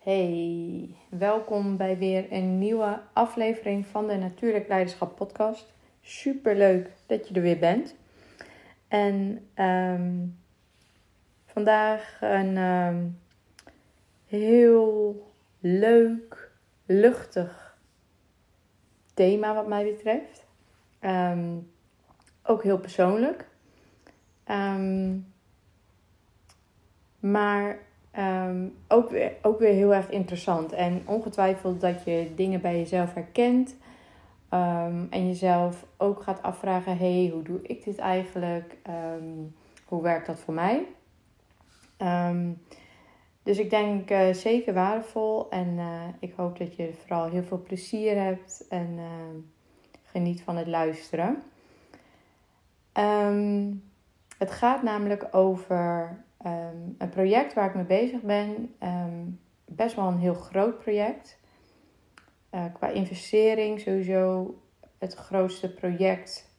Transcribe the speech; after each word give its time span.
Hey, 0.00 0.94
welkom 1.08 1.76
bij 1.76 1.98
weer 1.98 2.32
een 2.32 2.58
nieuwe 2.58 3.00
aflevering 3.12 3.86
van 3.86 4.06
de 4.06 4.16
Natuurlijk 4.16 4.68
Leiderschap 4.68 5.16
Podcast. 5.16 5.72
Super 6.00 6.56
leuk 6.56 6.90
dat 7.06 7.28
je 7.28 7.34
er 7.34 7.42
weer 7.42 7.58
bent. 7.58 7.94
En 8.88 9.48
ehm, 9.54 10.26
vandaag 11.46 12.18
een 12.20 12.56
ehm, 12.56 13.06
heel 14.26 15.32
leuk, 15.58 16.50
luchtig 16.86 17.78
thema, 19.14 19.54
wat 19.54 19.66
mij 19.68 19.84
betreft. 19.84 20.46
Ehm, 20.98 21.58
ook 22.42 22.62
heel 22.62 22.78
persoonlijk. 22.78 23.48
maar 27.20 27.88
Ehm, 28.10 28.66
ook, 28.88 29.10
weer, 29.10 29.32
ook 29.42 29.58
weer 29.58 29.72
heel 29.72 29.94
erg 29.94 30.10
interessant. 30.10 30.72
En 30.72 31.02
ongetwijfeld 31.06 31.80
dat 31.80 32.04
je 32.04 32.32
dingen 32.34 32.60
bij 32.60 32.78
jezelf 32.78 33.14
herkent. 33.14 33.76
Um, 34.54 35.06
en 35.10 35.26
jezelf 35.26 35.86
ook 35.96 36.22
gaat 36.22 36.42
afvragen: 36.42 36.96
hey, 36.96 37.30
hoe 37.32 37.42
doe 37.42 37.62
ik 37.62 37.84
dit 37.84 37.98
eigenlijk? 37.98 38.76
Ehm, 38.82 39.38
hoe 39.84 40.02
werkt 40.02 40.26
dat 40.26 40.40
voor 40.40 40.54
mij? 40.54 40.86
dus 43.42 43.58
ik 43.58 43.70
denk 43.70 44.10
uh, 44.10 44.32
zeker 44.32 44.74
waardevol. 44.74 45.50
En 45.50 45.68
uh, 45.68 46.02
ik 46.18 46.32
hoop 46.36 46.58
dat 46.58 46.76
je 46.76 46.92
vooral 47.00 47.28
heel 47.28 47.42
veel 47.42 47.62
plezier 47.62 48.22
hebt 48.22 48.66
en 48.68 48.88
uh, 48.96 49.04
geniet 50.04 50.42
van 50.42 50.56
het 50.56 50.66
luisteren. 50.66 51.42
het 54.38 54.50
gaat 54.50 54.82
namelijk 54.82 55.28
over 55.30 56.16
Ehm, 56.42 56.76
een 56.98 57.08
project 57.08 57.54
waar 57.54 57.68
ik 57.68 57.74
mee 57.74 57.84
bezig 57.84 58.20
ben, 58.20 58.74
ehm, 58.78 59.24
best 59.64 59.96
wel 59.96 60.06
een 60.06 60.18
heel 60.18 60.34
groot 60.34 60.78
project. 60.78 61.38
Uh, 62.54 62.64
qua 62.72 62.88
investering 62.88 63.80
sowieso 63.80 64.54
het 64.98 65.14
grootste 65.14 65.72
project 65.72 66.50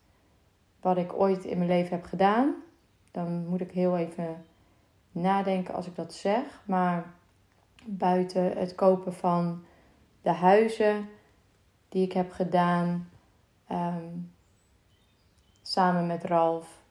wat 0.80 0.98
ik 0.98 1.14
ooit 1.14 1.46
in 1.46 1.58
mijn 1.58 1.70
leven 1.70 1.96
heb 1.96 2.06
gedaan. 2.06 2.56
Dan 3.12 3.48
moet 3.48 3.62
ik 3.62 3.72
heel 3.72 3.98
even 3.98 4.46
nadenken 5.12 5.74
als 5.74 5.88
ik 5.88 5.96
dat 5.96 6.14
zeg. 6.14 6.62
Maar 6.66 7.14
buiten 7.86 8.58
het 8.58 8.76
kopen 8.76 9.14
van 9.14 9.64
de 10.22 10.32
huizen 10.32 11.10
die 11.90 12.04
ik 12.06 12.12
heb 12.12 12.32
gedaan 12.32 13.10
ehm, 13.68 14.18
samen 15.62 16.08
met 16.08 16.24
Ralf, 16.24 16.82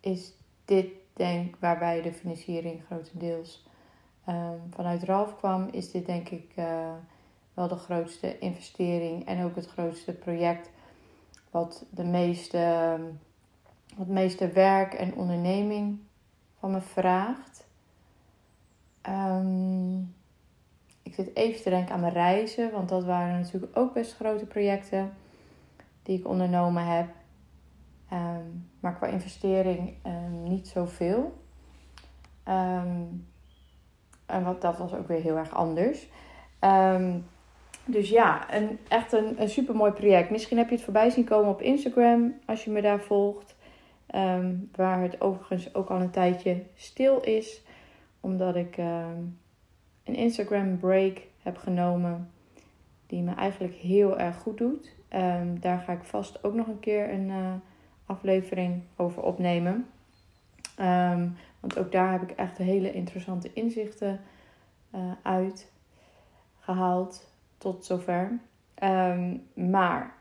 is 0.00 0.32
dit 0.64 1.01
denk 1.12 1.56
waarbij 1.58 2.02
de 2.02 2.12
financiering 2.12 2.82
grotendeels 2.84 3.64
um, 4.28 4.60
vanuit 4.70 5.02
Ralf 5.02 5.36
kwam, 5.36 5.68
is 5.70 5.90
dit 5.90 6.06
denk 6.06 6.28
ik 6.28 6.52
uh, 6.56 6.90
wel 7.54 7.68
de 7.68 7.76
grootste 7.76 8.38
investering 8.38 9.26
en 9.26 9.44
ook 9.44 9.56
het 9.56 9.66
grootste 9.66 10.12
project 10.12 10.70
wat 11.50 11.84
de 11.90 12.04
meeste, 12.04 12.98
wat 13.96 14.06
meeste 14.06 14.48
werk 14.48 14.94
en 14.94 15.14
onderneming 15.14 15.98
van 16.58 16.70
me 16.70 16.80
vraagt. 16.80 17.66
Um, 19.08 20.14
ik 21.02 21.14
zit 21.14 21.36
even 21.36 21.62
te 21.62 21.70
denken 21.70 21.94
aan 21.94 22.00
mijn 22.00 22.12
reizen, 22.12 22.70
want 22.70 22.88
dat 22.88 23.04
waren 23.04 23.40
natuurlijk 23.40 23.76
ook 23.76 23.92
best 23.92 24.14
grote 24.14 24.46
projecten 24.46 25.14
die 26.02 26.18
ik 26.18 26.28
ondernomen 26.28 26.86
heb. 26.86 27.08
Maar 28.82 28.94
qua 28.94 29.06
investering 29.06 29.94
um, 30.06 30.42
niet 30.42 30.68
zoveel. 30.68 31.32
Um, 32.48 33.26
en 34.26 34.44
wat, 34.44 34.60
dat 34.60 34.78
was 34.78 34.94
ook 34.94 35.08
weer 35.08 35.20
heel 35.20 35.36
erg 35.36 35.54
anders. 35.54 36.08
dus 37.84 38.08
ja, 38.08 38.54
een, 38.54 38.78
echt 38.88 39.12
een, 39.12 39.40
een 39.40 39.48
super 39.48 39.74
mooi 39.74 39.92
project. 39.92 40.30
Misschien 40.30 40.56
heb 40.56 40.68
je 40.68 40.74
het 40.74 40.84
voorbij 40.84 41.10
zien 41.10 41.24
komen 41.24 41.50
op 41.50 41.60
Instagram 41.60 42.34
als 42.46 42.64
je 42.64 42.70
me 42.70 42.82
daar 42.82 43.00
volgt. 43.00 43.56
waar 44.76 45.02
het 45.02 45.20
overigens 45.20 45.74
ook 45.74 45.88
al 45.88 46.00
een 46.00 46.10
tijdje 46.10 46.62
stil 46.74 47.20
is. 47.20 47.62
Omdat 48.20 48.56
ik 48.56 48.76
een 50.04 50.14
Instagram 50.14 50.78
break 50.78 51.18
heb 51.42 51.56
genomen. 51.56 52.30
Die 53.06 53.22
me 53.22 53.34
eigenlijk 53.34 53.74
heel 53.74 54.18
erg 54.18 54.36
goed 54.36 54.58
doet. 54.58 54.94
daar 55.60 55.78
ga 55.78 55.92
ik 55.92 56.04
vast 56.04 56.44
ook 56.44 56.54
nog 56.54 56.66
een 56.66 56.80
keer 56.80 57.12
een... 57.12 57.28
Uh, 57.28 57.54
aflevering 58.12 58.82
over 58.96 59.22
opnemen. 59.22 59.86
Ehm, 60.76 61.28
want 61.60 61.78
ook 61.78 61.92
daar 61.92 62.12
heb 62.12 62.22
ik 62.22 62.30
echt 62.30 62.58
hele 62.58 62.92
interessante 62.92 63.52
inzichten 63.52 64.20
uh, 64.94 65.12
uit 65.22 65.72
gehaald 66.58 67.32
tot 67.58 67.84
zover. 67.84 68.38
Ehm, 68.74 69.36
maar 69.54 70.14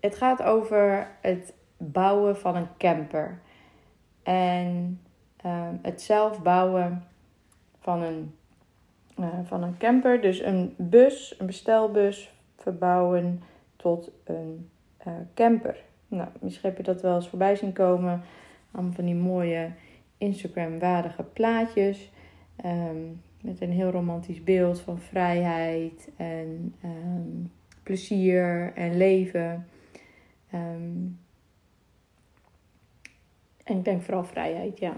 het 0.00 0.16
gaat 0.16 0.42
over 0.42 1.08
het 1.20 1.54
bouwen 1.76 2.36
van 2.36 2.56
een 2.56 2.76
camper. 2.78 3.40
En 4.22 5.00
um, 5.44 5.78
het 5.82 6.02
zelf 6.02 6.42
bouwen 6.42 7.04
van 7.78 8.02
een, 8.02 8.34
uh, 9.18 9.38
van 9.44 9.62
een 9.62 9.76
camper. 9.76 10.20
Dus 10.20 10.38
een 10.40 10.74
bus, 10.78 11.34
een 11.38 11.46
bestelbus 11.46 12.34
verbouwen 12.56 13.42
tot 13.76 14.10
een 14.24 14.70
uh, 15.06 15.12
camper. 15.34 15.76
Nou, 16.08 16.28
misschien 16.40 16.68
heb 16.68 16.76
je 16.76 16.82
dat 16.84 17.02
wel 17.02 17.14
eens 17.14 17.28
voorbij 17.28 17.56
zien 17.56 17.72
komen. 17.72 18.22
Allemaal 18.70 18.92
van 18.92 19.04
die 19.04 19.14
mooie 19.14 19.70
Instagram-waardige 20.18 21.22
plaatjes. 21.22 22.10
Ehm, 22.56 22.96
met 23.40 23.60
een 23.60 23.70
heel 23.70 23.90
romantisch 23.90 24.44
beeld 24.44 24.80
van 24.80 24.98
vrijheid 24.98 26.08
en 26.16 26.74
um, 26.84 27.52
plezier 27.82 28.72
en 28.74 28.96
leven. 28.96 29.66
Um, 30.54 31.18
en 33.64 33.76
ik 33.76 33.84
denk 33.84 34.02
vooral 34.02 34.24
vrijheid, 34.24 34.78
ja. 34.78 34.96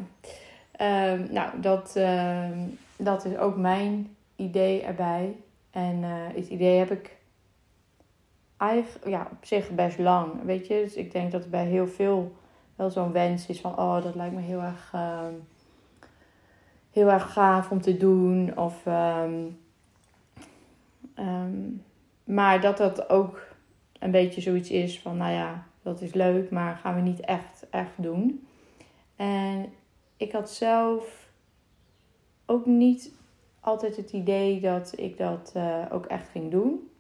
nou, 1.30 1.60
dat, 1.60 1.98
dat 2.96 3.24
is 3.24 3.36
ook 3.36 3.56
mijn 3.56 4.16
idee 4.36 4.82
erbij. 4.82 5.34
En 5.70 5.96
uh, 5.96 6.26
het 6.34 6.48
idee 6.48 6.78
heb 6.78 6.90
ik 6.90 7.16
eigenlijk, 8.56 9.08
ja, 9.08 9.28
op 9.32 9.44
zich 9.44 9.70
best 9.70 9.98
lang. 9.98 10.42
Weet 10.42 10.66
je, 10.66 10.80
dus 10.84 10.94
ik 10.94 11.12
denk 11.12 11.32
dat 11.32 11.44
er 11.44 11.50
bij 11.50 11.66
heel 11.66 11.88
veel 11.88 12.36
wel 12.76 12.90
zo'n 12.90 13.12
wens 13.12 13.46
is 13.46 13.60
van, 13.60 13.78
oh, 13.78 14.02
dat 14.02 14.14
lijkt 14.14 14.34
me 14.34 14.40
heel 14.40 14.60
erg, 14.60 14.92
uh, 14.94 15.20
heel 16.90 17.10
erg 17.10 17.32
gaaf 17.32 17.70
om 17.70 17.80
te 17.80 17.96
doen. 17.96 18.58
Of, 18.58 18.86
um, 18.86 19.58
um, 21.18 21.82
maar 22.24 22.60
dat 22.60 22.76
dat 22.76 23.10
ook 23.10 23.40
een 23.98 24.10
beetje 24.10 24.40
zoiets 24.40 24.70
is 24.70 25.00
van, 25.00 25.16
nou 25.16 25.32
ja, 25.32 25.66
dat 25.82 26.00
is 26.00 26.12
leuk, 26.12 26.50
maar 26.50 26.76
gaan 26.76 26.94
we 26.94 27.00
niet 27.00 27.20
echt, 27.20 27.66
echt 27.70 27.92
doen. 28.02 28.46
En 29.16 29.72
ik 30.16 30.32
had 30.32 30.50
zelf 30.50 31.28
ook 32.46 32.66
niet 32.66 33.12
altijd 33.60 33.96
het 33.96 34.12
idee 34.12 34.60
dat 34.60 34.92
ik 34.96 35.18
dat 35.18 35.52
uh, 35.56 35.84
ook 35.90 36.06
echt 36.06 36.28
ging 36.28 36.50
doen. 36.50 36.90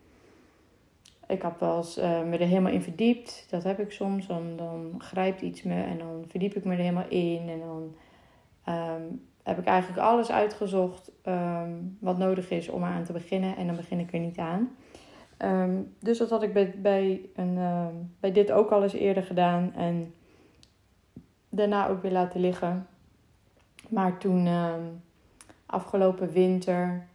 Ik 1.26 1.42
heb 1.42 1.60
wel 1.60 1.76
eens 1.76 1.98
uh, 1.98 2.22
me 2.22 2.38
er 2.38 2.46
helemaal 2.46 2.72
in 2.72 2.82
verdiept. 2.82 3.46
Dat 3.50 3.62
heb 3.62 3.78
ik 3.78 3.92
soms. 3.92 4.26
Dan, 4.26 4.56
dan 4.56 4.94
grijpt 4.98 5.40
iets 5.40 5.62
me 5.62 5.82
en 5.82 5.98
dan 5.98 6.24
verdiep 6.28 6.54
ik 6.54 6.64
me 6.64 6.72
er 6.72 6.78
helemaal 6.78 7.08
in. 7.08 7.48
En 7.48 7.58
dan 7.58 7.94
um, 8.74 9.26
heb 9.42 9.58
ik 9.58 9.64
eigenlijk 9.64 10.02
alles 10.02 10.30
uitgezocht 10.30 11.10
um, 11.24 11.96
wat 12.00 12.18
nodig 12.18 12.50
is 12.50 12.68
om 12.68 12.82
eraan 12.82 13.04
te 13.04 13.12
beginnen. 13.12 13.56
En 13.56 13.66
dan 13.66 13.76
begin 13.76 13.98
ik 13.98 14.12
er 14.12 14.18
niet 14.18 14.38
aan. 14.38 14.76
Um, 15.38 15.94
dus 15.98 16.18
dat 16.18 16.30
had 16.30 16.42
ik 16.42 16.52
bij, 16.52 16.74
bij, 16.76 17.20
een, 17.34 17.58
bij 18.20 18.32
dit 18.32 18.52
ook 18.52 18.70
al 18.70 18.82
eens 18.82 18.92
eerder 18.92 19.22
gedaan. 19.22 19.72
En 19.74 20.14
daarna 21.48 21.88
ook 21.88 22.02
weer 22.02 22.12
laten 22.12 22.40
liggen. 22.40 22.86
Maar 23.88 24.18
toen 24.18 24.48
afgelopen 25.66 26.32
winter 26.32 27.06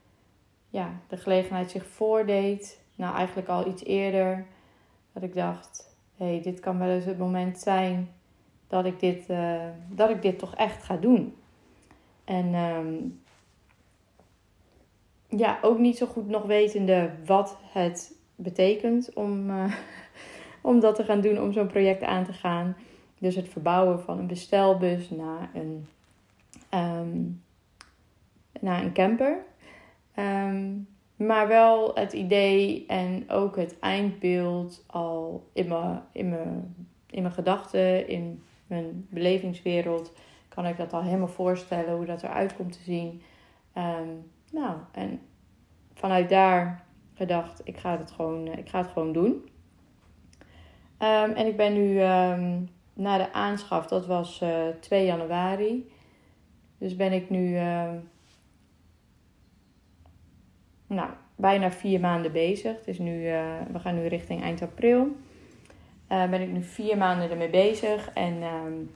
ja, 0.70 0.90
de 1.08 1.18
gelegenheid 1.18 1.72
zich 1.72 1.86
voordeed 1.86 2.81
nou 3.02 3.16
eigenlijk 3.16 3.48
al 3.48 3.68
iets 3.68 3.84
eerder, 3.84 4.46
dat 5.14 5.24
ik 5.24 5.36
dacht: 5.36 5.96
hé, 6.18 6.26
hey, 6.26 6.42
dit 6.42 6.60
kan 6.60 6.80
wel 6.80 6.90
eens 6.90 7.06
het 7.06 7.18
moment 7.18 7.60
zijn 7.60 8.10
dat 8.68 8.86
ik 8.86 9.00
dit, 9.00 9.30
uh, 9.30 9.62
dat 9.90 10.10
ik 10.10 10.22
dit 10.22 10.40
toch 10.40 10.56
echt 10.56 10.84
ga 10.84 10.96
doen. 10.96 11.36
En 12.24 12.54
um, 12.54 13.22
ja, 15.28 15.60
ook 15.62 15.78
niet 15.78 15.98
zo 15.98 16.06
goed 16.06 16.28
nog 16.28 16.44
wetende 16.44 17.12
wat 17.26 17.58
het 17.62 18.16
betekent 18.36 19.14
om, 19.14 19.50
uh, 19.50 19.74
om 20.62 20.80
dat 20.80 20.96
te 20.96 21.04
gaan 21.04 21.22
doen, 21.22 21.42
om 21.42 21.54
zo'n 21.54 21.68
project 21.68 22.04
aan 22.04 22.26
te 22.26 22.34
gaan. 22.34 22.76
Dus 23.20 23.36
het 23.36 23.50
verbouwen 23.50 24.02
van 24.02 24.20
een 24.20 24.28
bestelbus 24.28 25.10
naar 25.10 25.50
een, 25.54 25.88
um, 26.74 27.42
naar 28.60 28.84
een 28.84 28.94
camper. 28.94 29.44
Um, 30.16 30.88
maar 31.26 31.48
wel 31.48 31.92
het 31.96 32.14
idee 32.14 32.86
en 32.88 33.30
ook 33.30 33.56
het 33.56 33.80
eindbeeld 33.80 34.84
al 34.88 35.50
in 35.54 35.68
mijn, 35.68 36.02
in 36.12 36.30
mijn, 36.30 36.76
in 37.10 37.22
mijn 37.22 37.34
gedachten, 37.34 38.08
in 38.08 38.44
mijn 38.68 39.08
belevingswereld, 39.10 40.14
kan 40.50 40.66
ik 40.66 40.78
dat 40.78 40.94
al 40.94 41.04
helemaal 41.04 41.28
voorstellen 41.28 41.96
hoe 41.96 42.06
dat 42.06 42.24
eruit 42.24 42.56
komt 42.56 42.72
te 42.72 42.84
zien. 42.84 43.22
Ehm, 43.74 44.08
nou, 44.52 44.78
en 44.92 45.20
vanuit 45.94 46.30
daar 46.30 46.86
gedacht, 47.14 47.62
ik 47.64 47.78
ga 47.78 47.98
het 47.98 48.12
gewoon, 48.12 48.48
ik 48.48 48.70
ga 48.70 48.78
het 48.78 48.92
gewoon 48.92 49.14
doen. 49.14 49.50
Ehm, 50.98 51.32
en 51.32 51.48
ik 51.48 51.58
ben 51.58 51.74
nu 51.74 52.02
um, 52.02 52.70
na 52.94 53.18
de 53.18 53.34
aanschaf, 53.34 53.88
dat 53.88 54.06
was 54.06 54.42
uh, 54.44 54.68
2 54.80 55.06
januari. 55.06 55.92
Dus 56.78 56.96
ben 56.96 57.12
ik 57.12 57.30
nu 57.30 57.58
nou, 60.92 61.10
bijna 61.36 61.72
vier 61.72 62.00
maanden 62.00 62.32
bezig. 62.32 62.78
Het 62.78 62.88
is 62.88 63.00
nu, 63.00 63.26
uh, 63.26 63.44
we 63.72 63.80
gaan 63.80 63.96
nu 63.96 64.08
richting 64.08 64.42
eind 64.42 64.62
april. 64.62 65.08
Uh, 66.12 66.30
ben 66.30 66.42
ik 66.42 66.52
nu 66.52 66.64
vier 66.64 66.98
maanden 66.98 67.30
ermee 67.30 67.50
bezig. 67.50 68.10
En 68.14 68.44
um, 68.44 68.92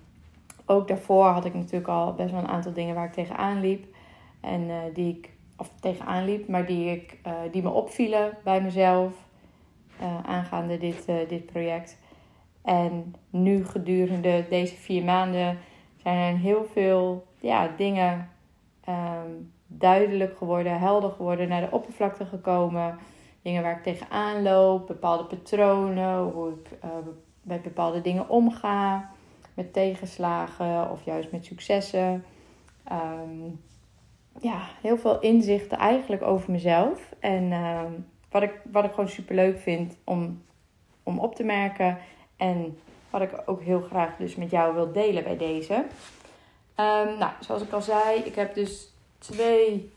ook 0.65 0.87
daarvoor 0.87 1.25
had 1.25 1.45
ik 1.45 1.53
natuurlijk 1.53 1.87
al 1.87 2.13
best 2.13 2.31
wel 2.31 2.39
een 2.39 2.47
aantal 2.47 2.73
dingen 2.73 2.95
waar 2.95 3.05
ik 3.05 3.13
tegenaan 3.13 3.59
liep. 3.59 3.85
En 4.41 4.61
uh, 4.61 4.75
die 4.93 5.17
ik, 5.17 5.29
of 5.57 5.69
tegenaan 5.79 6.25
liep, 6.25 6.47
maar 6.47 6.65
die, 6.65 6.91
ik, 6.91 7.17
die 7.51 7.61
me 7.61 7.69
opvielen 7.69 8.37
bij 8.43 8.61
mezelf. 8.61 9.13
aangaande 10.25 10.77
dit, 10.77 11.05
dit 11.27 11.45
project. 11.45 11.97
En 12.61 13.15
nu 13.29 13.65
gedurende 13.65 14.45
deze 14.49 14.75
vier 14.75 15.03
maanden 15.03 15.57
zijn 16.01 16.33
er 16.33 16.39
heel 16.39 16.65
veel 16.73 17.27
ja, 17.39 17.69
dingen 17.77 18.29
um, 18.89 19.51
duidelijk 19.77 20.37
geworden, 20.37 20.79
helder 20.79 21.11
geworden, 21.11 21.47
naar 21.47 21.61
de 21.61 21.71
oppervlakte 21.71 22.25
gekomen. 22.25 22.97
Dingen 23.41 23.63
waar 23.63 23.77
ik 23.77 23.83
tegenaan 23.83 24.41
loop, 24.41 24.87
bepaalde 24.87 25.23
patronen, 25.23 26.23
hoe 26.23 26.49
ik 26.49 26.69
uh, 26.83 26.89
met 27.41 27.63
bepaalde 27.63 28.01
dingen 28.01 28.29
omga, 28.29 29.09
met 29.53 29.73
tegenslagen 29.73 30.91
of 30.91 31.05
juist 31.05 31.31
met 31.31 31.45
successen. 31.45 32.25
Um, 32.91 33.59
ja, 34.39 34.61
heel 34.81 34.97
veel 34.97 35.19
inzichten 35.19 35.77
eigenlijk 35.77 36.21
over 36.21 36.51
mezelf. 36.51 37.13
En 37.19 37.51
um, 37.51 38.07
wat, 38.31 38.41
ik, 38.41 38.61
wat 38.71 38.83
ik 38.83 38.91
gewoon 38.91 39.09
super 39.09 39.35
leuk 39.35 39.59
vind 39.59 39.97
om, 40.03 40.41
om 41.03 41.19
op 41.19 41.35
te 41.35 41.43
merken. 41.43 41.97
En 42.37 42.77
wat 43.09 43.21
ik 43.21 43.41
ook 43.45 43.61
heel 43.61 43.81
graag 43.81 44.17
dus 44.17 44.35
met 44.35 44.51
jou 44.51 44.73
wil 44.73 44.91
delen 44.91 45.23
bij 45.23 45.37
deze. 45.37 45.73
Um, 45.73 47.17
nou, 47.17 47.31
zoals 47.39 47.61
ik 47.61 47.71
al 47.71 47.81
zei, 47.81 48.19
ik 48.19 48.35
heb 48.35 48.53
dus 48.53 48.94
2 49.31 49.91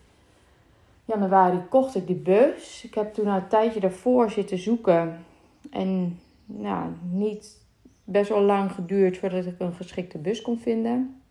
januari 1.05 1.59
kocht 1.69 1.95
ik 1.95 2.07
die 2.07 2.17
bus. 2.17 2.85
Ik 2.85 2.95
heb 2.95 3.15
toen 3.15 3.27
een 3.27 3.49
tijdje 3.49 3.81
daarvoor 3.81 4.31
zitten 4.31 4.59
zoeken. 4.59 5.25
En 5.71 6.21
nou, 6.47 6.93
niet 7.11 7.61
best 8.05 8.29
wel 8.29 8.43
lang 8.43 8.73
geduurd 8.73 9.19
voordat 9.19 9.47
ik 9.47 9.55
een 9.59 9.73
geschikte 9.73 10.19
bus 10.19 10.43
kon 10.43 10.59
vinden. 10.59 11.23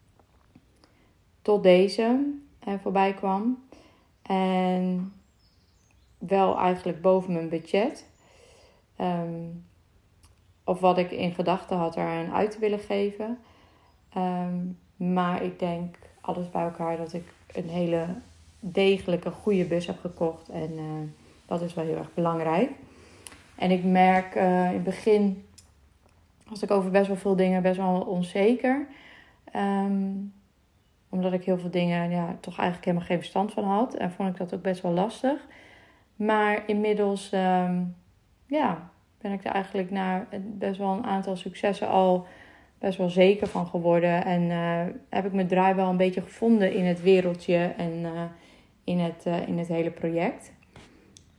Tot 1.41 1.63
deze 1.63 2.33
eh, 2.59 2.73
voorbij 2.81 3.13
kwam. 3.13 3.63
En 4.21 5.13
wel 6.17 6.57
eigenlijk 6.57 7.01
boven 7.01 7.33
mijn 7.33 7.49
budget. 7.49 8.05
Um, 9.01 9.65
of 10.63 10.79
wat 10.79 10.97
ik 10.97 11.11
in 11.11 11.33
gedachten 11.33 11.77
had 11.77 11.95
eraan 11.95 12.33
uit 12.33 12.51
te 12.51 12.59
willen 12.59 12.79
geven. 12.79 13.39
Um, 14.17 14.79
maar 14.95 15.43
ik 15.43 15.59
denk 15.59 15.95
alles 16.21 16.49
bij 16.49 16.63
elkaar 16.63 16.97
dat 16.97 17.13
ik 17.13 17.23
een 17.53 17.69
hele 17.69 18.05
degelijke, 18.59 19.31
goede 19.31 19.65
bus 19.65 19.87
heb 19.87 19.99
gekocht. 19.99 20.49
En 20.49 20.71
uh, 20.71 20.83
dat 21.45 21.61
is 21.61 21.73
wel 21.73 21.85
heel 21.85 21.97
erg 21.97 22.13
belangrijk. 22.13 22.71
En 23.55 23.71
ik 23.71 23.83
merk 23.83 24.35
uh, 24.35 24.67
in 24.67 24.73
het 24.73 24.83
begin 24.83 25.45
was 26.47 26.63
ik 26.63 26.71
over 26.71 26.91
best 26.91 27.07
wel 27.07 27.15
veel 27.15 27.35
dingen 27.35 27.61
best 27.61 27.77
wel 27.77 28.01
onzeker. 28.01 28.87
Um, 29.55 30.33
omdat 31.09 31.33
ik 31.33 31.43
heel 31.43 31.57
veel 31.57 31.69
dingen 31.69 32.09
ja, 32.09 32.37
toch 32.39 32.57
eigenlijk 32.57 32.85
helemaal 32.85 33.07
geen 33.07 33.17
verstand 33.17 33.53
van 33.53 33.63
had. 33.63 33.93
En 33.93 34.11
vond 34.11 34.29
ik 34.29 34.37
dat 34.37 34.53
ook 34.53 34.61
best 34.61 34.81
wel 34.81 34.91
lastig. 34.91 35.45
Maar 36.15 36.63
inmiddels 36.65 37.31
um, 37.33 37.95
ja, 38.45 38.89
ben 39.21 39.31
ik 39.31 39.45
er 39.45 39.51
eigenlijk 39.51 39.91
na 39.91 40.27
best 40.41 40.77
wel 40.77 40.91
een 40.91 41.05
aantal 41.05 41.35
successen 41.35 41.87
al 41.87 42.27
best 42.79 42.97
wel 42.97 43.09
zeker 43.09 43.47
van 43.47 43.67
geworden. 43.67 44.25
En 44.25 44.41
uh, 44.41 44.95
heb 45.09 45.25
ik 45.25 45.33
mijn 45.33 45.47
draai 45.47 45.73
wel 45.73 45.89
een 45.89 45.97
beetje 45.97 46.21
gevonden 46.21 46.73
in 46.73 46.85
het 46.85 47.01
wereldje 47.01 47.57
en 47.57 47.91
uh, 47.91 48.23
in, 48.83 48.99
het, 48.99 49.25
uh, 49.27 49.47
in 49.47 49.57
het 49.57 49.67
hele 49.67 49.91
project. 49.91 50.53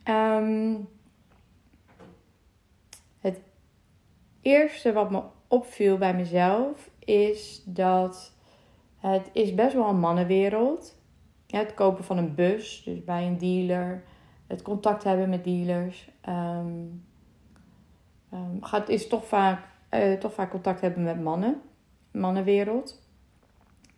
Um, 0.05 0.89
het 3.21 3.41
eerste 4.43 4.93
wat 4.93 5.11
me 5.11 5.23
opviel 5.49 5.99
bij 5.99 6.15
mezelf 6.15 6.91
is 6.99 7.63
dat 7.67 8.37
het 8.99 9.31
is 9.33 9.55
best 9.55 9.75
wel 9.75 9.89
een 9.89 10.01
mannenwereld. 10.01 10.97
Ja, 11.47 11.59
het 11.59 11.75
kopen 11.75 12.05
van 12.05 12.19
een 12.19 12.35
bus, 12.35 12.83
dus 12.85 13.05
bij 13.05 13.27
een 13.27 13.39
dealer. 13.39 14.05
Het 14.47 14.63
contact 14.63 15.05
hebben 15.05 15.29
met 15.29 15.45
dealers. 15.45 16.11
Um, 16.29 17.05
gaat, 18.61 18.89
is 18.89 19.09
toch 19.09 19.27
vaak 19.27 19.61
uh, 19.91 20.13
toch 20.13 20.33
vaak 20.33 20.51
contact 20.51 20.81
hebben 20.81 21.03
met 21.03 21.23
mannen, 21.23 21.61
mannenwereld. 22.11 23.07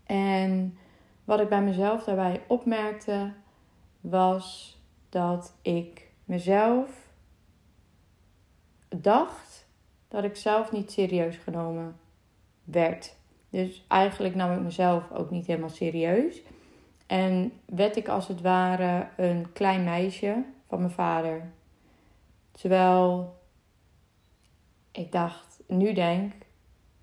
En 0.04 0.78
wat 1.24 1.40
ik 1.40 1.48
bij 1.48 1.62
mezelf 1.62 2.04
daarbij 2.04 2.42
opmerkte, 2.46 3.32
was 4.00 4.78
dat 5.08 5.54
ik 5.62 6.10
mezelf 6.24 7.08
dacht 8.88 9.66
dat 10.08 10.24
ik 10.24 10.36
zelf 10.36 10.72
niet 10.72 10.92
serieus 10.92 11.36
genomen 11.36 11.96
werd. 12.64 13.16
Dus 13.50 13.84
eigenlijk 13.88 14.34
nam 14.34 14.52
ik 14.52 14.60
mezelf 14.60 15.12
ook 15.12 15.30
niet 15.30 15.46
helemaal 15.46 15.68
serieus. 15.68 16.42
En 17.06 17.52
werd 17.64 17.96
ik 17.96 18.08
als 18.08 18.28
het 18.28 18.40
ware 18.40 19.08
een 19.16 19.52
klein 19.52 19.84
meisje 19.84 20.44
van 20.68 20.78
mijn 20.78 20.90
vader. 20.90 21.50
Terwijl 22.50 23.34
ik 24.92 25.12
dacht, 25.12 25.49
nu 25.70 25.92
denk, 25.92 26.32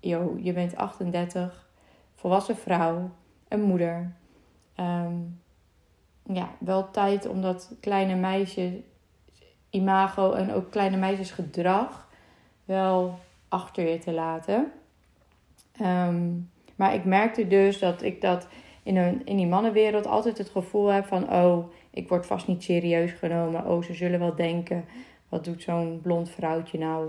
yo, 0.00 0.36
je 0.42 0.52
bent 0.52 0.76
38, 0.76 1.68
volwassen 2.14 2.56
vrouw, 2.56 3.10
een 3.48 3.62
moeder. 3.62 4.12
Um, 4.76 5.40
ja, 6.22 6.50
wel 6.60 6.90
tijd 6.90 7.28
om 7.28 7.40
dat 7.40 7.74
kleine 7.80 8.14
meisje 8.14 8.82
imago 9.70 10.32
en 10.32 10.52
ook 10.52 10.70
kleine 10.70 10.96
meisjesgedrag 10.96 12.08
wel 12.64 13.18
achter 13.48 13.88
je 13.88 13.98
te 13.98 14.12
laten. 14.12 14.72
Um, 15.82 16.50
maar 16.76 16.94
ik 16.94 17.04
merkte 17.04 17.46
dus 17.46 17.78
dat 17.78 18.02
ik 18.02 18.20
dat 18.20 18.46
in, 18.82 18.96
een, 18.96 19.26
in 19.26 19.36
die 19.36 19.46
mannenwereld 19.46 20.06
altijd 20.06 20.38
het 20.38 20.48
gevoel 20.48 20.86
heb 20.86 21.06
van... 21.06 21.32
oh, 21.32 21.72
ik 21.90 22.08
word 22.08 22.26
vast 22.26 22.46
niet 22.46 22.62
serieus 22.62 23.12
genomen. 23.12 23.66
Oh, 23.66 23.82
ze 23.82 23.94
zullen 23.94 24.18
wel 24.18 24.34
denken, 24.34 24.84
wat 25.28 25.44
doet 25.44 25.62
zo'n 25.62 26.00
blond 26.02 26.30
vrouwtje 26.30 26.78
nou? 26.78 27.08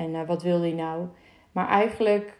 En 0.00 0.14
uh, 0.14 0.26
wat 0.26 0.42
wil 0.42 0.60
hij 0.60 0.72
nou? 0.72 1.06
Maar 1.52 1.68
eigenlijk 1.68 2.38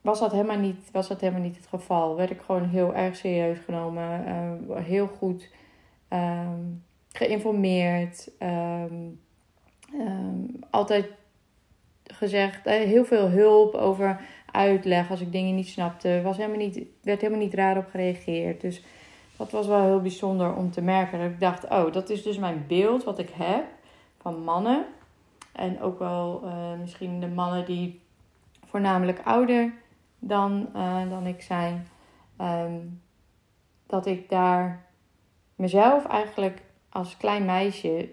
was 0.00 0.20
dat, 0.20 0.32
helemaal 0.32 0.58
niet, 0.58 0.90
was 0.92 1.08
dat 1.08 1.20
helemaal 1.20 1.42
niet 1.42 1.56
het 1.56 1.66
geval. 1.66 2.16
Werd 2.16 2.30
ik 2.30 2.40
gewoon 2.40 2.68
heel 2.68 2.94
erg 2.94 3.16
serieus 3.16 3.58
genomen. 3.58 4.24
Uh, 4.68 4.76
heel 4.76 5.06
goed 5.06 5.48
um, 6.12 6.84
geïnformeerd. 7.12 8.30
Um, 8.38 9.20
um, 9.94 10.46
altijd 10.70 11.06
gezegd, 12.04 12.66
uh, 12.66 12.72
heel 12.72 13.04
veel 13.04 13.28
hulp 13.28 13.74
over 13.74 14.20
uitleg 14.52 15.10
als 15.10 15.20
ik 15.20 15.32
dingen 15.32 15.54
niet 15.54 15.68
snapte. 15.68 16.20
Was 16.22 16.36
helemaal 16.36 16.58
niet, 16.58 16.80
werd 17.02 17.20
helemaal 17.20 17.42
niet 17.42 17.54
raar 17.54 17.76
op 17.76 17.86
gereageerd. 17.86 18.60
Dus 18.60 18.82
dat 19.36 19.50
was 19.50 19.66
wel 19.66 19.82
heel 19.82 20.00
bijzonder 20.00 20.54
om 20.54 20.70
te 20.70 20.82
merken. 20.82 21.18
Dat 21.18 21.30
ik 21.30 21.40
dacht, 21.40 21.68
oh, 21.68 21.92
dat 21.92 22.10
is 22.10 22.22
dus 22.22 22.38
mijn 22.38 22.64
beeld 22.68 23.04
wat 23.04 23.18
ik 23.18 23.30
heb 23.32 23.64
van 24.20 24.44
mannen. 24.44 24.84
En 25.52 25.80
ook 25.80 25.98
wel 25.98 26.42
uh, 26.44 26.78
misschien 26.80 27.20
de 27.20 27.28
mannen 27.28 27.64
die 27.64 28.00
voornamelijk 28.64 29.20
ouder 29.24 29.72
dan, 30.18 30.68
uh, 30.76 31.10
dan 31.10 31.26
ik 31.26 31.42
zijn. 31.42 31.86
Um, 32.40 33.02
dat 33.86 34.06
ik 34.06 34.28
daar 34.28 34.86
mezelf 35.56 36.06
eigenlijk 36.06 36.62
als 36.88 37.16
klein 37.16 37.44
meisje 37.44 38.08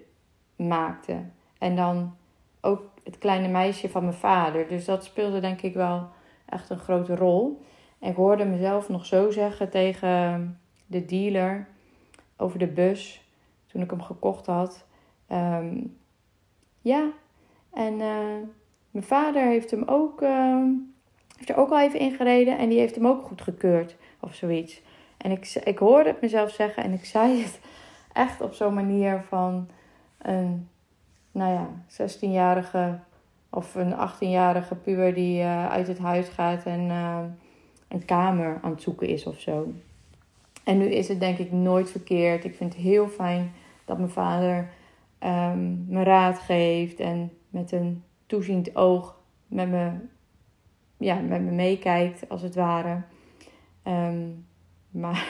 maakte. 0.56 1.24
En 1.58 1.76
dan 1.76 2.16
ook 2.62 2.82
het 3.04 3.18
kleine 3.18 3.48
meisje 3.48 3.90
van 3.90 4.04
mijn 4.04 4.16
vader. 4.16 4.68
Dus 4.68 4.86
dat 4.86 5.04
speelde 5.04 5.40
denk 5.40 5.62
ik 5.62 5.74
wel 5.74 6.10
echt 6.46 6.70
een 6.70 6.80
grote 6.80 7.16
rol. 7.16 7.66
En 8.00 8.10
ik 8.10 8.16
hoorde 8.16 8.46
mezelf 8.46 8.90
nog 8.90 9.06
zo 9.06 9.32
zeggen 9.32 9.70
tegen 9.70 10.60
de 10.86 11.06
dealer 11.06 11.68
over 12.38 12.60
de 12.60 12.68
bus 12.68 13.24
toen 13.68 13.82
ik 13.82 13.90
hem 13.90 14.02
gekocht 14.02 14.46
had. 14.46 14.86
Um, 15.32 15.98
ja, 16.82 17.12
en 17.74 17.94
uh, 17.94 18.48
mijn 18.92 19.06
vader 19.06 19.44
heeft 19.44 19.72
hem 19.72 19.84
ook, 19.86 20.22
uh, 20.22 20.64
heeft 21.38 21.50
er 21.50 21.58
ook 21.58 21.70
al 21.70 21.80
even 21.80 22.00
ingereden 22.00 22.58
en 22.58 22.70
die 22.70 22.80
heeft 22.80 22.96
hem 22.96 23.08
ook 23.08 23.26
goed 23.26 23.42
gekeurd 23.42 23.96
of 24.20 24.36
zoiets. 24.36 24.82
En 25.18 25.32
ik, 25.32 25.62
ik 25.64 25.78
hoorde 25.78 26.10
het 26.10 26.22
mezelf 26.22 26.52
zeggen 26.52 26.84
en 26.84 26.94
ik 26.94 27.06
zei 27.16 27.42
het 27.42 27.60
echt 28.14 28.42
op 28.42 28.54
zo'n 28.54 28.74
manier 28.74 29.24
van 29.28 29.68
een, 30.18 30.70
nou 31.32 31.54
ja, 31.54 31.70
16-jarige 31.92 33.00
of 33.50 33.76
een 33.76 33.94
18-jarige 33.94 34.76
puber 34.76 35.14
die 35.14 35.42
uh, 35.42 35.70
uit 35.70 35.88
het 35.88 35.98
huis 35.98 36.28
gaat 36.28 36.64
en 36.64 36.90
een 37.88 38.06
kamer 38.06 38.60
aan 38.62 38.72
het 38.72 38.82
zoeken 38.82 39.08
is 39.08 39.26
of 39.26 39.40
zo. 39.40 39.74
En 40.64 40.78
nu 40.78 40.86
is 40.86 41.08
het 41.08 41.20
denk 41.20 41.38
ik 41.38 41.52
nooit 41.52 41.92
verkeerd. 41.92 42.44
Ik 42.44 42.56
vind 42.56 42.74
het 42.74 42.82
heel 42.82 43.08
fijn 43.08 43.52
dat 43.86 43.98
mijn 43.98 44.10
vader 44.10 44.70
um, 45.24 45.86
me 45.88 46.04
raad 46.04 46.40
geeft 46.40 47.00
en 47.00 47.32
met 47.50 47.72
een 47.72 48.04
toeziend 48.26 48.76
oog 48.76 49.18
met 49.48 49.70
me, 49.70 49.92
ja, 50.98 51.16
met 51.16 51.42
me 51.42 51.52
meekijkt, 51.52 52.30
als 52.30 52.42
het 52.42 52.56
ware. 52.56 53.02
Ehm, 53.84 54.28
maar, 54.90 55.28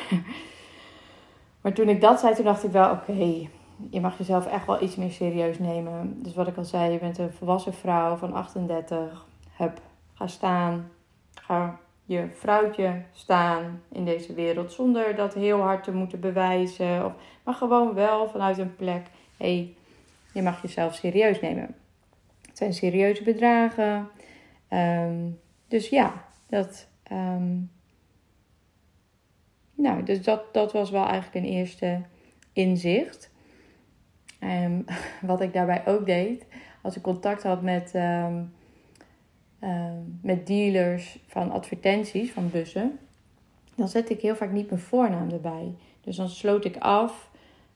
maar 1.61 1.73
toen 1.73 1.89
ik 1.89 2.01
dat 2.01 2.19
zei, 2.19 2.35
toen 2.35 2.45
dacht 2.45 2.63
ik 2.63 2.71
wel: 2.71 2.91
oké, 2.91 3.47
je 3.89 4.01
mag 4.01 4.17
jezelf 4.17 4.45
echt 4.45 4.65
wel 4.65 4.81
iets 4.81 4.95
meer 4.95 5.11
serieus 5.11 5.59
nemen. 5.59 6.23
Dus 6.23 6.33
wat 6.33 6.47
ik 6.47 6.57
al 6.57 6.63
zei, 6.63 6.91
je 6.91 6.99
bent 6.99 7.17
een 7.17 7.33
volwassen 7.33 7.73
vrouw 7.73 8.15
van 8.15 8.33
38. 8.33 9.25
Hup, 9.57 9.81
ga 10.13 10.27
staan. 10.27 10.91
Ga 11.33 11.79
je 12.05 12.27
vrouwtje 12.33 13.01
staan 13.13 13.81
in 13.91 14.05
deze 14.05 14.33
wereld 14.33 14.71
zonder 14.71 15.15
dat 15.15 15.33
heel 15.33 15.59
hard 15.59 15.83
te 15.83 15.91
moeten 15.91 16.19
bewijzen. 16.19 17.05
Of, 17.05 17.13
maar 17.43 17.53
gewoon 17.53 17.93
wel 17.93 18.29
vanuit 18.29 18.57
een 18.57 18.75
plek. 18.75 19.07
Hé, 19.37 19.55
hey, 19.55 19.75
je 20.33 20.41
mag 20.41 20.61
jezelf 20.61 20.95
serieus 20.95 21.41
nemen. 21.41 21.75
Zijn 22.59 22.73
serieuze 22.73 23.23
bedragen. 23.23 24.09
Ehm, 24.67 25.29
dus 25.67 25.89
ja, 25.89 26.25
dat. 26.47 26.87
Ehm, 27.03 27.57
nou, 29.75 30.03
dus 30.03 30.23
dat, 30.23 30.53
dat 30.53 30.71
was 30.71 30.89
wel 30.89 31.05
eigenlijk 31.05 31.45
een 31.45 31.51
eerste 31.51 32.01
inzicht. 32.53 33.31
Um, 34.43 34.85
wat 35.21 35.41
ik 35.41 35.53
daarbij 35.53 35.87
ook 35.87 36.05
deed, 36.05 36.45
als 36.81 36.95
ik 36.95 37.01
contact 37.01 37.43
had 37.43 37.61
met, 37.61 37.93
met 40.21 40.47
dealers 40.47 41.19
van 41.27 41.51
advertenties, 41.51 42.31
van 42.31 42.49
bussen, 42.49 42.99
dan 43.75 43.87
zette 43.87 44.13
ik 44.13 44.21
heel 44.21 44.35
vaak 44.35 44.51
niet 44.51 44.69
mijn 44.69 44.81
voornaam 44.81 45.29
erbij. 45.29 45.73
Dus 46.01 46.15
dan 46.15 46.29
sloot 46.29 46.65
ik 46.65 46.77
af 46.77 47.29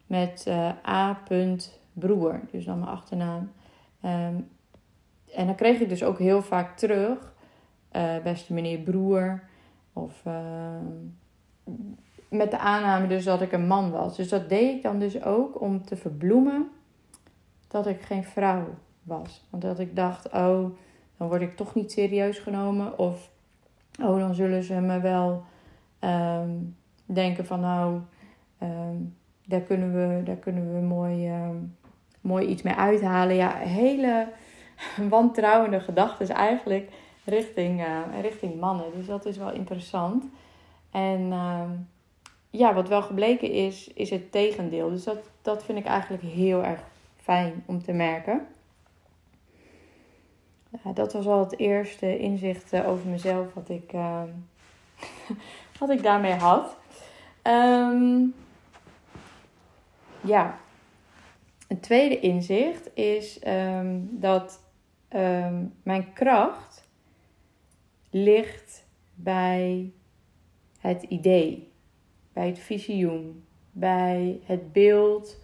met 0.08 0.46
uh, 0.48 0.72
A. 0.88 1.24
Broer, 1.94 2.42
dus 2.52 2.66
dan 2.66 2.80
mijn 2.80 2.92
achternaam. 2.92 3.52
En 5.36 5.46
dan 5.46 5.56
kreeg 5.56 5.80
ik 5.80 5.90
dus 5.90 6.04
ook 6.04 6.20
heel 6.20 6.42
vaak 6.42 6.78
terug, 6.78 7.34
uh, 7.92 8.18
beste 8.24 8.54
meneer 8.54 8.80
broer. 8.80 9.44
Of 9.94 10.24
uh, 10.28 10.34
met 12.30 12.52
de 12.52 12.58
aanname 12.58 13.08
dus 13.08 13.24
dat 13.24 13.42
ik 13.42 13.52
een 13.52 13.68
man 13.68 13.92
was. 13.92 14.16
Dus 14.18 14.30
dat 14.30 14.50
deed 14.50 14.76
ik 14.76 14.84
dan 14.84 15.00
dus 15.00 15.24
ook 15.24 15.62
om 15.62 15.86
te 15.86 15.96
verbloemen 15.96 16.70
dat 17.68 17.88
ik 17.88 18.02
geen 18.02 18.24
vrouw 18.24 18.66
was. 19.04 19.46
Want 19.50 19.64
dat 19.64 19.80
ik 19.80 19.96
dacht, 19.96 20.26
oh, 20.26 20.66
dan 21.18 21.28
word 21.28 21.42
ik 21.42 21.56
toch 21.56 21.76
niet 21.76 21.92
serieus 21.92 22.40
genomen. 22.40 23.00
Of, 23.00 23.30
oh, 24.02 24.20
dan 24.20 24.34
zullen 24.36 24.64
ze 24.64 24.74
me 24.74 25.00
wel 25.00 25.44
um, 26.00 26.76
denken 27.06 27.46
van, 27.46 27.60
nou, 27.60 28.00
um, 28.64 29.16
daar 29.46 29.62
kunnen 29.62 29.94
we, 29.94 30.24
daar 30.24 30.36
kunnen 30.36 30.74
we 30.74 30.80
mooi, 30.80 31.32
um, 31.32 31.76
mooi 32.22 32.48
iets 32.48 32.62
mee 32.62 32.76
uithalen. 32.76 33.36
Ja, 33.36 33.56
hele 33.56 34.28
wantrouwende 35.10 35.80
gedachten 35.80 36.30
eigenlijk 36.30 36.92
richting, 37.26 37.82
uh, 37.82 38.02
richting 38.22 38.60
mannen. 38.60 38.86
Dus 38.96 39.06
dat 39.06 39.26
is 39.26 39.38
wel 39.38 39.52
interessant. 39.52 40.24
En 40.92 41.22
uh, 41.22 41.62
ja, 42.50 42.74
wat 42.74 42.88
wel 42.88 43.02
gebleken 43.02 43.52
is, 43.52 43.88
is 43.94 44.10
het 44.10 44.32
tegendeel. 44.32 44.90
Dus 44.90 45.04
dat, 45.04 45.30
dat 45.42 45.64
vind 45.64 45.78
ik 45.78 45.86
eigenlijk 45.86 46.24
heel 46.24 46.64
erg 46.64 46.80
fijn 47.22 47.64
om 47.66 47.84
te 47.84 47.92
merken. 47.92 48.48
Dat 50.94 51.14
was 51.14 51.28
al 51.28 51.40
het 51.40 51.60
eerste 51.60 52.18
inzicht 52.18 52.74
uh, 52.74 52.90
over 52.90 53.10
mezelf 53.10 53.54
wat 53.54 53.70
ik, 53.70 53.94
ehm, 53.94 54.30
wat 55.80 55.90
ik 55.90 56.04
daarmee 56.04 56.34
had. 56.34 56.76
Um, 57.44 58.36
ja, 60.22 60.58
een 61.68 61.80
tweede 61.80 62.20
inzicht 62.20 62.96
is 62.96 63.40
dat 64.00 64.63
um, 65.16 65.74
mijn 65.84 66.14
kracht 66.14 66.88
ligt 68.10 68.86
bij 69.16 69.92
het 70.80 71.04
idee, 71.04 71.72
bij 72.34 72.48
het 72.48 72.60
visioen, 72.60 73.44
bij 73.72 74.40
het 74.44 74.72
beeld 74.72 75.42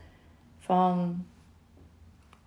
van 0.57 1.25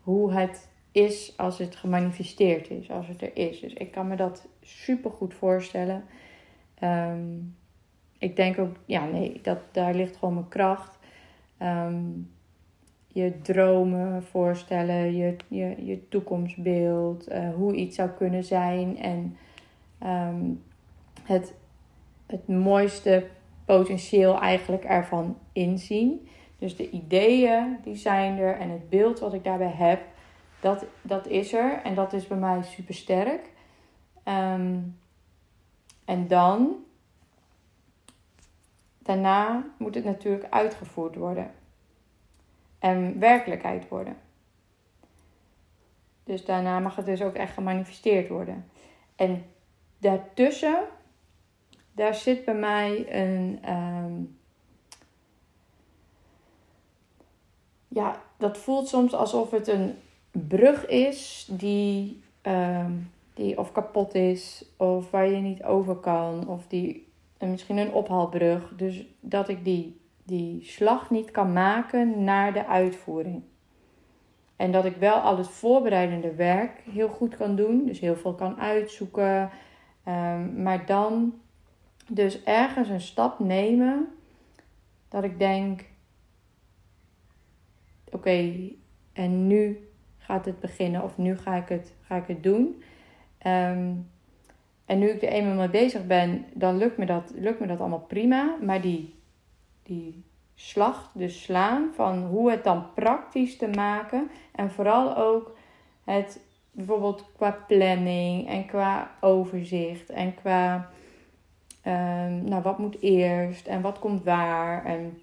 hoe 0.03 0.33
het 0.33 0.71
is 0.93 1.37
als 1.37 1.59
het 1.59 1.77
gemanifesteerd 1.77 2.71
is, 2.71 2.91
als 2.91 3.09
het 3.09 3.23
er 3.23 3.37
is. 3.37 3.61
Dus 3.61 3.73
ik 3.73 3.91
kan 3.91 4.09
me 4.09 4.17
dat 4.17 4.49
super 4.61 5.11
goed 5.11 5.35
voorstellen. 5.35 6.05
Um, 6.83 7.57
ik 8.19 8.37
denk 8.37 8.59
ook, 8.59 8.77
ja, 8.85 9.05
nee, 9.05 9.41
dat, 9.43 9.59
daar 9.73 9.95
ligt 9.95 10.17
gewoon 10.17 10.35
mijn 10.35 10.49
kracht. 10.49 10.99
Um, 11.63 12.32
je 13.13 13.41
dromen 13.43 14.23
voorstellen, 14.23 15.17
je, 15.17 15.37
je, 15.49 15.85
je 15.85 16.09
toekomstbeeld, 16.09 17.33
uh, 17.33 17.55
hoe 17.55 17.75
iets 17.75 17.97
zou 17.97 18.11
kunnen 18.11 18.45
zijn 18.45 18.99
en 18.99 19.37
um, 20.03 20.63
het, 21.23 21.55
het 22.27 22.49
mooiste 22.49 23.27
potentieel 23.65 24.41
eigenlijk 24.41 24.85
ervan 24.85 25.39
inzien. 25.53 26.29
Dus 26.59 26.77
de 26.77 26.91
ideeën 26.91 27.79
die 27.83 27.97
zijn 27.97 28.39
er 28.39 28.59
en 28.59 28.71
het 28.71 28.89
beeld 28.89 29.19
wat 29.19 29.35
ik 29.35 29.45
daarbij 29.45 29.73
heb, 29.75 30.01
dat, 30.61 30.85
dat 31.03 31.27
is 31.27 31.53
er 31.53 31.81
en 31.83 31.95
dat 31.95 32.13
is 32.13 32.27
bij 32.27 32.39
mij 32.39 32.63
super 32.63 32.95
sterk. 32.95 33.51
Um, 34.25 34.99
en 36.05 36.27
dan, 36.29 36.77
daarna 38.99 39.65
moet 39.79 39.95
het 39.95 40.05
natuurlijk 40.05 40.47
uitgevoerd 40.51 41.17
worden 41.17 41.51
en 42.83 43.19
werkelijkheid 43.19 43.89
worden. 43.89 44.17
Dus 46.25 46.45
daarna 46.45 46.79
mag 46.79 46.97
het 46.97 47.07
dus 47.07 47.23
ook 47.23 47.35
echt 47.35 47.53
gemanifesteerd 47.53 48.29
worden. 48.29 48.71
En 49.17 49.45
daartussen, 49.99 50.79
daar 51.93 52.15
zit 52.15 52.45
bij 52.45 52.55
mij 52.55 53.21
een. 53.23 53.59
Ehm, 53.63 54.13
ja, 57.89 58.23
dat 58.37 58.59
voelt 58.59 58.89
soms 58.89 59.15
alsof 59.15 59.51
het 59.51 59.69
een 59.69 59.95
brug 60.31 60.87
is 60.87 61.49
die, 61.51 62.23
um, 62.43 63.11
die 63.35 63.59
of 63.59 63.73
kapot 63.73 64.15
is, 64.15 64.65
of 64.77 65.11
waar 65.11 65.27
je 65.27 65.41
niet 65.41 65.63
over 65.63 65.95
kan, 65.95 66.49
of 66.49 66.67
die 66.67 67.09
misschien 67.39 67.77
een 67.77 67.93
ophaalbrug. 67.93 68.73
Dus 68.77 69.05
dat 69.21 69.49
ik 69.49 69.65
die 69.65 70.01
die 70.23 70.65
slag 70.65 71.11
niet 71.11 71.31
kan 71.31 71.53
maken 71.53 72.25
naar 72.25 72.53
de 72.53 72.67
uitvoering. 72.67 73.43
En 74.57 74.73
dat 74.73 74.85
ik 74.85 74.97
wel 74.97 75.15
al 75.17 75.37
het 75.37 75.49
voorbereidende 75.49 76.35
werk 76.35 76.81
heel 76.91 77.09
goed 77.09 77.37
kan 77.37 77.57
doen. 77.57 77.87
Dus 77.87 78.01
heel 78.01 78.17
veel 78.17 78.35
kan 78.35 78.61
uitzoeken. 78.61 79.51
Um, 80.09 80.63
maar 80.63 80.87
dan 80.87 81.35
dus 82.09 82.43
ergens 82.43 82.89
een 82.89 83.01
stap 83.01 83.39
nemen. 83.39 84.09
Dat 85.09 85.25
ik 85.25 85.39
denk: 85.39 85.85
oké, 88.11 88.55
en 89.13 89.47
nu 89.47 89.89
gaat 90.19 90.45
het 90.45 90.61
beginnen. 90.61 91.03
Of 91.03 91.19
nu 91.19 91.37
ga 91.37 91.57
ik 91.57 91.69
het, 91.69 91.95
ga 92.01 92.17
ik 92.17 92.27
het 92.27 92.43
doen. 92.43 92.83
Um, 93.47 94.11
en 94.85 94.99
nu 94.99 95.09
ik 95.09 95.23
er 95.23 95.29
eenmaal 95.29 95.55
mee 95.55 95.69
bezig 95.69 96.07
ben, 96.07 96.45
dan 96.55 96.77
lukt 96.77 96.97
me 96.97 97.07
dat, 97.07 97.33
lukt 97.35 97.61
me 97.61 97.67
dat 97.67 97.81
allemaal 97.81 98.07
prima. 98.09 98.57
Maar 98.61 98.81
die 98.81 99.15
die 99.83 100.25
slag, 100.55 101.11
dus 101.15 101.43
slaan, 101.43 101.91
van 101.95 102.25
hoe 102.25 102.51
het 102.51 102.65
dan 102.65 102.93
praktisch 102.95 103.57
te 103.57 103.69
maken. 103.69 104.31
En 104.55 104.71
vooral 104.71 105.17
ook 105.17 105.57
het 106.05 106.41
bijvoorbeeld 106.71 107.31
qua 107.37 107.65
planning 107.67 108.49
en 108.49 108.67
qua 108.67 109.11
overzicht 109.21 110.11
en 110.11 110.35
qua 110.35 110.91
um, 111.87 112.45
nou, 112.45 112.63
wat 112.63 112.79
moet 112.79 113.01
eerst 113.01 113.67
en 113.67 113.81
wat 113.81 113.99
komt 113.99 114.25
waar. 114.25 114.85
En, 114.85 115.23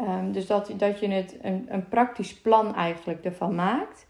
um, 0.00 0.32
dus 0.32 0.46
dat, 0.46 0.72
dat 0.76 1.00
je 1.00 1.08
het 1.08 1.36
een, 1.42 1.66
een 1.68 1.88
praktisch 1.88 2.40
plan 2.40 2.74
eigenlijk 2.74 3.24
ervan 3.24 3.54
maakt. 3.54 4.06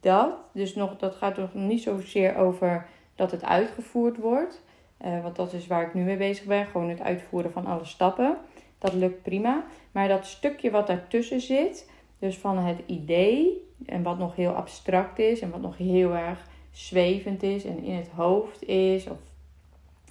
Dat, 0.00 0.34
dus 0.52 0.74
nog, 0.74 0.96
dat 0.96 1.14
gaat 1.14 1.36
nog 1.36 1.54
niet 1.54 1.82
zozeer 1.82 2.36
over 2.36 2.86
dat 3.14 3.30
het 3.30 3.44
uitgevoerd 3.44 4.16
wordt. 4.16 4.62
Uh, 5.04 5.22
want 5.22 5.36
dat 5.36 5.52
is 5.52 5.66
waar 5.66 5.82
ik 5.82 5.94
nu 5.94 6.02
mee 6.02 6.16
bezig 6.16 6.44
ben. 6.44 6.66
Gewoon 6.66 6.88
het 6.88 7.00
uitvoeren 7.00 7.52
van 7.52 7.66
alle 7.66 7.84
stappen. 7.84 8.36
Dat 8.82 8.92
lukt 8.92 9.22
prima. 9.22 9.64
Maar 9.92 10.08
dat 10.08 10.26
stukje 10.26 10.70
wat 10.70 10.86
daartussen 10.86 11.40
zit, 11.40 11.90
dus 12.18 12.38
van 12.38 12.58
het 12.58 12.78
idee 12.86 13.68
en 13.86 14.02
wat 14.02 14.18
nog 14.18 14.36
heel 14.36 14.52
abstract 14.52 15.18
is 15.18 15.40
en 15.40 15.50
wat 15.50 15.60
nog 15.60 15.76
heel 15.76 16.16
erg 16.16 16.46
zwevend 16.70 17.42
is 17.42 17.64
en 17.64 17.82
in 17.82 17.94
het 17.94 18.08
hoofd 18.08 18.62
is, 18.62 19.06
of 19.06 19.18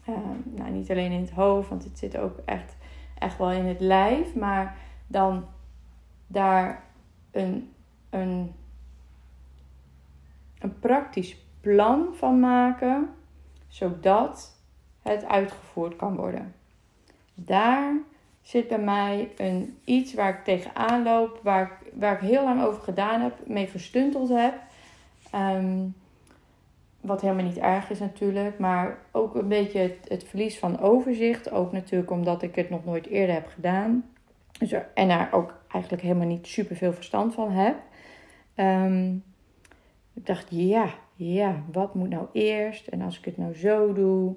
uh, 0.09 0.15
nou, 0.43 0.71
niet 0.71 0.91
alleen 0.91 1.11
in 1.11 1.21
het 1.21 1.31
hoofd, 1.31 1.69
want 1.69 1.83
het 1.83 1.97
zit 1.97 2.17
ook 2.17 2.37
echt, 2.45 2.75
echt 3.19 3.37
wel 3.37 3.51
in 3.51 3.65
het 3.65 3.79
lijf, 3.79 4.35
maar 4.35 4.77
dan 5.07 5.45
daar 6.27 6.83
een, 7.31 7.71
een, 8.09 8.53
een 10.59 10.79
praktisch 10.79 11.37
plan 11.61 12.07
van 12.13 12.39
maken, 12.39 13.09
zodat 13.67 14.57
het 15.01 15.25
uitgevoerd 15.25 15.95
kan 15.95 16.15
worden. 16.15 16.53
Daar 17.33 18.09
zit 18.41 18.67
bij 18.67 18.79
mij 18.79 19.31
een 19.37 19.77
iets 19.85 20.13
waar 20.13 20.29
ik 20.29 20.43
tegenaan 20.43 21.03
loop, 21.03 21.39
waar 21.43 21.61
ik, 21.61 21.91
waar 21.93 22.13
ik 22.13 22.29
heel 22.29 22.43
lang 22.43 22.63
over 22.63 22.81
gedaan 22.81 23.21
heb, 23.21 23.47
mee 23.47 23.67
verstunteld 23.67 24.29
heb. 24.29 24.53
Ehm, 25.31 25.79
wat 27.01 27.21
helemaal 27.21 27.45
niet 27.45 27.57
erg 27.57 27.89
is 27.89 27.99
natuurlijk, 27.99 28.59
maar 28.59 28.97
ook 29.11 29.35
een 29.35 29.47
beetje 29.47 29.95
het, 30.07 30.23
verlies 30.23 30.59
van 30.59 30.79
overzicht. 30.79 31.51
Ook 31.51 31.71
natuurlijk 31.71 32.11
omdat 32.11 32.41
ik 32.41 32.55
het 32.55 32.69
nog 32.69 32.85
nooit 32.85 33.07
eerder 33.07 33.35
heb 33.35 33.47
gedaan. 33.47 34.05
Dus 34.59 34.73
en 34.93 35.07
daar 35.07 35.29
ook 35.31 35.53
eigenlijk 35.67 36.03
helemaal 36.03 36.27
niet 36.27 36.47
super 36.47 36.75
veel 36.75 36.93
verstand 36.93 37.33
van 37.33 37.51
heb. 37.51 37.75
Ehm, 38.55 39.15
ik 40.13 40.25
dacht, 40.25 40.47
ja, 40.49 40.93
ja, 41.15 41.63
wat 41.71 41.95
moet 41.95 42.09
nou 42.09 42.27
eerst? 42.33 42.87
En 42.87 43.01
als 43.01 43.17
ik 43.17 43.25
het 43.25 43.37
nou 43.37 43.55
zo 43.55 43.93
doe, 43.93 44.35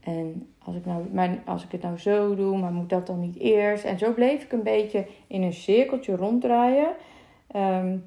en 0.00 0.48
als 0.66 0.76
ik, 0.76 0.86
nou, 0.86 1.04
maar 1.12 1.38
als 1.44 1.64
ik 1.64 1.72
het 1.72 1.82
nou 1.82 1.98
zo 1.98 2.34
doe, 2.34 2.58
maar 2.58 2.72
moet 2.72 2.88
dat 2.88 3.06
dan 3.06 3.20
niet 3.20 3.38
eerst? 3.38 3.84
En 3.84 3.98
zo 3.98 4.12
bleef 4.12 4.42
ik 4.42 4.52
een 4.52 4.62
beetje 4.62 5.06
in 5.26 5.42
een 5.42 5.52
cirkeltje 5.52 6.16
ronddraaien. 6.16 6.88
Um, 7.56 8.04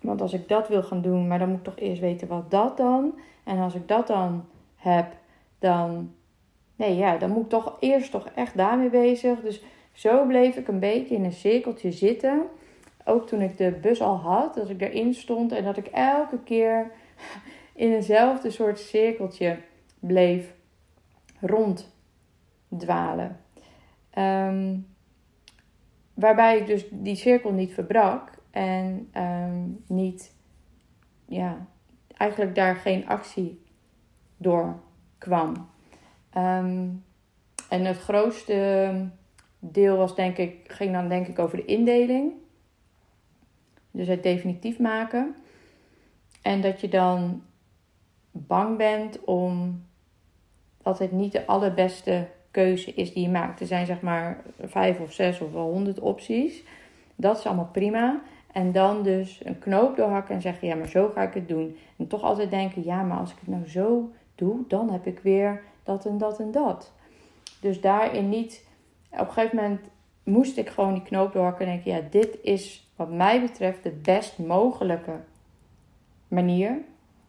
want 0.00 0.20
als 0.20 0.32
ik 0.32 0.48
dat 0.48 0.68
wil 0.68 0.82
gaan 0.82 1.02
doen, 1.02 1.26
maar 1.26 1.38
dan 1.38 1.48
moet 1.48 1.58
ik 1.58 1.64
toch 1.64 1.78
eerst 1.78 2.00
weten 2.00 2.28
wat 2.28 2.50
dat 2.50 2.76
dan. 2.76 3.18
En 3.44 3.58
als 3.58 3.74
ik 3.74 3.88
dat 3.88 4.06
dan 4.06 4.44
heb, 4.76 5.06
dan. 5.58 6.12
Nee, 6.76 6.96
ja, 6.96 7.16
dan 7.16 7.30
moet 7.30 7.42
ik 7.42 7.48
toch 7.48 7.76
eerst 7.80 8.10
toch 8.10 8.28
echt 8.34 8.56
daarmee 8.56 8.90
bezig. 8.90 9.40
Dus 9.40 9.62
zo 9.92 10.26
bleef 10.26 10.56
ik 10.56 10.68
een 10.68 10.80
beetje 10.80 11.14
in 11.14 11.24
een 11.24 11.32
cirkeltje 11.32 11.92
zitten. 11.92 12.42
Ook 13.04 13.26
toen 13.26 13.40
ik 13.40 13.56
de 13.56 13.70
bus 13.70 14.00
al 14.00 14.16
had, 14.16 14.54
dat 14.54 14.70
ik 14.70 14.80
erin 14.80 15.14
stond 15.14 15.52
en 15.52 15.64
dat 15.64 15.76
ik 15.76 15.86
elke 15.86 16.38
keer 16.44 16.90
in 17.74 17.92
eenzelfde 17.92 18.50
soort 18.50 18.78
cirkeltje 18.78 19.56
bleef 20.00 20.56
ronddwalen. 21.40 23.40
Um, 24.18 24.86
waarbij 26.14 26.58
ik 26.58 26.66
dus 26.66 26.84
die 26.90 27.16
cirkel 27.16 27.52
niet 27.52 27.72
verbrak 27.72 28.30
en 28.50 29.10
um, 29.16 29.84
niet, 29.86 30.34
ja, 31.24 31.66
eigenlijk 32.16 32.54
daar 32.54 32.76
geen 32.76 33.08
actie 33.08 33.62
door 34.36 34.80
kwam. 35.18 35.68
Um, 36.36 37.04
en 37.68 37.84
het 37.84 37.98
grootste 37.98 39.08
deel 39.58 39.96
was 39.96 40.14
denk 40.14 40.36
ik, 40.36 40.72
ging 40.72 40.92
dan 40.92 41.08
denk 41.08 41.26
ik 41.26 41.38
over 41.38 41.56
de 41.56 41.64
indeling. 41.64 42.32
Dus 43.90 44.08
het 44.08 44.22
definitief 44.22 44.78
maken. 44.78 45.34
En 46.42 46.60
dat 46.60 46.80
je 46.80 46.88
dan 46.88 47.42
bang 48.30 48.76
bent 48.76 49.24
om 49.24 49.82
het 50.96 51.12
niet 51.12 51.32
de 51.32 51.46
allerbeste 51.46 52.26
keuze 52.50 52.94
is 52.94 53.12
die 53.12 53.22
je 53.22 53.28
maakt. 53.28 53.60
Er 53.60 53.66
zijn 53.66 53.86
zeg 53.86 54.00
maar 54.00 54.42
vijf 54.64 55.00
of 55.00 55.12
zes 55.12 55.40
of 55.40 55.52
wel 55.52 55.70
honderd 55.70 56.00
opties. 56.00 56.62
Dat 57.14 57.38
is 57.38 57.46
allemaal 57.46 57.70
prima. 57.72 58.20
En 58.52 58.72
dan 58.72 59.02
dus 59.02 59.40
een 59.44 59.58
knoop 59.58 59.96
doorhakken 59.96 60.34
en 60.34 60.40
zeggen: 60.40 60.68
ja, 60.68 60.74
maar 60.74 60.88
zo 60.88 61.08
ga 61.08 61.22
ik 61.22 61.34
het 61.34 61.48
doen. 61.48 61.76
En 61.96 62.06
toch 62.06 62.22
altijd 62.22 62.50
denken: 62.50 62.84
ja, 62.84 63.02
maar 63.02 63.18
als 63.18 63.30
ik 63.30 63.36
het 63.40 63.48
nou 63.48 63.68
zo 63.68 64.10
doe, 64.34 64.58
dan 64.68 64.90
heb 64.90 65.06
ik 65.06 65.18
weer 65.18 65.62
dat 65.82 66.06
en 66.06 66.18
dat 66.18 66.40
en 66.40 66.50
dat. 66.50 66.92
Dus 67.60 67.80
daarin 67.80 68.28
niet. 68.28 68.66
Op 69.10 69.18
een 69.18 69.32
gegeven 69.32 69.56
moment 69.56 69.80
moest 70.22 70.56
ik 70.56 70.68
gewoon 70.68 70.92
die 70.94 71.02
knoop 71.02 71.32
doorhakken 71.32 71.66
en 71.66 71.72
denken: 71.72 71.92
ja, 71.92 72.08
dit 72.10 72.38
is 72.42 72.86
wat 72.96 73.10
mij 73.10 73.40
betreft 73.40 73.82
de 73.82 73.90
best 73.90 74.38
mogelijke 74.38 75.20
manier. 76.28 76.78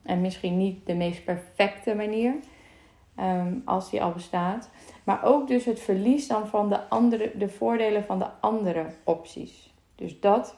En 0.02 0.22
misschien 0.22 0.58
niet 0.58 0.86
de 0.86 0.96
meest 0.96 1.24
perfecte 1.24 1.96
manier, 1.96 2.34
um, 3.20 3.62
als 3.66 3.90
die 3.90 4.04
al 4.04 4.12
bestaat. 4.12 4.70
Maar 5.04 5.24
ook 5.24 5.48
dus 5.48 5.66
het 5.66 5.80
verlies 5.80 6.28
dan 6.28 6.48
van 6.48 6.70
de, 6.70 6.90
andere, 6.90 7.32
de 7.38 7.50
voordelen 7.50 8.04
van 8.04 8.20
de 8.20 8.28
andere 8.40 8.86
opties. 9.04 9.74
Dus 9.96 10.20
dat 10.20 10.56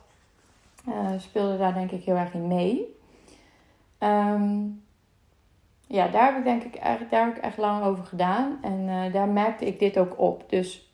uh, 0.87 1.09
speelde 1.17 1.57
daar 1.57 1.73
denk 1.73 1.91
ik 1.91 2.03
heel 2.03 2.15
erg 2.15 2.33
in 2.33 2.47
mee. 2.47 2.99
Um, 3.99 4.83
ja, 5.87 6.07
daar 6.07 6.25
heb 6.25 6.37
ik 6.37 6.43
denk 6.43 6.63
ik 6.63 6.81
daar 7.09 7.25
heb 7.27 7.37
ik 7.37 7.43
echt 7.43 7.57
lang 7.57 7.83
over 7.83 8.03
gedaan. 8.03 8.57
En 8.61 8.79
uh, 8.79 9.13
daar 9.13 9.27
merkte 9.27 9.65
ik 9.65 9.79
dit 9.79 9.97
ook 9.97 10.19
op. 10.19 10.49
Dus 10.49 10.91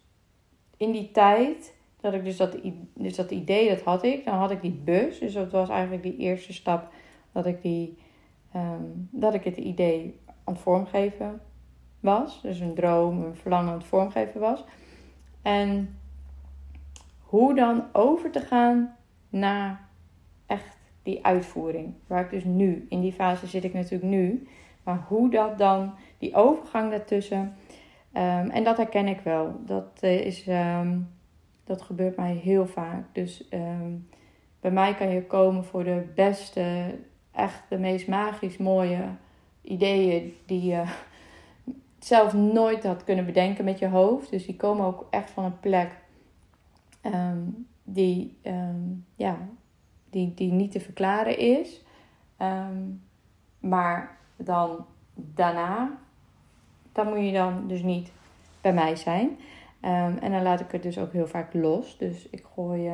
in 0.78 0.92
die 0.92 1.12
tijd 1.12 1.76
dat 2.02 2.14
ik 2.14 2.24
dus 2.24 2.38
dat, 2.38 2.58
dus 2.94 3.16
dat 3.16 3.32
idee, 3.32 3.70
dat 3.70 3.82
had 3.82 4.04
ik. 4.04 4.26
Dan 4.26 4.34
had 4.34 4.52
ik 4.52 4.62
die 4.62 4.82
bus. 4.84 5.20
Dus 5.20 5.34
dat 5.34 5.52
was 5.52 5.70
eigenlijk 5.70 6.04
die 6.04 6.18
eerste 6.18 6.54
stap 6.54 6.92
dat 7.32 7.46
ik, 7.46 7.62
die, 7.62 7.98
um, 8.56 9.10
dat 9.12 9.34
ik 9.34 9.44
het 9.44 9.58
idee 9.58 10.20
aan 10.44 10.54
het 10.54 10.62
vormgeven 10.62 11.42
was. 12.00 12.42
Dus 12.42 12.60
een 12.60 12.74
droom, 12.74 13.24
een 13.24 13.36
verlangen 13.36 13.74
het 13.74 13.84
vormgeven 13.84 14.40
was. 14.40 14.64
En 15.42 15.98
hoe 17.20 17.56
dan 17.56 17.84
over 17.92 18.32
te 18.32 18.40
gaan 18.40 18.96
naar 19.30 19.88
echt 20.46 20.78
die 21.04 21.26
uitvoering. 21.26 21.94
Waar 22.08 22.24
ik 22.24 22.30
dus 22.30 22.44
nu, 22.44 22.86
in 22.90 23.02
die 23.02 23.14
fase 23.14 23.48
zit 23.48 23.64
ik 23.64 23.74
natuurlijk 23.74 24.12
nu. 24.12 24.48
Maar 24.84 25.06
hoe 25.08 25.30
dat 25.30 25.58
dan, 25.58 25.94
die 26.18 26.36
overgang 26.36 26.90
daartussen. 26.90 27.56
Um, 28.14 28.50
en 28.50 28.64
dat 28.64 28.78
herken 28.78 29.08
ik 29.08 29.20
wel. 29.20 29.60
Dat, 29.66 30.00
uh, 30.02 30.26
is, 30.26 30.48
um, 30.48 31.10
dat 31.64 31.82
gebeurt 31.82 32.16
mij 32.16 32.34
heel 32.34 32.68
vaak. 32.68 33.04
Dus 33.12 33.48
um, 33.52 34.10
bij 34.60 34.72
mij 34.72 34.96
kan 34.96 35.10
je 35.10 35.26
komen 35.26 35.64
voor 35.64 35.84
de 35.84 36.12
beste, 36.16 36.96
echt 37.32 37.64
de 37.70 37.78
meest 37.78 38.08
magisch 38.08 38.58
mooie 38.58 39.04
ideeën 39.62 40.34
die 40.46 40.64
je 40.66 40.84
zelf 42.08 42.34
nooit 42.34 42.84
had 42.84 43.04
kunnen 43.04 43.26
bedenken 43.26 43.66
met 43.66 43.80
je 43.80 43.88
hoofd. 43.88 44.30
Dus 44.30 44.46
die 44.46 44.56
komen 44.56 44.86
ook 44.86 45.08
echt 45.10 45.30
van 45.30 45.44
een 45.44 45.60
plek 45.60 45.92
um, 47.06 47.68
die, 47.84 48.38
um, 48.44 49.06
ja, 49.16 49.38
die, 50.10 50.34
die 50.34 50.52
niet 50.52 50.72
te 50.72 50.80
verklaren 50.80 51.38
is. 51.38 51.84
Um, 52.42 53.02
maar 53.60 54.18
dan 54.36 54.86
daarna, 55.14 55.98
dan 56.92 57.08
moet 57.08 57.26
je 57.26 57.34
dan 57.34 57.68
dus 57.68 57.82
niet 57.82 58.12
bij 58.62 58.74
mij 58.74 58.96
zijn. 58.96 59.38
en 59.82 60.32
dan 60.32 60.42
laat 60.42 60.60
ik 60.60 60.72
het 60.72 60.84
dus 60.84 60.98
ook 60.98 61.12
heel 61.12 61.28
vaak 61.28 61.54
los. 61.54 61.98
Dus 61.98 62.30
ik 62.30 62.46
gooi, 62.54 62.92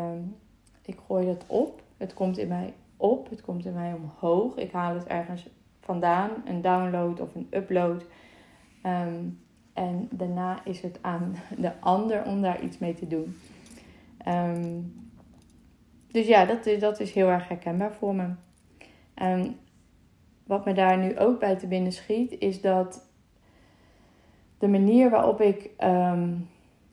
ik 0.82 0.97
gooi 1.08 1.26
dat 1.26 1.43
op. 1.47 1.82
Het 1.97 2.13
komt 2.13 2.38
in 2.38 2.47
mij 2.47 2.73
op. 2.97 3.30
Het 3.30 3.41
komt 3.41 3.65
in 3.65 3.73
mij 3.73 3.93
omhoog. 3.93 4.56
Ik 4.56 4.71
haal 4.71 4.95
het 4.95 5.08
ergens 5.08 5.47
vandaan. 5.80 6.30
Een 6.45 6.62
download 6.62 7.19
of 7.19 7.36
een 7.36 7.47
upload. 7.49 8.06
Um, 8.84 9.41
en 9.74 10.08
daarna 10.12 10.65
is 10.65 10.82
het 10.82 11.00
aan 11.02 11.36
de 11.58 11.80
ander 11.80 12.26
om 12.26 12.41
daar 12.41 12.62
iets 12.62 12.78
mee 12.78 12.93
te 12.93 13.08
doen. 13.08 13.38
Um, 14.28 14.93
dus 16.08 16.28
ja, 16.28 16.46
dat 16.46 16.65
is, 16.65 16.80
dat 16.80 17.00
is 17.00 17.13
heel 17.13 17.30
erg 17.30 17.48
herkenbaar 17.48 17.93
voor 17.93 18.15
me. 18.15 18.30
En 19.13 19.60
wat 20.43 20.65
me 20.65 20.74
daar 20.74 20.98
nu 20.98 21.19
ook 21.19 21.39
bij 21.39 21.56
te 21.56 21.67
binnen 21.67 21.91
schiet, 21.91 22.39
is 22.39 22.62
dat 22.62 23.10
de 24.58 24.67
manier 24.67 25.10
waarop 25.10 25.41
ik 25.41 25.69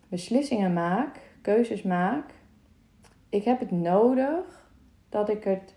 beslissingen 0.08 0.72
maak, 0.72 1.20
keuzes 1.40 1.82
maak, 1.82 2.34
ik 3.28 3.44
heb 3.44 3.58
het 3.58 3.70
nodig 3.70 4.68
dat 5.08 5.28
ik 5.28 5.44
het 5.44 5.74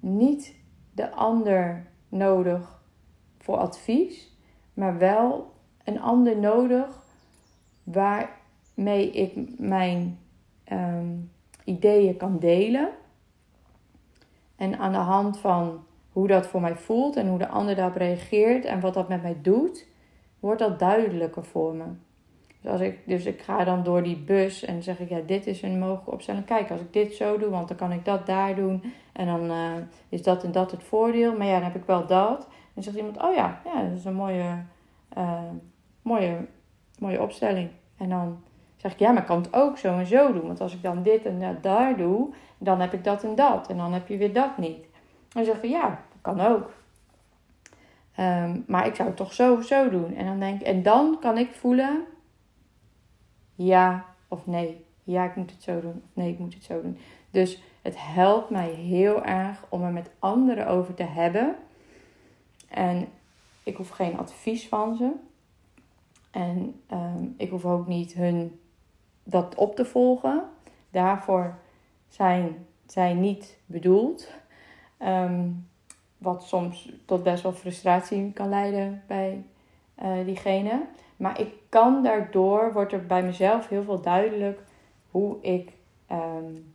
niet 0.00 0.54
de 0.92 1.10
ander 1.10 1.86
nodig 2.08 2.82
voor 3.38 3.56
advies, 3.56 4.33
maar 4.74 4.98
wel 4.98 5.52
een 5.84 6.00
ander 6.00 6.36
nodig 6.36 7.02
waarmee 7.82 9.10
ik 9.10 9.58
mijn 9.58 10.18
um, 10.72 11.30
ideeën 11.64 12.16
kan 12.16 12.38
delen. 12.38 12.88
En 14.56 14.78
aan 14.78 14.92
de 14.92 14.98
hand 14.98 15.38
van 15.38 15.84
hoe 16.12 16.26
dat 16.26 16.46
voor 16.46 16.60
mij 16.60 16.76
voelt 16.76 17.16
en 17.16 17.28
hoe 17.28 17.38
de 17.38 17.48
ander 17.48 17.74
daarop 17.74 17.96
reageert 17.96 18.64
en 18.64 18.80
wat 18.80 18.94
dat 18.94 19.08
met 19.08 19.22
mij 19.22 19.36
doet, 19.42 19.86
wordt 20.40 20.60
dat 20.60 20.78
duidelijker 20.78 21.44
voor 21.44 21.74
me. 21.74 21.84
Dus, 22.60 22.72
als 22.72 22.80
ik, 22.80 22.98
dus 23.06 23.24
ik 23.24 23.42
ga 23.42 23.64
dan 23.64 23.82
door 23.82 24.02
die 24.02 24.16
bus 24.16 24.64
en 24.64 24.82
zeg 24.82 25.00
ik, 25.00 25.08
ja, 25.08 25.20
dit 25.26 25.46
is 25.46 25.62
een 25.62 25.78
mogelijke 25.78 26.10
opstelling. 26.10 26.44
Kijk, 26.44 26.70
als 26.70 26.80
ik 26.80 26.92
dit 26.92 27.14
zo 27.14 27.38
doe, 27.38 27.48
want 27.48 27.68
dan 27.68 27.76
kan 27.76 27.92
ik 27.92 28.04
dat 28.04 28.26
daar 28.26 28.54
doen. 28.54 28.92
En 29.12 29.26
dan 29.26 29.50
uh, 29.50 29.72
is 30.08 30.22
dat 30.22 30.44
en 30.44 30.52
dat 30.52 30.70
het 30.70 30.82
voordeel. 30.82 31.36
Maar 31.36 31.46
ja, 31.46 31.52
dan 31.52 31.62
heb 31.62 31.74
ik 31.74 31.84
wel 31.84 32.06
dat. 32.06 32.48
En 32.74 32.82
zegt 32.82 32.96
iemand, 32.96 33.22
oh 33.22 33.34
ja, 33.34 33.60
ja 33.64 33.82
dat 33.82 33.98
is 33.98 34.04
een 34.04 34.14
mooie, 34.14 34.62
uh, 35.18 35.40
mooie, 36.02 36.46
mooie 36.98 37.22
opstelling. 37.22 37.70
En 37.96 38.08
dan 38.08 38.42
zeg 38.76 38.92
ik, 38.92 38.98
ja, 38.98 39.10
maar 39.10 39.20
ik 39.20 39.28
kan 39.28 39.42
het 39.42 39.54
ook 39.54 39.78
zo 39.78 39.98
en 39.98 40.06
zo 40.06 40.32
doen. 40.32 40.46
Want 40.46 40.60
als 40.60 40.74
ik 40.74 40.82
dan 40.82 41.02
dit 41.02 41.24
en 41.24 41.40
dat 41.40 41.62
daar 41.62 41.96
doe, 41.96 42.34
dan 42.58 42.80
heb 42.80 42.92
ik 42.92 43.04
dat 43.04 43.24
en 43.24 43.34
dat. 43.34 43.68
En 43.68 43.76
dan 43.76 43.92
heb 43.92 44.08
je 44.08 44.16
weer 44.16 44.32
dat 44.32 44.58
niet. 44.58 44.86
En 45.32 45.44
zeg 45.44 45.62
je, 45.62 45.68
ja, 45.68 45.88
dat 45.88 46.20
kan 46.20 46.40
ook. 46.40 46.70
Um, 48.18 48.64
maar 48.66 48.86
ik 48.86 48.94
zou 48.94 49.08
het 49.08 49.16
toch 49.16 49.32
zo 49.32 49.60
zo 49.60 49.90
doen. 49.90 50.14
En 50.14 50.26
dan 50.26 50.38
denk 50.38 50.60
ik, 50.60 50.66
en 50.66 50.82
dan 50.82 51.16
kan 51.20 51.38
ik 51.38 51.52
voelen, 51.52 52.04
ja 53.54 54.04
of 54.28 54.46
nee. 54.46 54.86
Ja, 55.02 55.24
ik 55.24 55.36
moet 55.36 55.50
het 55.50 55.62
zo 55.62 55.80
doen. 55.80 56.02
Nee, 56.12 56.30
ik 56.30 56.38
moet 56.38 56.54
het 56.54 56.64
zo 56.64 56.82
doen. 56.82 56.98
Dus 57.30 57.62
het 57.82 57.94
helpt 57.98 58.50
mij 58.50 58.68
heel 58.68 59.24
erg 59.24 59.64
om 59.68 59.82
er 59.82 59.92
met 59.92 60.10
anderen 60.18 60.66
over 60.66 60.94
te 60.94 61.02
hebben. 61.02 61.56
En 62.74 63.08
ik 63.62 63.76
hoef 63.76 63.88
geen 63.88 64.18
advies 64.18 64.68
van 64.68 64.96
ze. 64.96 65.12
En 66.30 66.80
um, 66.92 67.34
ik 67.36 67.50
hoef 67.50 67.64
ook 67.64 67.86
niet 67.86 68.12
hun 68.12 68.60
dat 69.24 69.54
op 69.54 69.76
te 69.76 69.84
volgen. 69.84 70.42
Daarvoor 70.90 71.58
zijn 72.08 72.66
zij 72.86 73.14
niet 73.14 73.58
bedoeld. 73.66 74.28
Ehm, 74.98 75.48
wat 76.18 76.44
soms 76.44 76.92
tot 77.04 77.22
best 77.22 77.42
wel 77.42 77.52
frustratie 77.52 78.32
kan 78.32 78.48
leiden 78.48 79.02
bij 79.06 79.44
uh, 80.02 80.24
diegene. 80.24 80.86
Maar 81.16 81.40
ik 81.40 81.52
kan 81.68 82.02
daardoor, 82.02 82.72
wordt 82.72 82.92
er 82.92 83.06
bij 83.06 83.22
mezelf 83.22 83.68
heel 83.68 83.82
veel 83.82 84.00
duidelijk 84.00 84.60
hoe 85.10 85.36
ik, 85.40 85.72
um, 86.10 86.74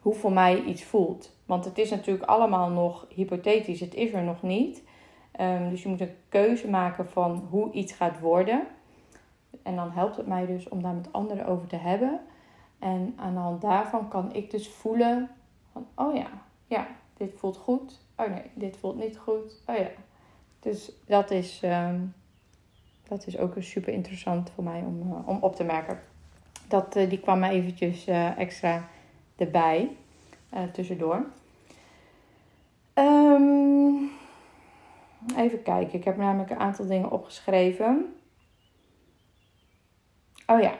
hoe 0.00 0.14
voor 0.14 0.32
mij 0.32 0.62
iets 0.62 0.84
voelt. 0.84 1.36
Want 1.46 1.64
het 1.64 1.78
is 1.78 1.90
natuurlijk 1.90 2.28
allemaal 2.28 2.68
nog 2.68 3.06
hypothetisch, 3.08 3.80
het 3.80 3.94
is 3.94 4.12
er 4.12 4.22
nog 4.22 4.42
niet. 4.42 4.82
Um, 5.40 5.70
dus 5.70 5.82
je 5.82 5.88
moet 5.88 6.00
een 6.00 6.16
keuze 6.28 6.68
maken 6.70 7.10
van 7.10 7.46
hoe 7.50 7.72
iets 7.72 7.92
gaat 7.92 8.20
worden. 8.20 8.66
En 9.62 9.76
dan 9.76 9.90
helpt 9.90 10.16
het 10.16 10.26
mij 10.26 10.46
dus 10.46 10.68
om 10.68 10.82
daar 10.82 10.94
met 10.94 11.12
anderen 11.12 11.46
over 11.46 11.68
te 11.68 11.76
hebben. 11.76 12.20
En 12.78 13.14
aan 13.16 13.34
de 13.34 13.40
hand 13.40 13.60
daarvan 13.60 14.08
kan 14.08 14.34
ik 14.34 14.50
dus 14.50 14.68
voelen 14.68 15.30
van, 15.72 15.86
oh 15.94 16.14
ja, 16.14 16.28
ja, 16.66 16.86
dit 17.16 17.32
voelt 17.36 17.56
goed. 17.56 18.00
Oh 18.16 18.26
nee, 18.26 18.50
dit 18.54 18.76
voelt 18.76 18.96
niet 18.96 19.18
goed. 19.18 19.62
Oh 19.66 19.76
ja. 19.76 19.88
Dus 20.60 20.92
dat 21.06 21.30
is, 21.30 21.60
um, 21.64 22.14
dat 23.08 23.26
is 23.26 23.38
ook 23.38 23.54
super 23.58 23.92
interessant 23.92 24.50
voor 24.50 24.64
mij 24.64 24.80
om, 24.80 25.12
uh, 25.12 25.28
om 25.28 25.38
op 25.40 25.56
te 25.56 25.64
merken. 25.64 25.98
Dat, 26.68 26.96
uh, 26.96 27.08
die 27.08 27.20
kwam 27.20 27.38
me 27.38 27.48
eventjes 27.48 28.08
uh, 28.08 28.38
extra 28.38 28.88
erbij, 29.36 29.96
tussendoor. 30.72 31.26
Um, 32.94 34.10
even 35.36 35.62
kijken, 35.62 35.98
ik 35.98 36.04
heb 36.04 36.16
namelijk 36.16 36.50
een 36.50 36.58
aantal 36.58 36.86
dingen 36.86 37.10
opgeschreven. 37.10 38.14
Oh 40.46 40.60
ja, 40.60 40.74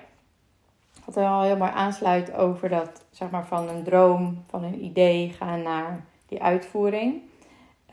wat 1.05 1.17
er 1.17 1.27
al 1.27 1.43
heel 1.43 1.57
mooi 1.57 1.71
aansluit 1.71 2.33
over 2.33 2.69
dat, 2.69 3.05
zeg 3.11 3.31
maar, 3.31 3.47
van 3.47 3.69
een 3.69 3.83
droom, 3.83 4.45
van 4.47 4.65
een 4.65 4.85
idee 4.85 5.33
gaan 5.33 5.63
naar 5.63 6.05
die 6.27 6.43
uitvoering. 6.43 7.23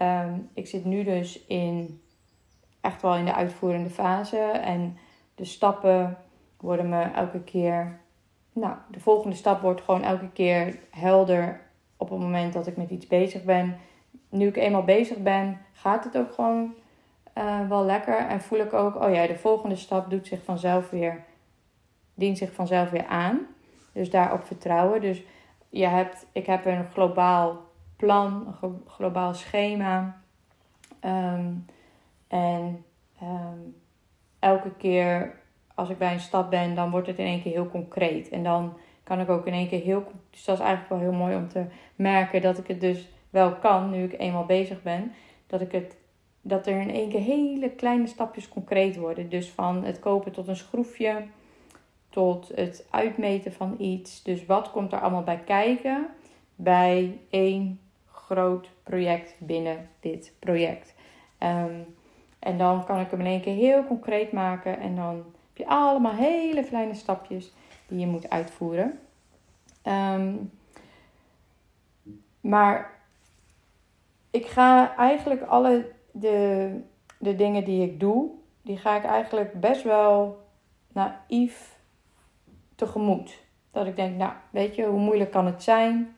Um, 0.01 0.49
ik 0.53 0.67
zit 0.67 0.85
nu 0.85 1.03
dus 1.03 1.45
in, 1.45 2.01
echt 2.81 3.01
wel 3.01 3.15
in 3.15 3.25
de 3.25 3.33
uitvoerende 3.33 3.89
fase. 3.89 4.39
En 4.39 4.97
de 5.35 5.45
stappen 5.45 6.17
worden 6.57 6.89
me 6.89 7.01
elke 7.01 7.41
keer, 7.43 7.99
nou, 8.53 8.75
de 8.89 8.99
volgende 8.99 9.35
stap 9.35 9.61
wordt 9.61 9.81
gewoon 9.81 10.03
elke 10.03 10.29
keer 10.29 10.79
helder 10.89 11.61
op 11.97 12.09
het 12.09 12.19
moment 12.19 12.53
dat 12.53 12.67
ik 12.67 12.77
met 12.77 12.89
iets 12.89 13.07
bezig 13.07 13.43
ben. 13.43 13.77
Nu 14.31 14.47
ik 14.47 14.57
eenmaal 14.57 14.83
bezig 14.83 15.17
ben, 15.17 15.61
gaat 15.73 16.03
het 16.03 16.17
ook 16.17 16.33
gewoon 16.33 16.73
uh, 17.37 17.67
wel 17.67 17.85
lekker. 17.85 18.17
En 18.17 18.41
voel 18.41 18.59
ik 18.59 18.73
ook, 18.73 19.01
oh 19.03 19.13
ja, 19.13 19.27
de 19.27 19.37
volgende 19.37 19.75
stap 19.75 20.09
doet 20.09 20.27
zich 20.27 20.43
vanzelf 20.43 20.89
weer 20.89 21.23
dient 22.13 22.37
zich 22.37 22.53
vanzelf 22.53 22.89
weer 22.89 23.05
aan. 23.05 23.47
Dus 23.93 24.09
daarop 24.09 24.43
vertrouwen. 24.43 25.01
Dus 25.01 25.21
je 25.69 25.87
hebt, 25.87 26.25
ik 26.31 26.45
heb 26.45 26.65
een 26.65 26.85
globaal 26.85 27.61
plan, 27.95 28.55
een 28.61 28.81
globaal 28.87 29.33
schema. 29.33 30.21
Ehm, 30.99 31.53
en 32.27 32.85
ehm, 33.19 33.59
elke 34.39 34.71
keer 34.77 35.39
als 35.75 35.89
ik 35.89 35.97
bij 35.97 36.13
een 36.13 36.19
stap 36.19 36.49
ben, 36.49 36.75
dan 36.75 36.91
wordt 36.91 37.07
het 37.07 37.17
in 37.17 37.25
één 37.25 37.41
keer 37.41 37.51
heel 37.51 37.69
concreet. 37.69 38.29
En 38.29 38.43
dan 38.43 38.77
kan 39.03 39.19
ik 39.19 39.29
ook 39.29 39.45
in 39.47 39.53
één 39.53 39.67
keer 39.67 39.81
heel. 39.81 40.03
Dus 40.29 40.43
dat 40.43 40.57
is 40.59 40.63
eigenlijk 40.63 40.89
wel 40.89 41.09
heel 41.09 41.19
mooi 41.19 41.35
om 41.35 41.47
te 41.47 41.65
merken 41.95 42.41
dat 42.41 42.57
ik 42.57 42.67
het 42.67 42.81
dus 42.81 43.09
wel 43.31 43.55
kan, 43.55 43.89
nu 43.89 44.03
ik 44.03 44.19
eenmaal 44.19 44.45
bezig 44.45 44.81
ben. 44.81 45.11
Dat 45.47 45.61
ik 45.61 45.71
het. 45.71 45.99
Dat 46.43 46.67
er 46.67 46.81
in 46.81 46.91
één 46.91 47.09
keer 47.09 47.21
hele 47.21 47.69
kleine 47.69 48.07
stapjes 48.07 48.49
concreet 48.49 48.95
worden. 48.95 49.29
Dus 49.29 49.49
van 49.49 49.83
het 49.83 49.99
kopen 49.99 50.31
tot 50.31 50.47
een 50.47 50.55
schroefje 50.55 51.23
tot 52.09 52.51
het 52.55 52.85
uitmeten 52.89 53.53
van 53.53 53.75
iets. 53.77 54.23
Dus 54.23 54.45
wat 54.45 54.71
komt 54.71 54.91
er 54.91 54.99
allemaal 55.01 55.23
bij 55.23 55.39
kijken 55.45 56.07
bij 56.55 57.19
één 57.29 57.79
groot 58.11 58.69
project 58.83 59.33
binnen 59.37 59.89
dit 59.99 60.33
project. 60.39 60.93
Um, 61.39 61.85
en 62.39 62.57
dan 62.57 62.85
kan 62.85 62.99
ik 62.99 63.11
hem 63.11 63.19
in 63.19 63.25
één 63.25 63.41
keer 63.41 63.55
heel 63.55 63.85
concreet 63.85 64.31
maken 64.31 64.79
en 64.79 64.95
dan 64.95 65.15
heb 65.15 65.57
je 65.57 65.67
allemaal 65.67 66.13
hele 66.13 66.63
kleine 66.63 66.93
stapjes 66.93 67.51
die 67.87 67.99
je 67.99 68.07
moet 68.07 68.29
uitvoeren. 68.29 68.99
Um, 69.83 70.51
maar 72.41 73.00
ik 74.31 74.45
ga 74.45 74.95
eigenlijk 74.95 75.41
alle 75.41 75.91
de, 76.11 76.69
de 77.17 77.35
dingen 77.35 77.63
die 77.63 77.83
ik 77.83 77.99
doe, 77.99 78.29
die 78.61 78.77
ga 78.77 78.97
ik 78.97 79.03
eigenlijk 79.03 79.59
best 79.59 79.83
wel 79.83 80.39
naïef 80.87 81.79
tegemoet. 82.75 83.43
Dat 83.71 83.85
ik 83.85 83.95
denk, 83.95 84.17
nou, 84.17 84.33
weet 84.49 84.75
je, 84.75 84.85
hoe 84.85 84.99
moeilijk 84.99 85.31
kan 85.31 85.45
het 85.45 85.63
zijn? 85.63 86.15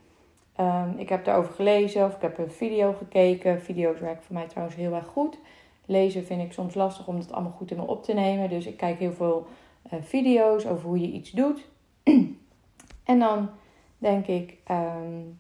Um, 0.60 0.94
ik 0.98 1.10
heb 1.10 1.26
daarover 1.26 1.54
gelezen 1.54 2.06
of 2.06 2.16
ik 2.16 2.22
heb 2.22 2.38
een 2.38 2.52
video 2.52 2.94
gekeken. 2.94 3.62
Video's 3.62 4.00
werken 4.00 4.24
voor 4.24 4.36
mij 4.36 4.48
trouwens 4.48 4.78
heel 4.78 4.94
erg 4.94 5.08
goed. 5.08 5.38
Lezen 5.86 6.26
vind 6.26 6.42
ik 6.42 6.54
soms 6.54 6.74
lastig 6.74 7.08
om 7.08 7.16
het 7.16 7.32
allemaal 7.32 7.52
goed 7.52 7.72
in 7.72 7.78
me 7.78 7.88
op 7.88 8.04
te 8.04 8.14
nemen. 8.14 8.50
Dus 8.50 8.66
ik 8.66 8.78
kijk 8.78 9.00
heel 9.00 9.14
veel 9.14 9.48
uh, 9.94 10.00
video's 10.02 10.66
over 10.66 10.88
hoe 10.88 11.00
je 11.00 11.12
iets 11.12 11.32
doet. 11.32 11.68
en 13.04 13.20
dan 13.20 13.50
denk 13.98 14.28
ik, 14.28 14.58
nou, 14.68 15.38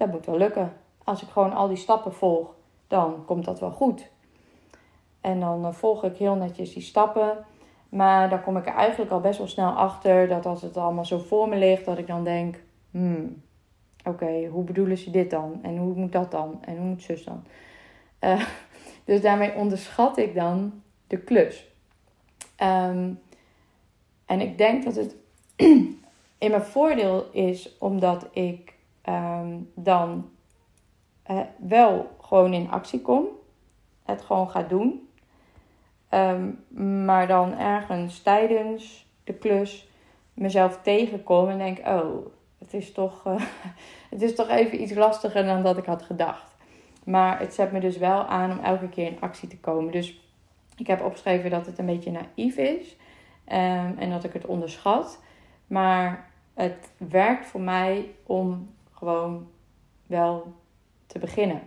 dat 0.00 0.10
moet 0.10 0.26
wel 0.26 0.38
lukken. 0.38 0.72
Als 1.04 1.22
ik 1.22 1.28
gewoon 1.28 1.52
al 1.52 1.68
die 1.68 1.76
stappen 1.76 2.14
volg, 2.14 2.54
dan 2.88 3.24
komt 3.24 3.44
dat 3.44 3.60
wel 3.60 3.70
goed. 3.70 4.10
En 5.20 5.40
dan 5.40 5.66
uh, 5.66 5.72
volg 5.72 6.04
ik 6.04 6.16
heel 6.16 6.34
netjes 6.34 6.72
die 6.72 6.82
stappen. 6.82 7.44
Maar 7.88 8.30
dan 8.30 8.42
kom 8.42 8.56
ik 8.56 8.66
er 8.66 8.74
eigenlijk 8.74 9.10
al 9.10 9.20
best 9.20 9.38
wel 9.38 9.46
snel 9.48 9.70
achter 9.70 10.28
dat 10.28 10.46
als 10.46 10.62
het 10.62 10.76
allemaal 10.76 11.04
zo 11.04 11.18
voor 11.18 11.48
me 11.48 11.56
ligt, 11.56 11.84
dat 11.84 11.98
ik 11.98 12.06
dan 12.06 12.24
denk: 12.24 12.62
hmm, 12.90 13.42
oké, 14.04 14.46
hoe 14.46 14.64
bedoelen 14.64 14.98
ze 14.98 15.10
dit 15.10 15.30
dan? 15.30 15.58
En 15.62 15.76
hoe 15.76 15.94
moet 15.94 16.12
dat 16.12 16.30
dan? 16.30 16.58
En 16.60 16.76
hoe 16.76 16.86
moet 16.86 17.02
zus 17.02 17.24
dan? 17.24 17.44
Uh, 18.20 18.44
dus 19.04 19.20
daarmee 19.20 19.54
onderschat 19.54 20.18
ik 20.18 20.34
dan 20.34 20.82
de 21.06 21.18
klus. 21.18 21.68
Um, 22.62 23.20
en 24.26 24.40
ik 24.40 24.58
denk 24.58 24.84
dat 24.84 24.94
het 24.94 25.16
in 26.44 26.50
mijn 26.50 26.62
voordeel 26.62 27.28
is 27.32 27.76
omdat 27.78 28.28
ik 28.32 28.74
um, 29.08 29.70
dan 29.74 30.30
wel 31.56 32.16
gewoon 32.20 32.52
in 32.52 32.70
actie 32.70 33.00
kom. 33.00 33.24
Het 34.04 34.22
gewoon 34.22 34.50
ga 34.50 34.62
doen. 34.62 35.08
Um, 36.10 36.64
maar 37.04 37.26
dan 37.26 37.58
ergens 37.58 38.22
tijdens 38.22 39.06
de 39.24 39.32
klus 39.32 39.88
mezelf 40.34 40.78
tegenkom 40.82 41.48
en 41.48 41.58
denk: 41.58 41.78
oh, 41.78 42.26
het 42.58 42.74
is 42.74 42.92
toch, 42.92 43.26
uh, 43.26 43.40
het 44.10 44.22
is 44.22 44.34
toch 44.34 44.48
even 44.48 44.82
iets 44.82 44.94
lastiger 44.94 45.44
dan 45.44 45.62
dat 45.62 45.76
ik 45.76 45.84
had 45.84 46.02
gedacht. 46.02 46.54
Maar 47.04 47.38
het 47.38 47.54
zet 47.54 47.72
me 47.72 47.80
dus 47.80 47.96
wel 47.96 48.24
aan 48.24 48.50
om 48.50 48.64
elke 48.64 48.88
keer 48.88 49.06
in 49.06 49.20
actie 49.20 49.48
te 49.48 49.58
komen. 49.58 49.92
Dus 49.92 50.20
ik 50.76 50.86
heb 50.86 51.02
opgeschreven 51.02 51.50
dat 51.50 51.66
het 51.66 51.78
een 51.78 51.86
beetje 51.86 52.10
naïef 52.10 52.56
is 52.56 52.96
um, 53.46 53.98
en 53.98 54.10
dat 54.10 54.24
ik 54.24 54.32
het 54.32 54.46
onderschat. 54.46 55.20
Maar 55.66 56.30
het 56.54 56.90
werkt 56.96 57.46
voor 57.46 57.60
mij 57.60 58.10
om 58.26 58.68
gewoon 59.00 59.48
wel 60.06 60.54
te 61.06 61.18
beginnen. 61.18 61.62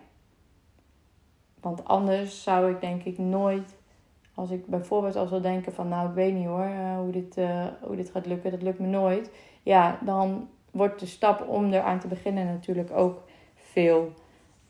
Want 1.61 1.85
anders 1.85 2.43
zou 2.43 2.71
ik 2.71 2.81
denk 2.81 3.03
ik 3.03 3.17
nooit 3.17 3.75
als 4.33 4.49
ik 4.49 4.65
bijvoorbeeld 4.65 5.15
al 5.15 5.27
zou 5.27 5.41
denken 5.41 5.73
van 5.73 5.87
nou 5.87 6.09
ik 6.09 6.15
weet 6.15 6.33
niet 6.33 6.45
hoor 6.45 6.65
uh, 6.65 6.97
hoe, 6.97 7.11
dit, 7.11 7.37
uh, 7.37 7.65
hoe 7.81 7.95
dit 7.95 8.09
gaat 8.09 8.25
lukken, 8.25 8.51
dat 8.51 8.61
lukt 8.61 8.79
me 8.79 8.87
nooit. 8.87 9.31
Ja, 9.63 9.99
dan 10.01 10.49
wordt 10.71 10.99
de 10.99 11.05
stap 11.05 11.47
om 11.47 11.73
eraan 11.73 11.99
te 11.99 12.07
beginnen 12.07 12.45
natuurlijk 12.45 12.91
ook 12.91 13.21
veel, 13.55 14.11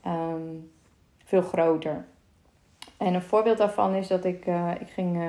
um, 0.06 0.70
veel 1.24 1.42
groter. 1.42 2.04
En 2.96 3.14
een 3.14 3.22
voorbeeld 3.22 3.58
daarvan 3.58 3.94
is 3.94 4.08
dat 4.08 4.24
ik, 4.24 4.46
uh, 4.46 4.70
ik 4.80 4.88
ging, 4.88 5.22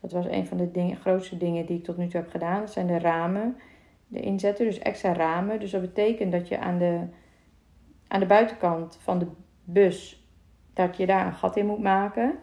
dat 0.00 0.12
was 0.12 0.26
een 0.26 0.46
van 0.46 0.56
de 0.56 0.70
dingen, 0.70 0.96
grootste 0.96 1.36
dingen 1.36 1.66
die 1.66 1.78
ik 1.78 1.84
tot 1.84 1.96
nu 1.96 2.08
toe 2.08 2.20
heb 2.20 2.30
gedaan. 2.30 2.60
Dat 2.60 2.72
zijn 2.72 2.86
de 2.86 2.98
ramen, 2.98 3.56
de 4.12 4.20
inzetten, 4.20 4.64
dus 4.64 4.78
extra 4.78 5.12
ramen. 5.12 5.60
Dus 5.60 5.70
dat 5.70 5.80
betekent 5.80 6.32
dat 6.32 6.48
je 6.48 6.58
aan 6.58 6.78
de, 6.78 7.00
aan 8.08 8.20
de 8.20 8.26
buitenkant 8.26 8.98
van 9.00 9.18
de 9.18 9.26
bus, 9.64 10.26
dat 10.72 10.96
je 10.96 11.06
daar 11.06 11.26
een 11.26 11.34
gat 11.34 11.56
in 11.56 11.66
moet 11.66 11.82
maken. 11.82 12.38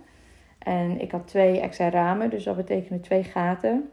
En 0.60 1.01
ik 1.01 1.12
had 1.12 1.27
twee 1.27 1.60
extra 1.60 1.89
ramen, 1.89 2.29
dus 2.29 2.43
dat 2.43 2.55
betekende 2.55 2.99
twee 2.99 3.23
gaten. 3.23 3.89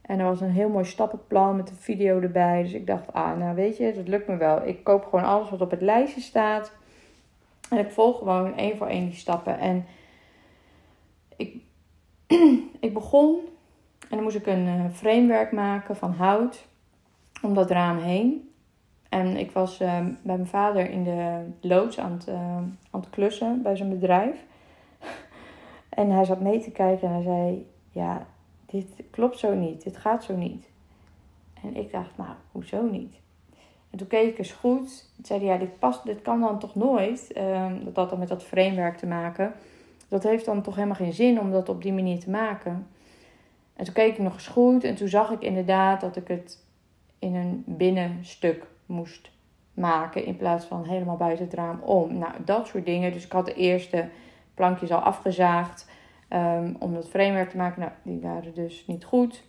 En 0.00 0.18
er 0.18 0.24
was 0.24 0.40
een 0.40 0.50
heel 0.50 0.68
mooi 0.68 0.84
stappenplan 0.84 1.56
met 1.56 1.70
een 1.70 1.76
video 1.76 2.20
erbij. 2.20 2.62
Dus 2.62 2.72
ik 2.72 2.86
dacht, 2.86 3.12
ah, 3.12 3.38
nou 3.38 3.54
weet 3.54 3.76
je, 3.76 3.92
dat 3.94 4.08
lukt 4.08 4.28
me 4.28 4.36
wel. 4.36 4.66
Ik 4.66 4.84
koop 4.84 5.04
gewoon 5.04 5.24
alles 5.24 5.50
wat 5.50 5.60
op 5.60 5.70
het 5.70 5.80
lijstje 5.80 6.20
staat. 6.20 6.72
En 7.70 7.78
ik 7.78 7.90
volg 7.90 8.18
gewoon 8.18 8.56
één 8.56 8.76
voor 8.76 8.86
één 8.86 9.04
die 9.04 9.14
stappen. 9.14 9.58
En 9.58 9.86
ik, 11.36 11.62
ik 12.80 12.94
begon 12.94 13.38
en 14.00 14.08
dan 14.10 14.22
moest 14.22 14.36
ik 14.36 14.46
een 14.46 14.66
uh, 14.66 14.84
framework 14.92 15.52
maken 15.52 15.96
van 15.96 16.12
hout 16.12 16.66
om 17.44 17.54
dat 17.54 17.70
raam 17.70 17.98
heen. 17.98 18.48
En 19.08 19.36
ik 19.36 19.50
was 19.50 19.80
uh, 19.80 19.88
bij 19.98 20.36
mijn 20.36 20.46
vader 20.46 20.90
in 20.90 21.04
de 21.04 21.44
loods 21.60 21.98
aan 21.98 22.12
het, 22.12 22.28
uh, 22.28 22.56
aan 22.90 23.00
het 23.00 23.10
klussen 23.10 23.62
bij 23.62 23.76
zijn 23.76 23.88
bedrijf. 23.88 24.44
En 25.88 26.10
hij 26.10 26.24
zat 26.24 26.40
mee 26.40 26.60
te 26.60 26.70
kijken 26.70 27.08
en 27.08 27.14
hij 27.14 27.22
zei: 27.22 27.66
Ja, 27.90 28.26
dit 28.66 28.86
klopt 29.10 29.38
zo 29.38 29.54
niet, 29.54 29.84
dit 29.84 29.96
gaat 29.96 30.24
zo 30.24 30.36
niet. 30.36 30.68
En 31.62 31.76
ik 31.76 31.92
dacht, 31.92 32.16
nou, 32.16 32.30
hoezo 32.52 32.82
niet? 32.82 33.14
En 33.90 33.98
toen 33.98 34.06
keek 34.06 34.30
ik 34.30 34.38
eens 34.38 34.52
goed. 34.52 35.10
Toen 35.16 35.24
zei 35.24 35.38
hij, 35.40 35.48
ja, 35.48 35.58
dit, 35.58 35.78
past, 35.78 36.04
dit 36.04 36.22
kan 36.22 36.40
dan 36.40 36.58
toch 36.58 36.74
nooit. 36.74 37.32
Um, 37.36 37.84
dat 37.84 37.96
had 37.96 38.10
dan 38.10 38.18
met 38.18 38.28
dat 38.28 38.42
framework 38.42 38.96
te 38.96 39.06
maken. 39.06 39.52
Dat 40.08 40.22
heeft 40.22 40.44
dan 40.44 40.62
toch 40.62 40.74
helemaal 40.74 40.96
geen 40.96 41.12
zin 41.12 41.40
om 41.40 41.50
dat 41.50 41.68
op 41.68 41.82
die 41.82 41.92
manier 41.92 42.20
te 42.20 42.30
maken. 42.30 42.86
En 43.76 43.84
toen 43.84 43.94
keek 43.94 44.12
ik 44.12 44.22
nog 44.22 44.32
eens 44.32 44.46
goed. 44.46 44.84
En 44.84 44.94
toen 44.94 45.08
zag 45.08 45.30
ik 45.30 45.40
inderdaad 45.40 46.00
dat 46.00 46.16
ik 46.16 46.28
het 46.28 46.63
in 47.24 47.34
een 47.34 47.62
binnenstuk 47.66 48.66
moest 48.86 49.30
maken. 49.74 50.24
In 50.24 50.36
plaats 50.36 50.64
van 50.64 50.84
helemaal 50.84 51.16
buiten 51.16 51.44
het 51.44 51.54
raam 51.54 51.80
om. 51.80 52.18
Nou, 52.18 52.32
dat 52.44 52.66
soort 52.66 52.84
dingen. 52.84 53.12
Dus 53.12 53.24
ik 53.24 53.32
had 53.32 53.46
de 53.46 53.54
eerste 53.54 54.08
plankjes 54.54 54.90
al 54.90 55.00
afgezaagd. 55.00 55.92
Um, 56.30 56.76
om 56.78 56.94
dat 56.94 57.08
framework 57.08 57.50
te 57.50 57.56
maken. 57.56 57.80
Nou, 57.80 57.92
die 58.02 58.20
waren 58.20 58.54
dus 58.54 58.86
niet 58.86 59.04
goed. 59.04 59.44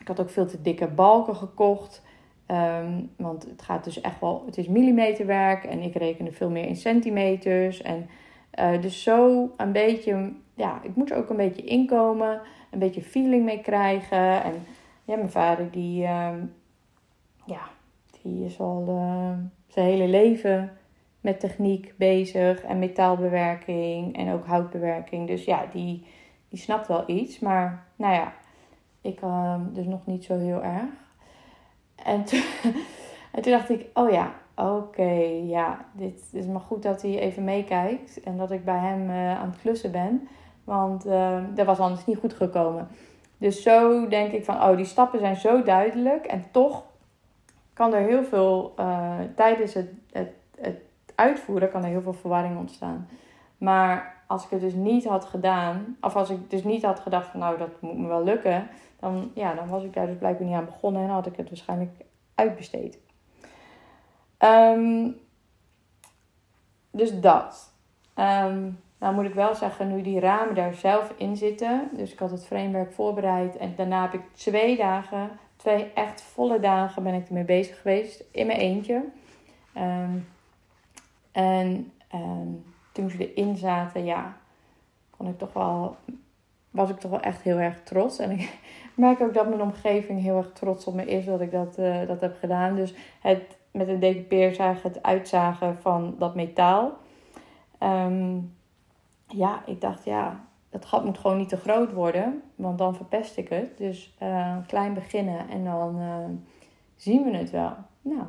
Ik 0.00 0.08
had 0.08 0.20
ook 0.20 0.30
veel 0.30 0.46
te 0.46 0.62
dikke 0.62 0.86
balken 0.86 1.36
gekocht. 1.36 2.02
Ehm, 2.46 3.02
want 3.16 3.44
het 3.44 3.62
gaat 3.62 3.84
dus 3.84 4.00
echt 4.00 4.20
wel, 4.20 4.42
het 4.46 4.58
is 4.58 4.68
millimeterwerk 4.68 5.64
en 5.64 5.80
ik 5.80 5.94
rekende 5.94 6.32
veel 6.32 6.50
meer 6.50 6.66
in 6.66 6.76
centimeters. 6.76 7.82
En 7.82 8.08
uh, 8.60 8.82
dus 8.82 9.02
zo 9.02 9.50
een 9.56 9.72
beetje, 9.72 10.32
ja, 10.54 10.80
ik 10.82 10.96
moet 10.96 11.10
er 11.10 11.16
ook 11.16 11.30
een 11.30 11.36
beetje 11.36 11.64
inkomen, 11.64 12.40
een 12.70 12.78
beetje 12.78 13.02
feeling 13.02 13.44
mee 13.44 13.60
krijgen. 13.60 14.42
En 14.42 14.54
ja, 15.04 15.16
mijn 15.16 15.30
vader 15.30 15.70
die, 15.70 16.02
uh, 16.02 16.28
ja, 17.50 17.68
die 18.22 18.44
is 18.44 18.60
al 18.60 18.84
uh, 18.88 19.32
zijn 19.66 19.86
hele 19.86 20.08
leven 20.08 20.72
met 21.20 21.40
techniek 21.40 21.94
bezig 21.96 22.62
en 22.62 22.78
metaalbewerking 22.78 24.16
en 24.16 24.32
ook 24.32 24.46
houtbewerking. 24.46 25.26
Dus 25.26 25.44
ja, 25.44 25.66
die, 25.72 26.06
die 26.48 26.58
snapt 26.58 26.86
wel 26.86 27.02
iets. 27.06 27.38
Maar 27.38 27.86
nou 27.96 28.14
ja, 28.14 28.32
ik 29.00 29.20
ehm, 29.20 29.60
dus 29.72 29.86
nog 29.86 30.06
niet 30.06 30.24
zo 30.24 30.38
heel 30.38 30.62
erg. 30.62 30.90
En 32.04 32.24
toen, 32.24 32.42
en 33.32 33.42
toen 33.42 33.52
dacht 33.52 33.70
ik, 33.70 33.86
oh 33.94 34.10
ja, 34.10 34.32
oké, 34.56 35.12
ja, 35.44 35.84
dit 35.92 36.28
is 36.32 36.46
maar 36.46 36.60
goed 36.60 36.82
dat 36.82 37.02
hij 37.02 37.18
even 37.18 37.44
meekijkt. 37.44 38.20
En 38.20 38.36
dat 38.36 38.50
ik 38.50 38.64
bij 38.64 38.78
hem 38.78 39.10
uh, 39.10 39.40
aan 39.40 39.50
het 39.50 39.60
klussen 39.60 39.92
ben. 39.92 40.28
Want 40.64 41.06
uh, 41.06 41.38
dat 41.54 41.66
was 41.66 41.78
anders 41.78 42.06
niet 42.06 42.18
goed 42.18 42.34
gekomen. 42.34 42.88
Dus 43.38 43.62
zo 43.62 44.08
denk 44.08 44.32
ik 44.32 44.44
van, 44.44 44.54
oh, 44.54 44.76
die 44.76 44.84
stappen 44.84 45.18
zijn 45.18 45.36
zo 45.36 45.62
duidelijk. 45.62 46.26
En 46.26 46.44
toch 46.50 46.84
kan 47.80 47.94
er 47.94 48.06
heel 48.06 48.24
veel, 48.24 48.74
uh, 48.78 49.18
tijdens 49.36 49.74
het, 49.74 49.88
het, 50.12 50.30
het 50.60 50.80
uitvoeren, 51.14 51.70
kan 51.70 51.82
er 51.82 51.88
heel 51.88 52.02
veel 52.02 52.12
verwarring 52.12 52.58
ontstaan. 52.58 53.08
Maar 53.58 54.22
als 54.26 54.44
ik 54.44 54.50
het 54.50 54.60
dus 54.60 54.74
niet 54.74 55.04
had 55.04 55.24
gedaan, 55.24 55.96
of 56.00 56.16
als 56.16 56.30
ik 56.30 56.50
dus 56.50 56.64
niet 56.64 56.84
had 56.84 57.00
gedacht 57.00 57.26
van, 57.26 57.40
nou, 57.40 57.58
dat 57.58 57.80
moet 57.80 57.98
me 57.98 58.08
wel 58.08 58.24
lukken 58.24 58.68
dan, 58.98 59.30
ja, 59.34 59.54
dan 59.54 59.68
was 59.68 59.82
ik 59.82 59.94
daar 59.94 60.06
dus 60.06 60.16
blijkbaar 60.16 60.46
niet 60.46 60.56
aan 60.56 60.64
begonnen 60.64 61.02
en 61.02 61.08
had 61.08 61.26
ik 61.26 61.36
het 61.36 61.48
waarschijnlijk 61.48 61.90
uitbesteed. 62.34 62.98
Um, 64.38 65.16
dus 66.90 67.20
dat. 67.20 67.72
Um, 68.16 68.80
nou 68.98 69.14
moet 69.14 69.24
ik 69.24 69.34
wel 69.34 69.54
zeggen, 69.54 69.88
nu 69.94 70.02
die 70.02 70.20
ramen 70.20 70.54
daar 70.54 70.74
zelf 70.74 71.12
in 71.16 71.36
zitten. 71.36 71.88
Dus 71.92 72.12
ik 72.12 72.18
had 72.18 72.30
het 72.30 72.46
framework 72.46 72.92
voorbereid. 72.92 73.56
En 73.56 73.74
daarna 73.76 74.02
heb 74.02 74.14
ik 74.14 74.22
twee 74.32 74.76
dagen, 74.76 75.30
twee 75.60 75.92
echt 75.94 76.22
volle 76.22 76.60
dagen 76.60 77.02
ben 77.02 77.14
ik 77.14 77.26
ermee 77.26 77.44
bezig 77.44 77.80
geweest. 77.80 78.24
In 78.30 78.46
mijn 78.46 78.58
eentje. 78.58 79.04
Um, 79.76 80.28
en 81.32 81.92
toen 82.92 83.10
ze 83.10 83.32
erin 83.34 83.56
zaten, 83.56 84.04
ja, 84.04 84.36
kon 85.10 85.28
ik 85.28 85.38
toch 85.38 85.52
wel, 85.52 85.96
was 86.70 86.90
ik 86.90 86.98
toch 86.98 87.10
wel 87.10 87.20
echt 87.20 87.42
heel 87.42 87.58
erg 87.58 87.82
trots. 87.82 88.18
En 88.18 88.30
ik, 88.30 88.58
merk 88.94 89.20
ook 89.20 89.34
dat 89.34 89.48
mijn 89.48 89.62
omgeving 89.62 90.22
heel 90.22 90.36
erg 90.36 90.52
trots 90.52 90.84
op 90.84 90.94
me 90.94 91.04
is 91.04 91.24
dat 91.24 91.40
ik 91.40 91.50
dat, 91.50 91.78
uh, 91.78 92.06
dat 92.06 92.20
heb 92.20 92.36
gedaan. 92.38 92.74
Dus 92.74 92.94
het 93.20 93.56
met 93.70 93.88
een 93.88 94.00
decoupeerzaag, 94.00 94.82
het 94.82 95.02
uitzagen 95.02 95.78
van 95.80 96.14
dat 96.18 96.34
metaal. 96.34 96.92
Um, 97.82 98.54
ja, 99.26 99.62
ik 99.66 99.80
dacht 99.80 100.04
ja, 100.04 100.44
dat 100.70 100.84
gat 100.84 101.04
moet 101.04 101.18
gewoon 101.18 101.36
niet 101.36 101.48
te 101.48 101.56
groot 101.56 101.92
worden, 101.92 102.42
want 102.54 102.78
dan 102.78 102.94
verpest 102.94 103.36
ik 103.36 103.48
het. 103.48 103.78
Dus 103.78 104.16
uh, 104.22 104.56
klein 104.66 104.94
beginnen 104.94 105.48
en 105.48 105.64
dan 105.64 106.00
uh, 106.00 106.24
zien 106.96 107.24
we 107.24 107.36
het 107.36 107.50
wel. 107.50 107.72
Nou, 108.02 108.26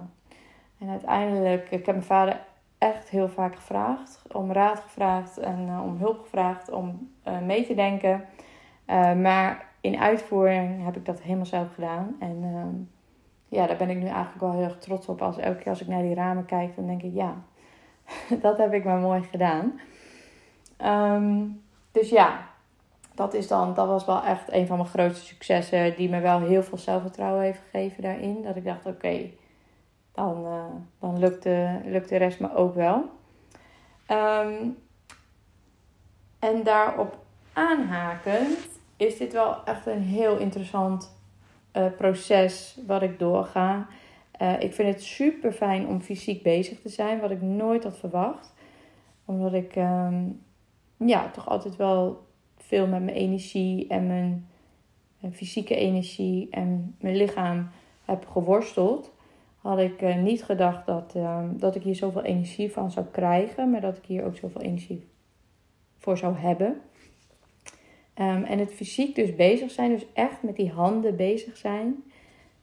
en 0.79 0.89
uiteindelijk, 0.89 1.71
ik 1.71 1.85
heb 1.85 1.95
mijn 1.95 2.03
vader 2.03 2.39
echt 2.77 3.09
heel 3.09 3.29
vaak 3.29 3.55
gevraagd, 3.55 4.21
om 4.31 4.51
raad 4.51 4.79
gevraagd 4.79 5.37
en 5.37 5.79
om 5.83 5.97
hulp 5.97 6.19
gevraagd 6.19 6.71
om 6.71 7.11
mee 7.43 7.65
te 7.65 7.73
denken. 7.73 8.25
maar 9.21 9.65
in 9.81 9.97
uitvoering 9.97 10.83
heb 10.83 10.95
ik 10.95 11.05
dat 11.05 11.21
helemaal 11.21 11.45
zelf 11.45 11.73
gedaan. 11.73 12.15
En 12.19 12.43
ja, 13.51 13.67
daar 13.67 13.77
ben 13.77 13.89
ik 13.89 13.97
nu 13.97 14.05
eigenlijk 14.05 14.39
wel 14.39 14.51
heel 14.51 14.63
erg 14.63 14.77
trots 14.77 15.07
op. 15.07 15.21
Als 15.21 15.37
elke 15.37 15.57
keer 15.57 15.69
als 15.69 15.81
ik 15.81 15.87
naar 15.87 16.01
die 16.01 16.13
ramen 16.13 16.45
kijk, 16.45 16.75
dan 16.75 16.87
denk 16.87 17.01
ik, 17.01 17.13
ja, 17.13 17.35
dat 18.41 18.57
heb 18.57 18.73
ik 18.73 18.83
maar 18.83 18.99
mooi 18.99 19.23
gedaan. 19.23 19.79
Ehm, 20.77 21.47
dus 21.91 22.09
ja, 22.09 22.47
dat, 23.13 23.33
is 23.33 23.47
dan, 23.47 23.73
dat 23.73 23.87
was 23.87 24.05
wel 24.05 24.23
echt 24.23 24.51
een 24.51 24.67
van 24.67 24.77
mijn 24.77 24.89
grootste 24.89 25.25
successen. 25.25 25.95
Die 25.95 26.09
me 26.09 26.19
wel 26.19 26.39
heel 26.39 26.63
veel 26.63 26.77
zelfvertrouwen 26.77 27.43
heeft 27.43 27.61
gegeven 27.71 28.03
daarin. 28.03 28.41
Dat 28.43 28.55
ik 28.55 28.65
dacht, 28.65 28.85
oké, 28.85 29.29
dan, 30.11 30.45
uh, 30.45 30.65
dan 30.99 31.19
lukt, 31.19 31.43
de, 31.43 31.79
lukt 31.85 32.09
de 32.09 32.17
rest 32.17 32.39
me 32.39 32.55
ook 32.55 32.75
wel. 32.75 33.09
Ehm, 34.05 34.69
en 36.39 36.63
daarop 36.63 37.17
aanhakend 37.53 38.57
is 38.97 39.17
dit 39.17 39.33
wel 39.33 39.63
echt 39.65 39.85
een 39.85 40.01
heel 40.01 40.37
interessant 40.37 41.19
uh, 41.73 41.85
proces 41.97 42.77
wat 42.87 43.01
ik 43.01 43.19
doorga. 43.19 43.87
Uh, 44.41 44.61
ik 44.61 44.73
vind 44.73 44.93
het 44.93 45.03
super 45.03 45.51
fijn 45.51 45.87
om 45.87 46.01
fysiek 46.01 46.43
bezig 46.43 46.81
te 46.81 46.89
zijn, 46.89 47.19
wat 47.19 47.31
ik 47.31 47.41
nooit 47.41 47.83
had 47.83 47.97
verwacht. 47.97 48.53
Omdat 49.25 49.53
ik 49.53 49.75
um, 49.75 50.41
ja, 51.07 51.29
toch 51.29 51.49
altijd 51.49 51.75
wel 51.75 52.25
veel 52.57 52.87
met 52.87 53.03
mijn 53.03 53.15
energie 53.15 53.87
en 53.87 54.07
mijn 54.07 54.47
uh, 55.21 55.31
fysieke 55.31 55.75
energie 55.75 56.47
en 56.49 56.95
mijn 56.99 57.15
lichaam 57.15 57.69
heb 58.05 58.27
geworsteld. 58.27 59.11
Had 59.57 59.79
ik 59.79 60.01
uh, 60.01 60.17
niet 60.17 60.43
gedacht 60.43 60.85
dat, 60.85 61.13
ehm, 61.15 61.57
dat 61.57 61.75
ik 61.75 61.83
hier 61.83 61.95
zoveel 61.95 62.23
energie 62.23 62.71
van 62.71 62.91
zou 62.91 63.05
krijgen, 63.11 63.69
maar 63.69 63.81
dat 63.81 63.97
ik 63.97 64.05
hier 64.05 64.25
ook 64.25 64.35
zoveel 64.35 64.61
energie 64.61 65.07
voor 65.97 66.17
zou 66.17 66.37
hebben. 66.37 66.81
Um, 68.15 68.43
en 68.43 68.59
het 68.59 68.73
fysiek 68.73 69.15
dus 69.15 69.35
bezig 69.35 69.71
zijn, 69.71 69.91
dus 69.91 70.05
echt 70.13 70.43
met 70.43 70.55
die 70.55 70.71
handen 70.71 71.15
bezig 71.15 71.57
zijn, 71.57 72.03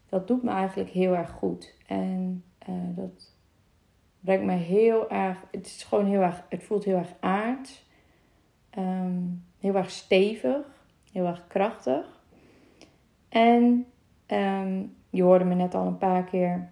dat 0.08 0.28
doet 0.28 0.42
me 0.42 0.50
eigenlijk 0.50 0.90
heel 0.90 1.16
erg 1.16 1.30
goed. 1.30 1.74
En 1.86 2.44
uh, 2.68 2.74
dat 2.96 3.34
brengt 4.20 4.44
me 4.44 4.52
heel 4.52 5.10
erg, 5.10 5.44
het 5.50 5.66
is 5.66 5.82
gewoon 5.82 6.06
heel 6.06 6.20
erg, 6.20 6.44
het 6.48 6.62
voelt 6.62 6.84
heel 6.84 6.96
erg 6.96 7.14
aard, 7.20 7.84
um, 8.78 9.44
heel 9.60 9.74
erg 9.74 9.90
stevig, 9.90 10.66
heel 11.12 11.26
erg 11.26 11.46
krachtig. 11.46 12.20
En 13.28 13.86
um, 14.26 14.94
je 15.10 15.22
hoorde 15.22 15.44
me 15.44 15.54
net 15.54 15.74
al 15.74 15.86
een 15.86 15.98
paar 15.98 16.24
keer 16.24 16.68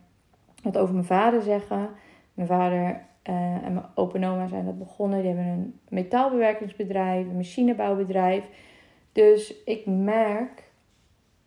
wat 0.63 0.79
over 0.79 0.95
mijn 0.95 1.07
vader 1.07 1.43
zeggen. 1.43 1.89
Mijn 2.35 2.49
vader 2.49 3.07
uh, 3.29 3.65
en 3.65 3.73
mijn 3.73 3.87
opa 3.95 4.19
en 4.19 4.25
oma 4.25 4.47
zijn 4.47 4.65
dat 4.65 4.79
begonnen. 4.79 5.19
Die 5.19 5.29
hebben 5.29 5.47
een 5.47 5.81
metaalbewerkingsbedrijf, 5.89 7.27
een 7.27 7.37
machinebouwbedrijf. 7.37 8.45
Dus 9.13 9.65
ik 9.65 9.87
merk 9.87 10.71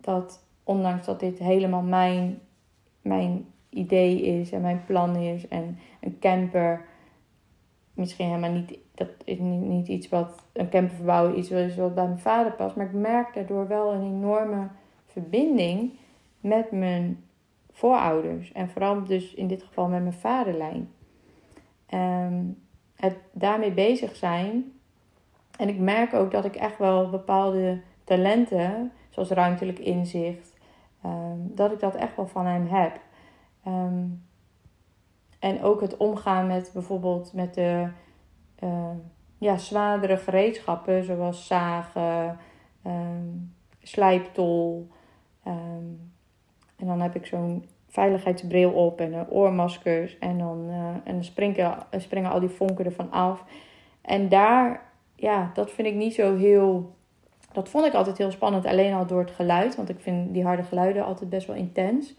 dat, 0.02 0.46
ondanks 0.64 1.06
dat 1.06 1.20
dit 1.20 1.40
helemaal 1.40 1.82
mijn, 1.82 2.40
mijn 3.02 3.46
idee 3.70 4.22
is 4.22 4.52
en 4.52 4.62
mijn 4.62 4.84
plan 4.86 5.16
is, 5.16 5.48
en 5.48 5.78
een 6.00 6.20
camper 6.20 6.86
misschien 7.94 8.28
helemaal 8.28 8.52
niet, 8.52 8.78
dat 9.00 9.10
is 9.24 9.38
niet, 9.40 9.88
iets 9.88 10.10
wat 10.10 10.44
een 10.54 10.70
camper 10.70 10.96
verbouwen 10.96 11.38
iets 11.38 11.52
is 11.52 11.76
wat 11.76 11.96
bij 11.96 12.06
mijn 12.06 12.20
vader 12.20 12.52
past, 12.52 12.76
maar 12.76 12.86
ik 12.86 12.94
merk 12.94 13.34
daardoor 13.34 13.68
wel 13.68 13.94
een 13.94 14.04
enorme 14.04 14.68
verbinding 15.06 15.92
met 16.40 16.72
mijn 16.72 17.24
voorouders 17.72 18.52
en 18.52 18.70
vooral 18.70 19.04
dus 19.04 19.34
in 19.34 19.48
dit 19.48 19.64
geval 19.64 19.88
met 19.88 20.02
mijn 20.02 20.14
vaderlijn. 20.14 20.92
Um, 21.94 22.58
het 22.96 23.16
daarmee 23.32 23.72
bezig 23.72 24.16
zijn 24.16 24.72
en 25.58 25.70
ik 25.70 25.80
merk 25.80 26.14
ook 26.14 26.32
dat 26.32 26.46
ik 26.46 26.56
echt 26.56 26.78
wel 26.78 27.10
bepaalde 27.10 27.82
talenten, 28.04 28.92
zoals 29.10 29.30
ruimtelijk 29.30 29.80
inzicht, 29.80 30.54
ehm, 31.02 31.38
dat 31.40 31.72
ik 31.72 31.80
dat 31.80 31.96
echt 31.96 32.16
wel 32.16 32.28
van 32.28 32.46
hem 32.46 32.68
heb. 32.68 33.00
Ehm, 33.64 34.06
en 35.40 35.64
ook 35.64 35.82
het 35.82 35.98
omgaan 35.98 36.48
met 36.48 36.72
bijvoorbeeld 36.74 37.34
met 37.34 37.54
de 37.54 37.90
uh, 38.64 38.90
ja, 39.38 39.58
zwaardere 39.58 40.18
gereedschappen, 40.18 41.04
zoals 41.04 41.48
zagen, 41.48 42.38
um, 42.86 43.54
slijptol. 43.82 44.88
en 46.76 46.88
dan 46.88 47.02
heb 47.02 47.16
ik 47.16 47.26
zo'n 47.26 47.66
veiligheidsbril 47.88 48.72
op 48.72 49.00
en 49.00 49.30
oormaskers. 49.30 50.18
En 50.18 50.38
dan, 50.38 50.66
uh, 50.70 50.96
en 51.04 51.24
springen, 51.24 51.78
springen 51.98 52.32
al 52.32 52.40
die 52.40 52.50
vonken 52.50 52.86
ervan 52.86 53.12
af. 53.12 53.44
En 54.02 54.30
daar 54.30 54.90
ja, 55.16 55.52
dat 55.54 55.72
vind 55.72 55.88
ik 55.88 55.96
niet 55.96 56.14
zo 56.14 56.38
heel 56.38 56.98
dat 57.52 57.70
vond 57.70 57.86
ik 57.86 57.94
altijd 57.94 58.18
heel 58.18 58.32
spannend, 58.32 58.66
alleen 58.66 58.94
al 58.94 59.06
door 59.06 59.20
het 59.20 59.32
geluid. 59.32 59.76
Want 59.76 59.90
ik 59.90 60.00
vind 60.00 60.34
die 60.34 60.44
harde 60.44 60.64
geluiden 60.64 61.06
altijd 61.06 61.30
best 61.30 61.48
wel 61.48 61.56
intens. 61.56 62.16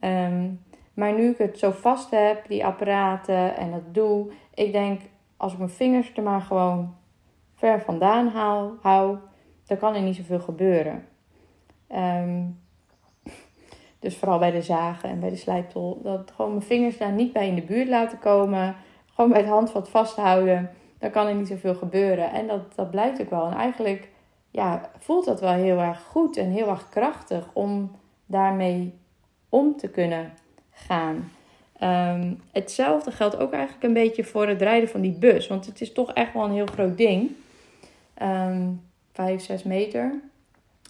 Ehm, 0.00 0.50
maar 0.94 1.12
nu 1.12 1.30
ik 1.30 1.38
het 1.38 1.58
zo 1.58 1.70
vast 1.70 2.10
heb, 2.10 2.48
die 2.48 2.64
apparaten 2.64 3.56
en 3.56 3.70
dat 3.70 3.94
doe, 3.94 4.30
ik 4.54 4.72
denk 4.72 5.00
als 5.36 5.52
ik 5.52 5.58
mijn 5.58 5.70
vingers 5.70 6.12
er 6.16 6.22
maar 6.22 6.40
gewoon 6.40 6.94
ver 7.54 7.80
vandaan 7.80 8.28
haal, 8.28 8.74
hou, 8.80 9.18
dan 9.66 9.78
kan 9.78 9.94
er 9.94 10.02
niet 10.02 10.16
zoveel 10.16 10.40
gebeuren. 10.40 11.08
Ehm, 11.86 12.42
dus 13.98 14.16
vooral 14.16 14.38
bij 14.38 14.50
de 14.50 14.62
zagen 14.62 15.08
en 15.08 15.20
bij 15.20 15.30
de 15.30 15.36
slijptol, 15.36 16.00
dat 16.02 16.32
gewoon 16.34 16.50
mijn 16.50 16.62
vingers 16.62 16.98
daar 16.98 17.12
niet 17.12 17.32
bij 17.32 17.48
in 17.48 17.54
de 17.54 17.62
buurt 17.62 17.88
laten 17.88 18.18
komen. 18.18 18.76
Gewoon 19.14 19.30
bij 19.30 19.40
het 19.40 19.50
handvat 19.50 19.88
vasthouden, 19.88 20.70
dan 20.98 21.10
kan 21.10 21.26
er 21.26 21.34
niet 21.34 21.48
zoveel 21.48 21.74
gebeuren. 21.74 22.30
En 22.30 22.46
dat, 22.46 22.74
dat 22.74 22.90
blijkt 22.90 23.20
ook 23.20 23.30
wel. 23.30 23.46
En 23.46 23.56
eigenlijk 23.56 24.08
ja, 24.50 24.90
voelt 24.98 25.24
dat 25.24 25.40
wel 25.40 25.52
heel 25.52 25.78
erg 25.78 26.02
goed 26.02 26.36
en 26.36 26.50
heel 26.50 26.68
erg 26.68 26.88
krachtig 26.88 27.48
om 27.52 27.90
daarmee 28.26 28.98
om 29.48 29.76
te 29.76 29.88
kunnen 29.88 30.32
gaan. 30.70 31.30
Um, 31.82 32.40
hetzelfde 32.52 33.10
geldt 33.10 33.36
ook 33.36 33.52
eigenlijk 33.52 33.84
een 33.84 33.92
beetje 33.92 34.24
voor 34.24 34.48
het 34.48 34.62
rijden 34.62 34.88
van 34.88 35.00
die 35.00 35.12
bus. 35.12 35.46
Want 35.46 35.66
het 35.66 35.80
is 35.80 35.92
toch 35.92 36.12
echt 36.12 36.32
wel 36.32 36.44
een 36.44 36.52
heel 36.52 36.66
groot 36.66 36.96
ding. 36.96 37.30
Um, 38.22 38.82
5, 39.12 39.42
6 39.42 39.62
meter. 39.62 40.20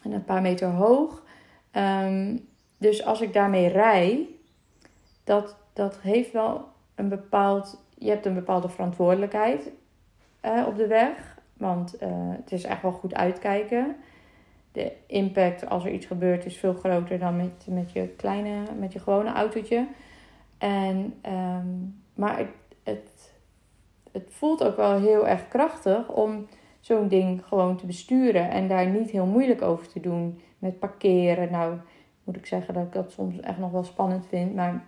En 0.02 0.12
een 0.12 0.24
paar 0.24 0.42
meter 0.42 0.68
hoog. 0.68 1.22
Um, 1.72 2.48
dus 2.78 3.04
als 3.04 3.20
ik 3.20 3.32
daarmee 3.32 3.68
rij, 3.68 4.26
dat, 5.24 5.56
dat 5.72 5.98
heeft 6.00 6.32
wel 6.32 6.68
een 6.94 7.08
bepaald. 7.08 7.82
Je 7.98 8.08
hebt 8.08 8.26
een 8.26 8.34
bepaalde 8.34 8.68
verantwoordelijkheid 8.68 9.70
uh, 10.44 10.66
op 10.66 10.76
de 10.76 10.86
weg. 10.86 11.38
Want 11.56 12.02
uh, 12.02 12.08
het 12.10 12.52
is 12.52 12.64
echt 12.64 12.82
wel 12.82 12.92
goed 12.92 13.14
uitkijken. 13.14 13.96
De 14.72 14.92
impact 15.06 15.68
als 15.68 15.84
er 15.84 15.92
iets 15.92 16.06
gebeurt 16.06 16.44
is 16.44 16.56
veel 16.56 16.74
groter 16.74 17.18
dan 17.18 17.36
met, 17.36 17.66
met 17.68 17.92
je 17.92 18.08
kleine, 18.08 18.56
met 18.78 18.92
je 18.92 18.98
gewone 18.98 19.32
autootje. 19.32 19.86
En, 20.64 21.14
um, 21.26 22.02
maar 22.14 22.38
het, 22.38 22.48
het, 22.82 23.32
het 24.12 24.28
voelt 24.28 24.64
ook 24.64 24.76
wel 24.76 25.00
heel 25.00 25.28
erg 25.28 25.48
krachtig 25.48 26.08
om 26.08 26.46
zo'n 26.80 27.08
ding 27.08 27.44
gewoon 27.44 27.76
te 27.76 27.86
besturen 27.86 28.50
en 28.50 28.68
daar 28.68 28.86
niet 28.86 29.10
heel 29.10 29.26
moeilijk 29.26 29.62
over 29.62 29.88
te 29.88 30.00
doen 30.00 30.40
met 30.58 30.78
parkeren. 30.78 31.50
Nou, 31.50 31.76
moet 32.24 32.36
ik 32.36 32.46
zeggen 32.46 32.74
dat 32.74 32.82
ik 32.82 32.92
dat 32.92 33.12
soms 33.12 33.40
echt 33.40 33.58
nog 33.58 33.70
wel 33.70 33.84
spannend 33.84 34.26
vind, 34.26 34.54
maar 34.54 34.84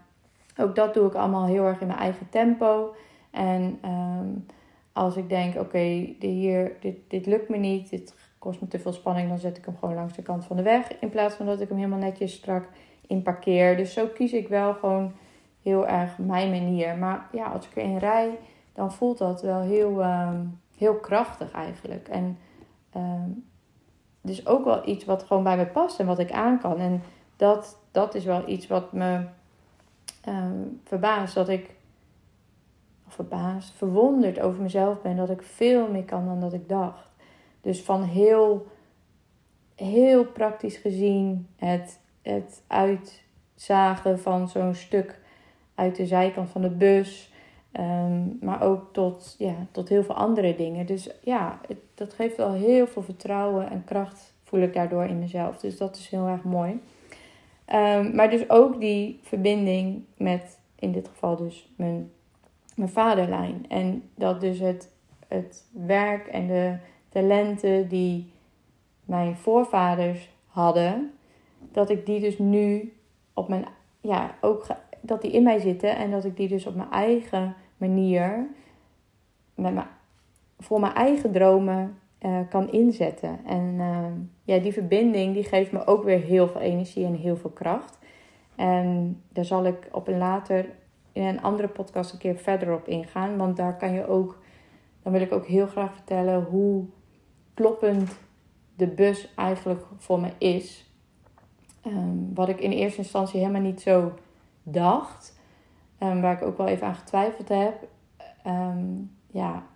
ook 0.56 0.74
dat 0.74 0.94
doe 0.94 1.06
ik 1.06 1.14
allemaal 1.14 1.46
heel 1.46 1.64
erg 1.64 1.80
in 1.80 1.86
mijn 1.86 1.98
eigen 1.98 2.28
tempo. 2.28 2.94
En 3.30 3.78
um, 3.84 4.46
als 4.92 5.16
ik 5.16 5.28
denk, 5.28 5.54
oké, 5.54 5.64
okay, 5.64 6.16
hier, 6.20 6.72
dit, 6.80 6.96
dit 7.08 7.26
lukt 7.26 7.48
me 7.48 7.56
niet, 7.56 7.90
dit 7.90 8.14
kost 8.38 8.60
me 8.60 8.68
te 8.68 8.78
veel 8.78 8.92
spanning, 8.92 9.28
dan 9.28 9.38
zet 9.38 9.56
ik 9.56 9.64
hem 9.64 9.76
gewoon 9.76 9.94
langs 9.94 10.14
de 10.14 10.22
kant 10.22 10.44
van 10.44 10.56
de 10.56 10.62
weg. 10.62 10.98
In 11.00 11.10
plaats 11.10 11.34
van 11.34 11.46
dat 11.46 11.60
ik 11.60 11.68
hem 11.68 11.76
helemaal 11.76 11.98
netjes 11.98 12.32
strak 12.32 12.68
in 13.06 13.22
parkeer. 13.22 13.76
Dus 13.76 13.92
zo 13.92 14.06
kies 14.06 14.32
ik 14.32 14.48
wel 14.48 14.74
gewoon 14.74 15.12
heel 15.66 15.86
erg 15.86 16.18
mijn 16.18 16.50
manier. 16.50 16.96
Maar 16.96 17.28
ja, 17.32 17.46
als 17.46 17.66
ik 17.66 17.76
erin 17.76 17.98
rij, 17.98 18.38
dan 18.72 18.92
voelt 18.92 19.18
dat 19.18 19.42
wel 19.42 19.60
heel, 19.60 20.04
um, 20.04 20.60
heel 20.76 20.94
krachtig 20.94 21.50
eigenlijk. 21.52 22.08
En 22.08 22.38
um, 22.96 23.44
dus 24.20 24.46
ook 24.46 24.64
wel 24.64 24.88
iets 24.88 25.04
wat 25.04 25.22
gewoon 25.22 25.42
bij 25.42 25.56
me 25.56 25.66
past 25.66 26.00
en 26.00 26.06
wat 26.06 26.18
ik 26.18 26.32
aan 26.32 26.60
kan. 26.60 26.78
En 26.78 27.02
dat, 27.36 27.78
dat 27.90 28.14
is 28.14 28.24
wel 28.24 28.48
iets 28.48 28.66
wat 28.66 28.92
me 28.92 29.20
um, 30.28 30.80
verbaast. 30.84 31.34
Dat 31.34 31.48
ik, 31.48 31.74
verbaasd, 33.08 33.72
verwonderd 33.72 34.40
over 34.40 34.62
mezelf 34.62 35.00
ben. 35.00 35.16
Dat 35.16 35.30
ik 35.30 35.42
veel 35.42 35.90
meer 35.90 36.04
kan 36.04 36.26
dan 36.26 36.40
dat 36.40 36.52
ik 36.52 36.68
dacht. 36.68 37.08
Dus 37.60 37.82
van 37.82 38.02
heel, 38.02 38.66
heel 39.74 40.24
praktisch 40.24 40.76
gezien 40.76 41.48
het, 41.56 42.00
het 42.22 42.62
uitzagen 42.66 44.20
van 44.20 44.48
zo'n 44.48 44.74
stuk 44.74 45.24
uit 45.76 45.96
de 45.96 46.06
zijkant 46.06 46.50
van 46.50 46.62
de 46.62 46.70
bus. 46.70 47.30
Um, 47.80 48.38
maar 48.40 48.62
ook 48.62 48.92
tot, 48.92 49.34
ja, 49.38 49.54
tot 49.70 49.88
heel 49.88 50.04
veel 50.04 50.14
andere 50.14 50.56
dingen. 50.56 50.86
Dus 50.86 51.10
ja, 51.22 51.60
het, 51.68 51.78
dat 51.94 52.12
geeft 52.12 52.36
wel 52.36 52.52
heel 52.52 52.86
veel 52.86 53.02
vertrouwen 53.02 53.70
en 53.70 53.84
kracht 53.84 54.34
voel 54.44 54.60
ik 54.60 54.74
daardoor 54.74 55.04
in 55.04 55.18
mezelf. 55.18 55.58
Dus 55.58 55.76
dat 55.76 55.96
is 55.96 56.08
heel 56.08 56.26
erg 56.26 56.42
mooi. 56.42 56.80
Um, 57.74 58.14
maar 58.14 58.30
dus 58.30 58.50
ook 58.50 58.80
die 58.80 59.20
verbinding 59.22 60.04
met, 60.16 60.58
in 60.78 60.92
dit 60.92 61.08
geval 61.08 61.36
dus 61.36 61.68
mijn, 61.76 62.10
mijn 62.74 62.88
vaderlijn. 62.88 63.64
En 63.68 64.02
dat 64.14 64.40
dus 64.40 64.58
het, 64.58 64.90
het 65.28 65.64
werk 65.72 66.26
en 66.26 66.46
de 66.46 66.76
talenten 67.08 67.88
die 67.88 68.30
mijn 69.04 69.36
voorvaders 69.36 70.30
hadden, 70.46 71.12
dat 71.72 71.90
ik 71.90 72.06
die 72.06 72.20
dus 72.20 72.38
nu 72.38 72.92
op 73.34 73.48
mijn, 73.48 73.64
ja, 74.00 74.34
ook 74.40 74.66
dat 75.06 75.22
die 75.22 75.30
in 75.30 75.42
mij 75.42 75.58
zitten 75.58 75.96
en 75.96 76.10
dat 76.10 76.24
ik 76.24 76.36
die 76.36 76.48
dus 76.48 76.66
op 76.66 76.74
mijn 76.74 76.90
eigen 76.90 77.54
manier, 77.76 78.46
met 79.54 79.74
mijn, 79.74 79.86
voor 80.58 80.80
mijn 80.80 80.94
eigen 80.94 81.32
dromen 81.32 81.98
uh, 82.20 82.38
kan 82.48 82.70
inzetten. 82.70 83.38
En 83.46 83.74
uh, 83.78 84.06
ja, 84.44 84.58
die 84.58 84.72
verbinding 84.72 85.34
die 85.34 85.44
geeft 85.44 85.72
me 85.72 85.86
ook 85.86 86.04
weer 86.04 86.20
heel 86.20 86.48
veel 86.48 86.60
energie 86.60 87.04
en 87.04 87.14
heel 87.14 87.36
veel 87.36 87.50
kracht. 87.50 87.98
En 88.54 89.20
daar 89.28 89.44
zal 89.44 89.64
ik 89.64 89.88
op 89.92 90.08
een 90.08 90.18
later 90.18 90.66
in 91.12 91.22
een 91.22 91.42
andere 91.42 91.68
podcast 91.68 92.12
een 92.12 92.18
keer 92.18 92.36
verder 92.36 92.74
op 92.74 92.88
ingaan. 92.88 93.36
Want 93.36 93.56
daar 93.56 93.76
kan 93.76 93.92
je 93.92 94.06
ook, 94.06 94.38
dan 95.02 95.12
wil 95.12 95.20
ik 95.20 95.32
ook 95.32 95.46
heel 95.46 95.66
graag 95.66 95.94
vertellen 95.94 96.42
hoe 96.42 96.84
kloppend 97.54 98.18
de 98.76 98.86
bus 98.86 99.32
eigenlijk 99.34 99.82
voor 99.96 100.20
me 100.20 100.28
is. 100.38 100.90
Um, 101.86 102.30
wat 102.34 102.48
ik 102.48 102.60
in 102.60 102.70
eerste 102.70 102.98
instantie 102.98 103.40
helemaal 103.40 103.60
niet 103.60 103.80
zo 103.80 104.12
dacht. 104.72 105.38
Um, 106.02 106.20
waar 106.20 106.32
ik 106.32 106.42
ook 106.42 106.56
wel 106.56 106.66
even 106.66 106.86
aan 106.86 106.94
getwijfeld 106.94 107.48
heb. 107.48 107.88
Um, 108.46 109.16
ja, 109.30 109.66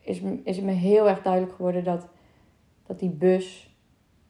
is, 0.00 0.20
is 0.44 0.56
het 0.56 0.64
me 0.64 0.72
heel 0.72 1.08
erg 1.08 1.22
duidelijk 1.22 1.54
geworden 1.54 1.84
dat, 1.84 2.08
dat 2.86 2.98
die 2.98 3.10
bus 3.10 3.76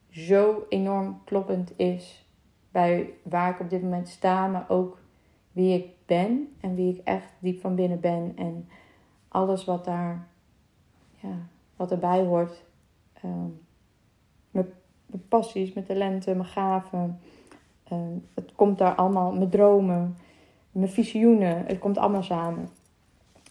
zo 0.09 0.65
enorm 0.69 1.21
kloppend 1.23 1.77
is 1.77 2.27
bij 2.71 3.09
waar 3.23 3.53
ik 3.53 3.59
op 3.59 3.69
dit 3.69 3.81
moment 3.81 4.07
sta, 4.07 4.47
maar 4.47 4.65
ook 4.69 4.97
wie 5.51 5.73
ik 5.73 5.87
ben 6.05 6.53
en 6.61 6.75
wie 6.75 6.93
ik 6.95 7.01
echt 7.03 7.33
diep 7.39 7.61
van 7.61 7.75
binnen 7.75 7.99
ben 7.99 8.33
en 8.35 8.69
alles 9.27 9.65
wat 9.65 9.85
daar, 9.85 10.27
ja, 11.15 11.47
wat 11.75 11.91
erbij 11.91 12.23
hoort. 12.23 12.63
Mijn, 13.21 14.67
mijn 15.05 15.27
passies, 15.27 15.73
mijn 15.73 15.85
talenten, 15.85 16.37
mijn 16.37 16.49
gaven. 16.49 17.19
Um, 17.91 18.25
het 18.33 18.51
komt 18.55 18.77
daar 18.77 18.95
allemaal, 18.95 19.33
mijn 19.33 19.49
dromen, 19.49 20.17
mijn 20.71 20.89
visioenen, 20.89 21.65
het 21.65 21.79
komt 21.79 21.97
allemaal 21.97 22.23
samen. 22.23 22.69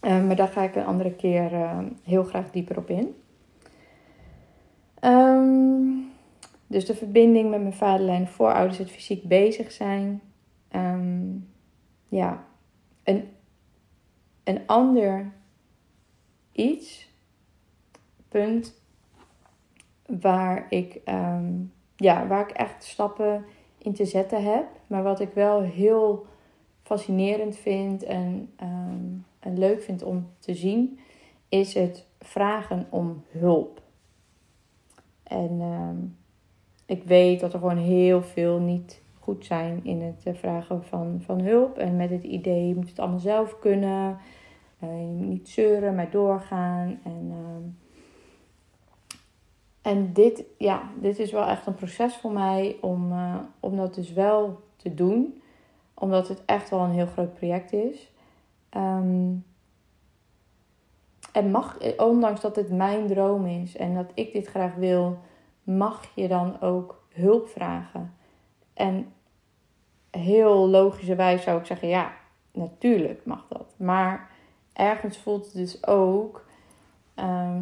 Um, 0.01 0.27
maar 0.27 0.35
daar 0.35 0.47
ga 0.47 0.61
ik 0.61 0.75
een 0.75 0.85
andere 0.85 1.13
keer 1.13 1.53
uh, 1.53 1.79
heel 2.03 2.23
graag 2.23 2.51
dieper 2.51 2.77
op 2.77 2.89
in. 2.89 3.15
Dus 6.67 6.85
de 6.85 6.95
verbinding 6.95 7.49
met 7.49 7.61
mijn 7.61 7.73
vaderlijn, 7.73 8.27
voorouders, 8.27 8.77
het 8.77 8.91
fysiek 8.91 9.23
bezig 9.23 9.71
zijn. 9.71 10.21
Ja, 12.07 12.43
een, 13.03 13.29
een 14.43 14.61
ander 14.65 15.31
iets, 16.51 17.11
punt, 18.27 18.81
waar 20.05 20.65
ik, 20.69 21.01
ja, 21.95 22.27
waar 22.27 22.49
ik 22.49 22.55
echt 22.55 22.83
stappen 22.83 23.45
in 23.83 23.93
te 23.93 24.05
zetten 24.05 24.43
heb. 24.43 24.65
Maar 24.87 25.03
wat 25.03 25.19
ik 25.19 25.33
wel 25.33 25.61
heel 25.61 26.25
fascinerend 26.81 27.55
vind 27.55 28.03
en 28.03 28.49
en 29.43 29.57
leuk 29.57 29.81
vind 29.81 30.03
om 30.03 30.27
te 30.39 30.55
zien, 30.55 30.99
is 31.49 31.73
het 31.73 32.05
vragen 32.19 32.87
om 32.89 33.23
hulp. 33.31 33.81
En 35.23 35.51
uh, 35.51 35.89
ik 36.85 37.03
weet 37.03 37.39
dat 37.39 37.53
er 37.53 37.59
gewoon 37.59 37.77
heel 37.77 38.21
veel 38.21 38.59
niet 38.59 39.01
goed 39.19 39.45
zijn 39.45 39.79
in 39.83 40.01
het 40.01 40.21
eh, 40.23 40.33
vragen 40.33 40.83
van, 40.83 41.21
van 41.25 41.41
hulp. 41.41 41.77
En 41.77 41.95
met 41.95 42.09
het 42.09 42.23
idee, 42.23 42.67
je 42.67 42.75
moet 42.75 42.89
het 42.89 42.99
allemaal 42.99 43.19
zelf 43.19 43.59
kunnen. 43.59 44.17
Uh, 44.83 44.89
niet 45.19 45.49
zeuren, 45.49 45.95
maar 45.95 46.11
doorgaan. 46.11 46.99
En, 47.03 47.27
uh, 47.27 47.82
en 49.83 50.13
dit, 50.13 50.43
ja, 50.57 50.89
dit 50.99 51.19
is 51.19 51.31
wel 51.31 51.45
echt 51.45 51.65
een 51.65 51.75
proces 51.75 52.15
voor 52.15 52.31
mij 52.31 52.77
om, 52.81 53.11
uh, 53.11 53.35
om 53.59 53.77
dat 53.77 53.93
dus 53.93 54.13
wel 54.13 54.59
te 54.75 54.93
doen. 54.93 55.41
Omdat 55.93 56.27
het 56.27 56.45
echt 56.45 56.69
wel 56.69 56.79
een 56.79 56.91
heel 56.91 57.05
groot 57.05 57.33
project 57.33 57.73
is. 57.73 58.11
Um, 58.77 59.45
en 61.31 61.51
mag, 61.51 61.77
ondanks 61.97 62.41
dat 62.41 62.55
het 62.55 62.71
mijn 62.71 63.07
droom 63.07 63.45
is 63.45 63.75
en 63.75 63.95
dat 63.95 64.11
ik 64.13 64.33
dit 64.33 64.47
graag 64.47 64.75
wil, 64.75 65.17
mag 65.63 66.07
je 66.15 66.27
dan 66.27 66.61
ook 66.61 67.03
hulp 67.13 67.47
vragen. 67.47 68.13
En 68.73 69.13
heel 70.11 70.69
logischerwijs 70.69 71.43
zou 71.43 71.59
ik 71.59 71.65
zeggen, 71.65 71.87
ja, 71.87 72.13
natuurlijk 72.53 73.25
mag 73.25 73.45
dat. 73.49 73.73
Maar 73.77 74.29
ergens 74.73 75.17
voelt 75.17 75.45
het 75.45 75.53
dus 75.53 75.87
ook 75.87 76.45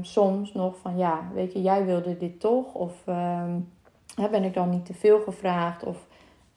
ehm, 0.01 0.09
soms 0.09 0.53
nog 0.53 0.77
van 0.77 0.97
ja, 0.97 1.31
weet 1.33 1.53
je, 1.53 1.61
jij 1.61 1.85
wilde 1.85 2.17
dit 2.17 2.39
toch? 2.39 2.73
Of 2.73 3.07
ehm, 3.07 3.59
ben 4.31 4.43
ik 4.43 4.53
dan 4.53 4.69
niet 4.69 4.85
te 4.85 4.93
veel 4.93 5.19
gevraagd? 5.19 5.83
Of 5.83 6.07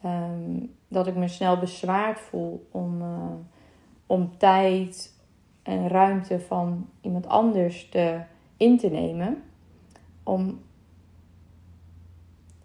ehm, 0.02 0.66
dat 0.88 1.06
ik 1.06 1.16
me 1.16 1.28
snel 1.28 1.58
bezwaard 1.58 2.20
voel 2.20 2.68
om, 2.70 3.02
uh, 3.02 3.32
om 4.06 4.38
tijd 4.38 5.14
en 5.62 5.88
ruimte 5.88 6.40
van 6.40 6.88
iemand 7.00 7.26
anders 7.26 7.88
te, 7.88 8.20
in 8.56 8.78
te 8.78 8.88
nemen. 8.88 9.42
Om 10.22 10.60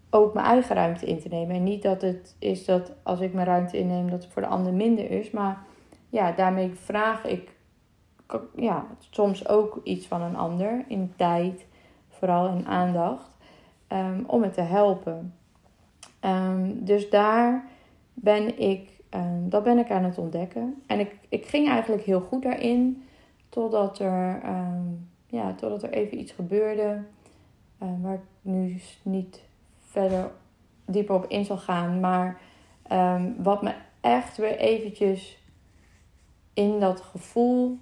ook 0.10 0.34
mijn 0.34 0.46
eigen 0.46 0.76
ruimte 0.76 1.06
in 1.06 1.20
te 1.20 1.28
nemen. 1.28 1.56
En 1.56 1.64
niet 1.64 1.82
dat 1.82 2.02
het 2.02 2.36
is 2.40 2.66
dat 2.66 2.92
als 3.04 3.20
ik 3.20 3.34
mijn 3.34 3.48
ruimte 3.48 3.78
inneem, 3.78 4.10
dat 4.10 4.24
het 4.24 4.32
voor 4.34 4.42
de 4.42 4.48
ander 4.48 4.74
minder 4.74 5.12
is. 5.12 5.32
Maar 5.32 5.64
ja, 6.10 6.32
daarmee 6.32 6.72
vraag 6.74 7.26
ik 7.26 7.58
ja, 8.56 8.86
soms 9.00 9.48
ook 9.48 9.80
iets 9.84 10.08
van 10.08 10.22
een 10.22 10.36
ander 10.36 10.86
in 10.88 11.14
tijd, 11.16 11.66
vooral 12.10 12.48
in 12.48 12.68
aandacht, 12.68 13.30
um, 13.88 14.24
om 14.28 14.44
het 14.44 14.54
te 14.54 14.62
helpen. 14.62 15.34
Um, 16.22 16.86
dus 16.86 17.10
daar 17.10 17.68
ben 18.14 18.60
ik, 18.60 18.90
um, 19.10 19.50
dat 19.50 19.64
ben 19.64 19.78
ik 19.78 19.92
aan 19.92 20.04
het 20.04 20.18
ontdekken. 20.18 20.82
En 20.88 21.00
ik, 21.00 21.16
ik 21.30 21.46
ging 21.46 21.70
eigenlijk 21.70 22.04
heel 22.04 22.22
goed 22.22 22.44
daarin, 22.44 23.04
totdat 23.50 24.00
er, 24.00 24.42
ja, 25.28 25.54
totdat 25.54 25.84
er 25.84 25.90
even 25.90 26.20
iets 26.20 26.32
gebeurde, 26.32 27.02
waar 27.78 28.14
ik 28.14 28.22
nu 28.42 28.82
niet 29.04 29.42
verder 29.80 30.32
dieper 30.86 31.16
op 31.16 31.26
in 31.28 31.46
zal 31.46 31.58
gaan. 31.58 32.00
Maar 32.00 32.42
wat 33.38 33.62
me 33.62 33.74
echt 34.02 34.38
weer 34.38 34.58
eventjes 34.58 35.44
in 36.54 36.80
dat 36.80 37.02
gevoel 37.02 37.78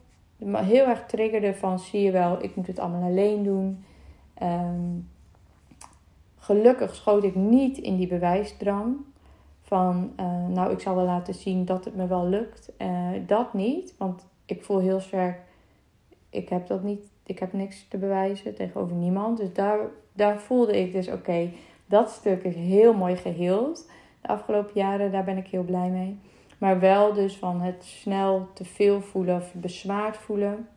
heel 0.46 0.86
erg 0.86 1.06
triggerde 1.06 1.56
van 1.56 1.80
zie 1.80 2.02
je 2.02 2.12
wel, 2.12 2.44
ik 2.44 2.56
moet 2.56 2.68
het 2.68 2.80
allemaal 2.80 3.10
alleen 3.10 3.44
doen. 3.44 3.86
Um, 4.44 5.10
gelukkig 6.36 6.96
schoot 6.96 7.24
ik 7.24 7.36
niet 7.36 7.78
in 7.78 7.96
die 7.96 8.08
bewijsdrang 8.08 8.96
van 9.62 10.14
uh, 10.20 10.48
nou 10.48 10.72
ik 10.72 10.80
zal 10.80 10.96
wel 10.96 11.06
laten 11.06 11.34
zien 11.34 11.66
dat 11.66 11.86
het 11.86 11.96
me 11.96 12.08
wel 12.08 12.28
lukt. 12.28 12.72
Uh, 12.82 13.10
dat 13.26 13.54
niet, 13.54 13.94
want 13.98 14.26
ik 14.46 14.64
voel 14.64 14.80
heel 14.80 15.00
sterk, 15.00 15.40
ik 16.30 16.50
heb 16.50 16.68
dat 16.68 16.84
niet, 16.84 17.06
ik 17.26 17.40
heb 17.40 17.54
niks 17.54 17.88
te 17.88 17.98
bewijzen 17.98 18.56
tegenover 18.56 18.96
niemand. 18.96 19.38
Dus 19.38 19.54
daar, 19.54 19.80
daar 20.14 20.40
voelde 20.40 20.80
ik 20.80 20.92
dus 20.92 21.08
oké, 21.08 21.50
dat 21.86 22.10
stuk 22.10 22.44
is 22.44 22.56
heel 22.56 22.94
mooi 22.94 23.16
geheeld. 23.16 23.90
De 24.22 24.28
afgelopen 24.28 24.72
jaren, 24.74 25.12
daar 25.12 25.24
ben 25.24 25.38
ik 25.38 25.48
heel 25.48 25.64
blij 25.64 25.90
mee. 25.90 26.20
Maar 26.58 26.80
wel 26.80 27.14
dus 27.14 27.36
van 27.36 27.62
het 27.62 27.84
snel 27.84 28.50
te 28.54 28.66
veel 28.66 29.02
voelen 29.02 29.36
of 29.36 29.54
bezwaard 29.54 30.18
voelen. 30.18 30.68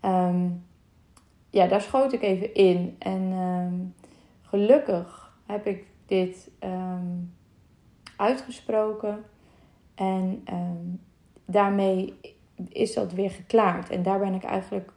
Ehm, 0.00 0.48
ja, 1.50 1.66
daar 1.66 1.80
schoot 1.80 2.12
ik 2.12 2.22
even 2.22 2.54
in. 2.54 2.96
En 2.98 3.32
ehm, 3.32 3.74
gelukkig 4.42 5.34
heb 5.46 5.66
ik 5.66 5.86
dit 6.06 6.50
ehm, 6.58 7.06
uitgesproken. 8.16 9.24
En 9.94 10.44
daarmee 11.44 12.18
is 12.68 12.94
dat 12.94 13.12
weer 13.12 13.30
geklaard. 13.30 13.90
En 13.90 14.02
daar 14.02 14.18
ben 14.18 14.34
ik 14.34 14.44
eigenlijk 14.44 14.92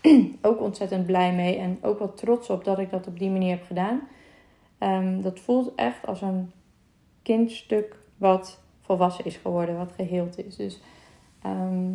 ook 0.42 0.60
ontzettend 0.60 1.06
blij 1.06 1.34
mee. 1.34 1.56
En 1.56 1.78
ook 1.82 1.98
wel 1.98 2.14
trots 2.14 2.50
op 2.50 2.64
dat 2.64 2.78
ik 2.78 2.90
dat 2.90 3.06
op 3.06 3.18
die 3.18 3.30
manier 3.30 3.50
heb 3.50 3.64
gedaan. 3.64 4.08
dat 5.22 5.40
voelt 5.40 5.74
echt 5.74 6.06
als 6.06 6.20
een 6.20 6.52
kindstuk 7.22 7.96
wat 8.16 8.60
volwassen 8.88 9.24
is 9.24 9.36
geworden, 9.36 9.76
wat 9.76 9.92
geheeld 9.96 10.46
is. 10.46 10.56
Dus 10.56 10.80
ehm, 11.42 11.90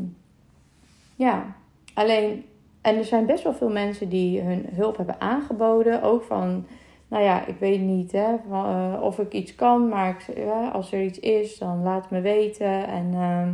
ja, 1.15 1.55
alleen, 1.93 2.45
en 2.81 2.97
er 2.97 3.05
zijn 3.05 3.25
best 3.25 3.43
wel 3.43 3.53
veel 3.53 3.69
mensen 3.69 4.09
die 4.09 4.41
hun 4.41 4.65
hulp 4.71 4.97
hebben 4.97 5.21
aangeboden. 5.21 6.03
Ook 6.03 6.23
van, 6.23 6.65
nou 7.07 7.23
ja, 7.23 7.45
ik 7.45 7.55
weet 7.59 7.79
niet 7.79 8.11
hè, 8.11 8.35
eh, 8.51 9.01
of 9.01 9.19
ik 9.19 9.33
iets 9.33 9.55
kan, 9.55 9.89
maar 9.89 10.09
ik, 10.09 10.37
ja, 10.37 10.67
als 10.67 10.91
er 10.91 11.03
iets 11.03 11.19
is, 11.19 11.57
dan 11.57 11.83
laat 11.83 12.09
me 12.09 12.21
weten. 12.21 12.87
En 12.87 13.13
ehm, 13.13 13.53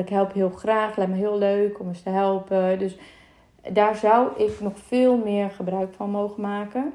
ik 0.00 0.08
help 0.08 0.32
heel 0.32 0.50
graag, 0.50 0.96
lijkt 0.96 1.12
me 1.12 1.18
heel 1.18 1.38
leuk 1.38 1.80
om 1.80 1.88
eens 1.88 2.02
te 2.02 2.10
helpen. 2.10 2.78
Dus 2.78 2.98
daar 3.72 3.96
zou 3.96 4.28
ik 4.36 4.60
nog 4.60 4.78
veel 4.78 5.16
meer 5.16 5.50
gebruik 5.50 5.94
van 5.94 6.10
mogen 6.10 6.42
maken. 6.42 6.92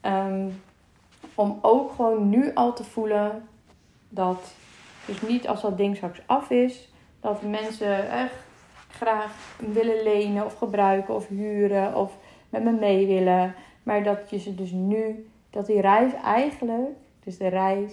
Ehm, 0.00 0.48
om 1.34 1.58
ook 1.62 1.92
gewoon 1.92 2.28
nu 2.28 2.54
al 2.54 2.72
te 2.72 2.84
voelen 2.84 3.48
dat 4.08 4.54
dus 5.06 5.22
niet 5.22 5.48
als 5.48 5.62
dat 5.62 5.76
ding 5.76 5.96
straks 5.96 6.22
af 6.26 6.50
is, 6.50 6.92
dat 7.20 7.42
mensen 7.42 8.10
echt 8.10 8.34
graag 8.88 9.56
willen 9.58 10.02
lenen 10.02 10.44
of 10.44 10.54
gebruiken 10.54 11.14
of 11.14 11.28
huren 11.28 11.96
of 11.96 12.16
met 12.48 12.64
me 12.64 12.72
mee 12.72 13.06
willen. 13.06 13.54
Maar 13.82 14.02
dat 14.02 14.30
je 14.30 14.38
ze 14.38 14.54
dus 14.54 14.70
nu, 14.70 15.30
dat 15.50 15.66
die 15.66 15.80
reis 15.80 16.12
eigenlijk, 16.14 16.90
dus 17.24 17.38
de 17.38 17.48
reis 17.48 17.92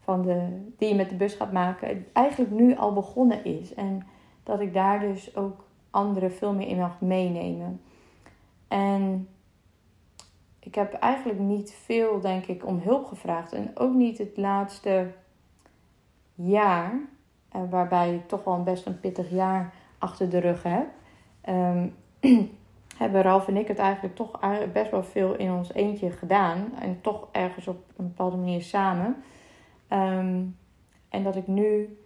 van 0.00 0.22
de, 0.22 0.66
die 0.78 0.88
je 0.88 0.94
met 0.94 1.08
de 1.08 1.16
bus 1.16 1.34
gaat 1.34 1.52
maken, 1.52 2.06
eigenlijk 2.12 2.50
nu 2.50 2.76
al 2.76 2.92
begonnen 2.92 3.44
is. 3.44 3.74
En 3.74 4.06
dat 4.42 4.60
ik 4.60 4.74
daar 4.74 5.00
dus 5.00 5.36
ook 5.36 5.64
anderen 5.90 6.32
veel 6.32 6.52
meer 6.52 6.68
in 6.68 6.78
mag 6.78 7.00
meenemen. 7.00 7.80
En 8.68 9.28
ik 10.60 10.74
heb 10.74 10.92
eigenlijk 10.92 11.38
niet 11.38 11.74
veel, 11.84 12.20
denk 12.20 12.46
ik, 12.46 12.66
om 12.66 12.80
hulp 12.84 13.06
gevraagd. 13.06 13.52
En 13.52 13.70
ook 13.74 13.94
niet 13.94 14.18
het 14.18 14.36
laatste 14.36 15.10
jaar, 16.42 16.92
uh, 17.56 17.62
waarbij 17.70 18.14
ik 18.14 18.28
toch 18.28 18.44
wel 18.44 18.62
best 18.62 18.86
een 18.86 19.00
pittig 19.00 19.30
jaar 19.30 19.72
achter 19.98 20.30
de 20.30 20.38
rug 20.38 20.62
heb, 20.62 20.86
um, 21.48 21.94
hebben 22.96 23.22
Ralf 23.22 23.48
en 23.48 23.56
ik 23.56 23.68
het 23.68 23.78
eigenlijk 23.78 24.16
toch 24.16 24.40
best 24.72 24.90
wel 24.90 25.02
veel 25.02 25.34
in 25.34 25.52
ons 25.52 25.72
eentje 25.72 26.10
gedaan. 26.10 26.72
En 26.80 27.00
toch 27.00 27.28
ergens 27.32 27.66
op 27.66 27.84
een 27.96 28.06
bepaalde 28.06 28.36
manier 28.36 28.62
samen. 28.62 29.16
Ehm, 29.88 30.44
en 31.08 31.22
dat 31.22 31.36
ik 31.36 31.46
nu, 31.46 31.98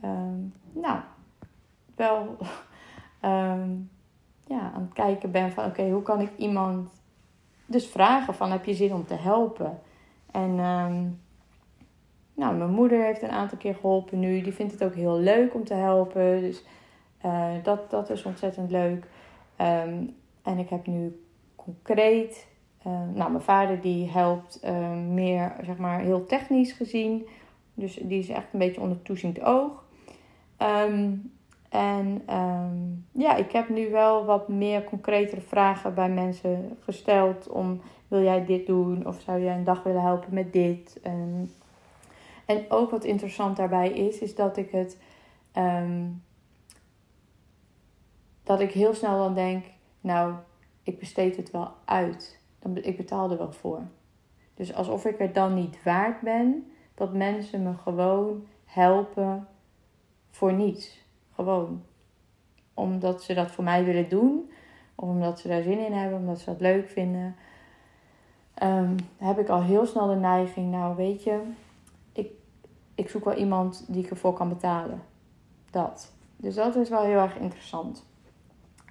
ehm, 0.00 0.38
nou, 0.72 1.00
wel 1.96 2.36
ja, 4.52 4.72
aan 4.74 4.82
het 4.82 4.92
kijken 4.92 5.30
ben 5.30 5.52
van 5.52 5.64
oké, 5.64 5.90
hoe 5.90 6.02
kan 6.02 6.20
ik 6.20 6.30
iemand 6.36 6.90
dus 7.66 7.86
vragen 7.86 8.34
van 8.34 8.50
heb 8.50 8.64
je 8.64 8.74
zin 8.74 8.94
om 8.94 9.06
te 9.06 9.14
helpen? 9.14 9.80
En 10.30 10.58
nou, 12.36 12.56
mijn 12.56 12.70
moeder 12.70 13.04
heeft 13.04 13.22
een 13.22 13.30
aantal 13.30 13.58
keer 13.58 13.74
geholpen 13.74 14.20
nu. 14.20 14.40
Die 14.40 14.52
vindt 14.52 14.72
het 14.72 14.84
ook 14.84 14.94
heel 14.94 15.18
leuk 15.18 15.54
om 15.54 15.64
te 15.64 15.74
helpen. 15.74 16.40
Dus 16.40 16.64
uh, 17.24 17.50
dat, 17.62 17.90
dat 17.90 18.10
is 18.10 18.22
ontzettend 18.22 18.70
leuk. 18.70 19.06
Um, 19.60 20.14
en 20.42 20.58
ik 20.58 20.68
heb 20.68 20.86
nu 20.86 21.20
concreet... 21.56 22.46
Uh, 22.86 22.92
nou, 23.14 23.30
mijn 23.30 23.42
vader 23.42 23.80
die 23.80 24.10
helpt 24.10 24.60
uh, 24.64 24.96
meer, 25.08 25.52
zeg 25.62 25.76
maar, 25.76 26.00
heel 26.00 26.26
technisch 26.26 26.72
gezien. 26.72 27.26
Dus 27.74 27.94
die 27.94 28.18
is 28.18 28.28
echt 28.28 28.46
een 28.52 28.58
beetje 28.58 28.80
onder 28.80 29.02
toeziend 29.02 29.42
oog. 29.42 29.84
Um, 30.58 31.32
en 31.68 32.22
um, 32.34 33.06
ja, 33.12 33.36
ik 33.36 33.52
heb 33.52 33.68
nu 33.68 33.90
wel 33.90 34.24
wat 34.24 34.48
meer 34.48 34.84
concretere 34.84 35.40
vragen 35.40 35.94
bij 35.94 36.08
mensen 36.08 36.76
gesteld. 36.80 37.48
Om, 37.48 37.80
wil 38.08 38.22
jij 38.22 38.44
dit 38.44 38.66
doen? 38.66 39.06
Of 39.06 39.20
zou 39.20 39.42
jij 39.42 39.54
een 39.54 39.64
dag 39.64 39.82
willen 39.82 40.02
helpen 40.02 40.34
met 40.34 40.52
dit? 40.52 41.00
Um, 41.06 41.50
en 42.46 42.64
ook 42.68 42.90
wat 42.90 43.04
interessant 43.04 43.56
daarbij 43.56 43.90
is, 43.90 44.18
is 44.18 44.34
dat 44.34 44.56
ik 44.56 44.70
het. 44.70 45.00
Ehm, 45.52 46.04
dat 48.42 48.60
ik 48.60 48.72
heel 48.72 48.94
snel 48.94 49.18
dan 49.18 49.34
denk, 49.34 49.64
nou, 50.00 50.34
ik 50.82 50.98
besteed 50.98 51.36
het 51.36 51.50
wel 51.50 51.70
uit. 51.84 52.40
Ik 52.74 52.96
betaal 52.96 53.30
er 53.30 53.38
wel 53.38 53.52
voor. 53.52 53.82
Dus 54.54 54.74
alsof 54.74 55.04
ik 55.04 55.20
er 55.20 55.32
dan 55.32 55.54
niet 55.54 55.82
waard 55.82 56.20
ben, 56.20 56.70
dat 56.94 57.12
mensen 57.12 57.62
me 57.62 57.74
gewoon 57.74 58.46
helpen 58.64 59.48
voor 60.30 60.52
niets. 60.52 61.04
Gewoon. 61.34 61.82
Omdat 62.74 63.22
ze 63.22 63.34
dat 63.34 63.50
voor 63.50 63.64
mij 63.64 63.84
willen 63.84 64.08
doen. 64.08 64.50
Of 64.94 65.08
omdat 65.08 65.40
ze 65.40 65.48
daar 65.48 65.62
zin 65.62 65.86
in 65.86 65.92
hebben, 65.92 66.18
omdat 66.18 66.38
ze 66.38 66.44
dat 66.44 66.60
leuk 66.60 66.88
vinden. 66.88 67.36
Um, 68.62 68.96
heb 69.18 69.38
ik 69.38 69.48
al 69.48 69.62
heel 69.62 69.86
snel 69.86 70.06
de 70.06 70.14
neiging, 70.14 70.70
nou 70.70 70.96
weet 70.96 71.22
je, 71.22 71.40
ik 72.96 73.08
zoek 73.08 73.24
wel 73.24 73.34
iemand 73.34 73.84
die 73.88 74.04
ik 74.04 74.10
ervoor 74.10 74.32
kan 74.32 74.48
betalen. 74.48 75.02
Dat. 75.70 76.12
Dus 76.36 76.54
dat 76.54 76.76
is 76.76 76.88
wel 76.88 77.02
heel 77.02 77.18
erg 77.18 77.36
interessant. 77.36 78.04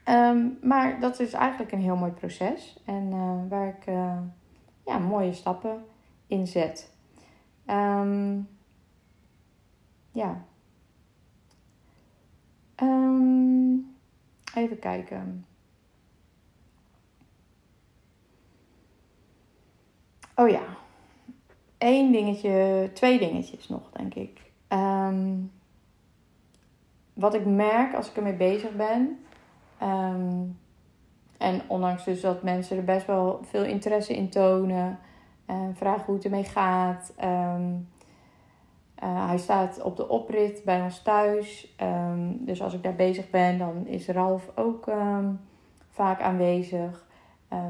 Ehm, 0.04 0.48
maar 0.62 1.00
dat 1.00 1.20
is 1.20 1.34
eigenlijk 1.34 1.72
een 1.72 1.82
heel 1.82 1.96
mooi 1.96 2.12
proces. 2.12 2.78
En 2.86 3.12
uh, 3.12 3.50
waar 3.50 3.68
ik 3.68 3.88
uh, 3.88 4.18
ja, 4.86 4.98
mooie 4.98 5.34
stappen 5.34 5.86
in 6.28 6.48
zet. 6.48 6.94
Um, 7.70 8.48
ja. 10.12 10.46
Um, 12.82 13.96
even 14.56 14.80
kijken. 14.80 15.46
Oh 20.36 20.50
ja, 20.50 20.64
één 21.86 22.12
dingetje, 22.12 22.90
twee 22.94 23.20
dingetjes 23.20 23.68
nog, 23.68 23.82
denk 23.92 24.14
ik. 24.14 24.42
Ehm, 24.68 25.34
wat 27.14 27.34
ik 27.34 27.46
merk 27.46 27.96
als 27.96 28.10
ik 28.10 28.16
ermee 28.16 28.34
bezig 28.34 28.76
ben, 28.76 29.20
um, 29.84 30.58
en 31.38 31.62
ondanks 31.68 32.04
dus 32.04 32.22
dat 32.22 32.44
mensen 32.44 32.78
er 32.78 32.84
best 32.84 33.06
wel 33.06 33.40
veel 33.44 33.64
interesse 33.64 34.16
in 34.16 34.30
tonen, 34.30 35.00
uh, 35.50 35.56
vragen 35.74 36.06
hoe 36.06 36.16
het 36.16 36.24
ermee 36.24 36.44
gaat. 36.44 37.14
Ehm, 37.16 37.74
eh, 38.96 39.28
hij 39.28 39.38
staat 39.38 39.82
op 39.82 39.98
de 39.98 40.10
oprit 40.10 40.62
bij 40.64 40.82
ons 40.82 41.02
thuis. 41.02 41.74
Ehm, 41.78 42.32
dus 42.40 42.62
als 42.62 42.74
ik 42.74 42.84
daar 42.84 42.96
bezig 42.96 43.30
ben, 43.30 43.58
dan 43.58 43.88
is 43.88 44.08
Ralf 44.08 44.52
ook 44.56 44.88
ehm, 44.88 45.32
vaak 45.90 46.22
aanwezig. 46.22 47.04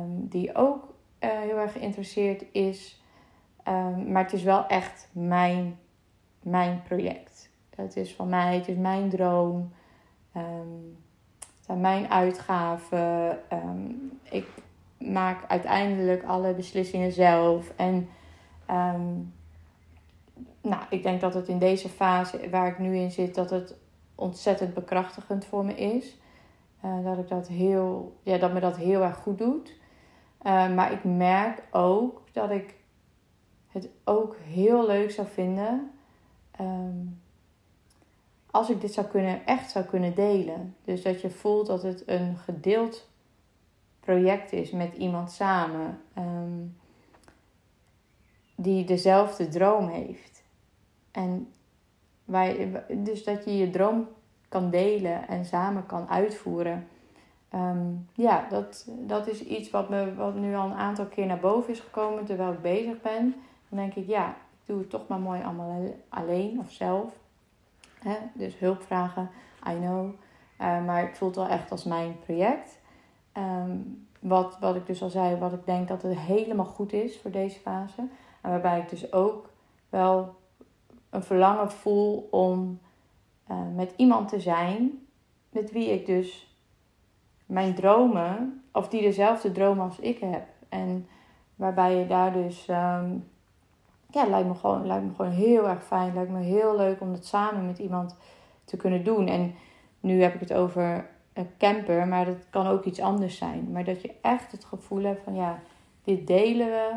die 0.07 0.55
ook 0.55 0.93
uh, 1.19 1.29
heel 1.29 1.57
erg 1.57 1.71
geïnteresseerd 1.71 2.45
is. 2.51 3.03
Maar 4.07 4.23
het 4.23 4.33
is 4.33 4.43
wel 4.43 4.67
echt 4.67 5.09
mijn, 5.11 5.79
mijn 6.41 6.81
project. 6.83 7.49
Het 7.75 7.95
is 7.95 8.15
van 8.15 8.29
mij, 8.29 8.55
het 8.55 8.67
is 8.67 8.75
mijn 8.75 9.09
droom. 9.09 9.73
het 10.31 11.65
zijn 11.65 11.81
mijn 11.81 12.09
uitgaven. 12.09 13.39
ik 14.23 14.47
maak 14.97 15.47
uiteindelijk 15.47 16.23
alle 16.23 16.53
beslissingen 16.53 17.11
zelf. 17.11 17.71
En 17.75 18.09
nou, 20.61 20.83
ik 20.89 21.03
denk 21.03 21.21
dat 21.21 21.33
het 21.33 21.47
in 21.47 21.59
deze 21.59 21.89
fase 21.89 22.49
waar 22.49 22.67
ik 22.67 22.79
nu 22.79 22.97
in 22.97 23.11
zit, 23.11 23.35
dat 23.35 23.49
het 23.49 23.75
ontzettend 24.15 24.73
bekrachtigend 24.73 25.45
voor 25.45 25.65
me 25.65 25.75
is. 25.75 26.17
Uh, 26.85 27.05
dat, 27.05 27.17
ik 27.17 27.27
dat, 27.27 27.47
heel, 27.47 28.15
ja, 28.23 28.37
dat 28.37 28.53
me 28.53 28.59
dat 28.59 28.77
heel 28.77 29.01
erg 29.01 29.17
goed 29.17 29.37
doet. 29.37 29.73
Maar 30.75 30.91
ik 30.91 31.03
merk 31.03 31.63
ook 31.71 32.21
dat 32.31 32.51
ik 32.51 32.75
het 33.75 33.89
ook 34.03 34.35
heel 34.43 34.85
leuk 34.85 35.11
zou 35.11 35.27
vinden 35.27 35.91
um, 36.61 37.21
als 38.51 38.69
ik 38.69 38.81
dit 38.81 38.93
zou 38.93 39.07
kunnen, 39.07 39.45
echt 39.45 39.71
zou 39.71 39.85
kunnen 39.85 40.15
delen. 40.15 40.75
Dus 40.83 41.01
dat 41.01 41.21
je 41.21 41.29
voelt 41.29 41.67
dat 41.67 41.83
het 41.83 42.03
een 42.05 42.37
gedeeld 42.37 43.07
project 43.99 44.51
is 44.51 44.71
met 44.71 44.95
iemand 44.97 45.31
samen 45.31 46.01
um, 46.17 46.77
die 48.55 48.85
dezelfde 48.85 49.47
droom 49.47 49.87
heeft. 49.87 50.43
En 51.11 51.53
wij, 52.25 52.83
dus 52.97 53.23
dat 53.23 53.45
je 53.45 53.57
je 53.57 53.69
droom 53.69 54.07
kan 54.49 54.69
delen 54.69 55.27
en 55.27 55.45
samen 55.45 55.85
kan 55.85 56.09
uitvoeren. 56.09 56.87
Ehm, 57.49 57.87
ja, 58.13 58.47
dat, 58.49 58.87
dat 58.87 59.27
is 59.27 59.43
iets 59.43 59.69
wat, 59.69 59.89
me, 59.89 60.15
wat 60.15 60.35
nu 60.35 60.55
al 60.55 60.65
een 60.65 60.73
aantal 60.73 61.05
keer 61.05 61.25
naar 61.25 61.39
boven 61.39 61.73
is 61.73 61.79
gekomen 61.79 62.25
terwijl 62.25 62.51
ik 62.51 62.61
bezig 62.61 63.01
ben. 63.01 63.35
Denk 63.75 63.93
ik, 63.95 64.07
ja, 64.07 64.29
ik 64.29 64.65
doe 64.65 64.79
het 64.79 64.89
toch 64.89 65.07
maar 65.07 65.19
mooi 65.19 65.43
allemaal 65.43 65.95
alleen 66.09 66.59
of 66.59 66.71
zelf. 66.71 67.13
Hè? 67.99 68.15
Dus 68.33 68.59
hulp 68.59 68.81
vragen, 68.81 69.29
I 69.69 69.75
know. 69.75 70.05
Uh, 70.61 70.85
maar 70.85 71.07
het 71.07 71.17
voelt 71.17 71.35
wel 71.35 71.47
echt 71.47 71.71
als 71.71 71.83
mijn 71.83 72.19
project. 72.19 72.79
Ehm, 73.31 73.77
wat, 74.19 74.57
wat 74.59 74.75
ik 74.75 74.85
dus 74.85 75.01
al 75.01 75.09
zei, 75.09 75.35
wat 75.35 75.53
ik 75.53 75.65
denk 75.65 75.87
dat 75.87 76.01
het 76.01 76.17
helemaal 76.17 76.65
goed 76.65 76.93
is 76.93 77.19
voor 77.19 77.31
deze 77.31 77.59
fase. 77.59 78.01
En 78.41 78.49
waarbij 78.49 78.79
ik 78.79 78.89
dus 78.89 79.13
ook 79.13 79.49
wel 79.89 80.35
een 81.09 81.23
verlangen 81.23 81.71
voel 81.71 82.27
om 82.31 82.79
uh, 83.51 83.57
met 83.75 83.93
iemand 83.95 84.29
te 84.29 84.39
zijn 84.39 85.05
met 85.55 85.71
wie 85.71 85.91
ik 85.91 86.05
dus 86.05 86.55
mijn 87.45 87.75
dromen, 87.75 88.63
of 88.71 88.89
die 88.89 89.01
dezelfde 89.01 89.51
dromen 89.51 89.85
als 89.85 89.99
ik 89.99 90.19
heb. 90.19 90.47
En 90.69 91.07
waarbij 91.55 91.95
je 91.95 92.07
daar 92.07 92.33
dus, 92.33 92.67
um, 92.67 93.29
ja, 94.15 94.25
lijkt 94.25 94.47
me, 94.47 94.55
gewoon, 94.55 94.87
lijkt 94.87 95.05
me 95.05 95.13
gewoon 95.15 95.31
heel 95.31 95.69
erg 95.69 95.83
fijn. 95.83 96.13
Lijkt 96.13 96.31
me 96.31 96.39
heel 96.39 96.75
leuk 96.75 97.01
om 97.01 97.11
dat 97.11 97.25
samen 97.25 97.65
met 97.65 97.77
iemand 97.77 98.15
te 98.63 98.77
kunnen 98.77 99.03
doen. 99.03 99.27
En 99.27 99.55
nu 99.99 100.21
heb 100.21 100.33
ik 100.33 100.39
het 100.39 100.53
over 100.53 101.09
een 101.33 101.49
camper, 101.57 102.07
maar 102.07 102.25
dat 102.25 102.49
kan 102.49 102.67
ook 102.67 102.83
iets 102.83 102.99
anders 102.99 103.37
zijn. 103.37 103.71
Maar 103.71 103.83
dat 103.83 104.01
je 104.01 104.13
echt 104.21 104.51
het 104.51 104.65
gevoel 104.65 105.03
hebt 105.03 105.23
van 105.23 105.35
ja, 105.35 105.59
dit 106.03 106.27
delen 106.27 106.67
we, 106.67 106.93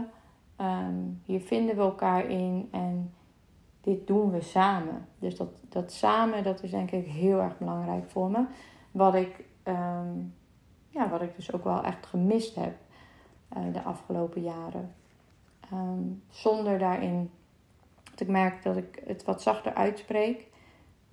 um, 0.65 1.23
hier 1.25 1.41
vinden 1.41 1.77
we 1.77 1.83
elkaar 1.83 2.31
in 2.31 2.69
en 2.71 3.15
dit 3.81 4.07
doen 4.07 4.31
we 4.31 4.41
samen. 4.41 5.09
Dus 5.19 5.37
dat, 5.37 5.49
dat 5.69 5.93
samen, 5.93 6.45
dat 6.45 6.63
is 6.63 6.71
denk 6.71 6.91
ik 6.91 7.07
heel 7.07 7.41
erg 7.41 7.59
belangrijk 7.59 8.11
voor 8.11 8.31
me. 8.31 8.45
Wat 8.91 9.15
ik, 9.15 9.45
ehm, 9.63 10.09
ja, 10.89 11.09
wat 11.09 11.23
ik 11.23 11.37
dus 11.37 11.53
ook 11.53 11.65
wel 11.65 11.83
echt 11.83 12.07
gemist 12.07 12.55
heb 12.55 12.77
uh, 13.57 13.73
de 13.73 13.83
afgelopen 13.83 14.43
jaren. 14.43 14.95
Um, 15.73 16.23
zonder 16.31 16.79
daarin 16.79 17.31
dat 18.11 18.21
ik 18.21 18.29
merk 18.29 18.63
dat 18.63 18.77
ik 18.77 19.03
het 19.07 19.25
wat 19.25 19.43
zachter 19.43 19.75
uitspreek. 19.75 20.47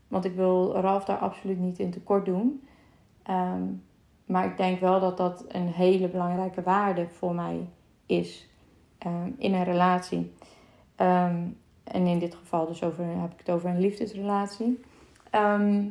Want 0.07 0.25
ik 0.25 0.35
wil 0.35 0.73
Ralf 0.73 1.05
daar 1.05 1.17
absoluut 1.17 1.59
niet 1.59 1.79
in 1.79 1.91
tekort 1.91 2.25
doen. 2.25 2.67
Um, 3.29 3.83
maar 4.25 4.45
ik 4.45 4.57
denk 4.57 4.79
wel 4.79 4.99
dat 4.99 5.17
dat 5.17 5.45
een 5.47 5.67
hele 5.67 6.07
belangrijke 6.07 6.61
waarde 6.61 7.07
voor 7.09 7.35
mij 7.35 7.69
is 8.05 8.49
in 9.37 9.53
een 9.53 9.63
relatie. 9.63 10.33
En 10.95 12.07
in 12.07 12.19
dit 12.19 12.35
geval 12.35 12.65
dus 12.65 12.83
over, 12.83 13.05
heb 13.05 13.31
ik 13.31 13.39
het 13.39 13.49
over 13.49 13.69
een 13.69 13.79
liefdesrelatie. 13.79 14.81
Ehm, 15.29 15.87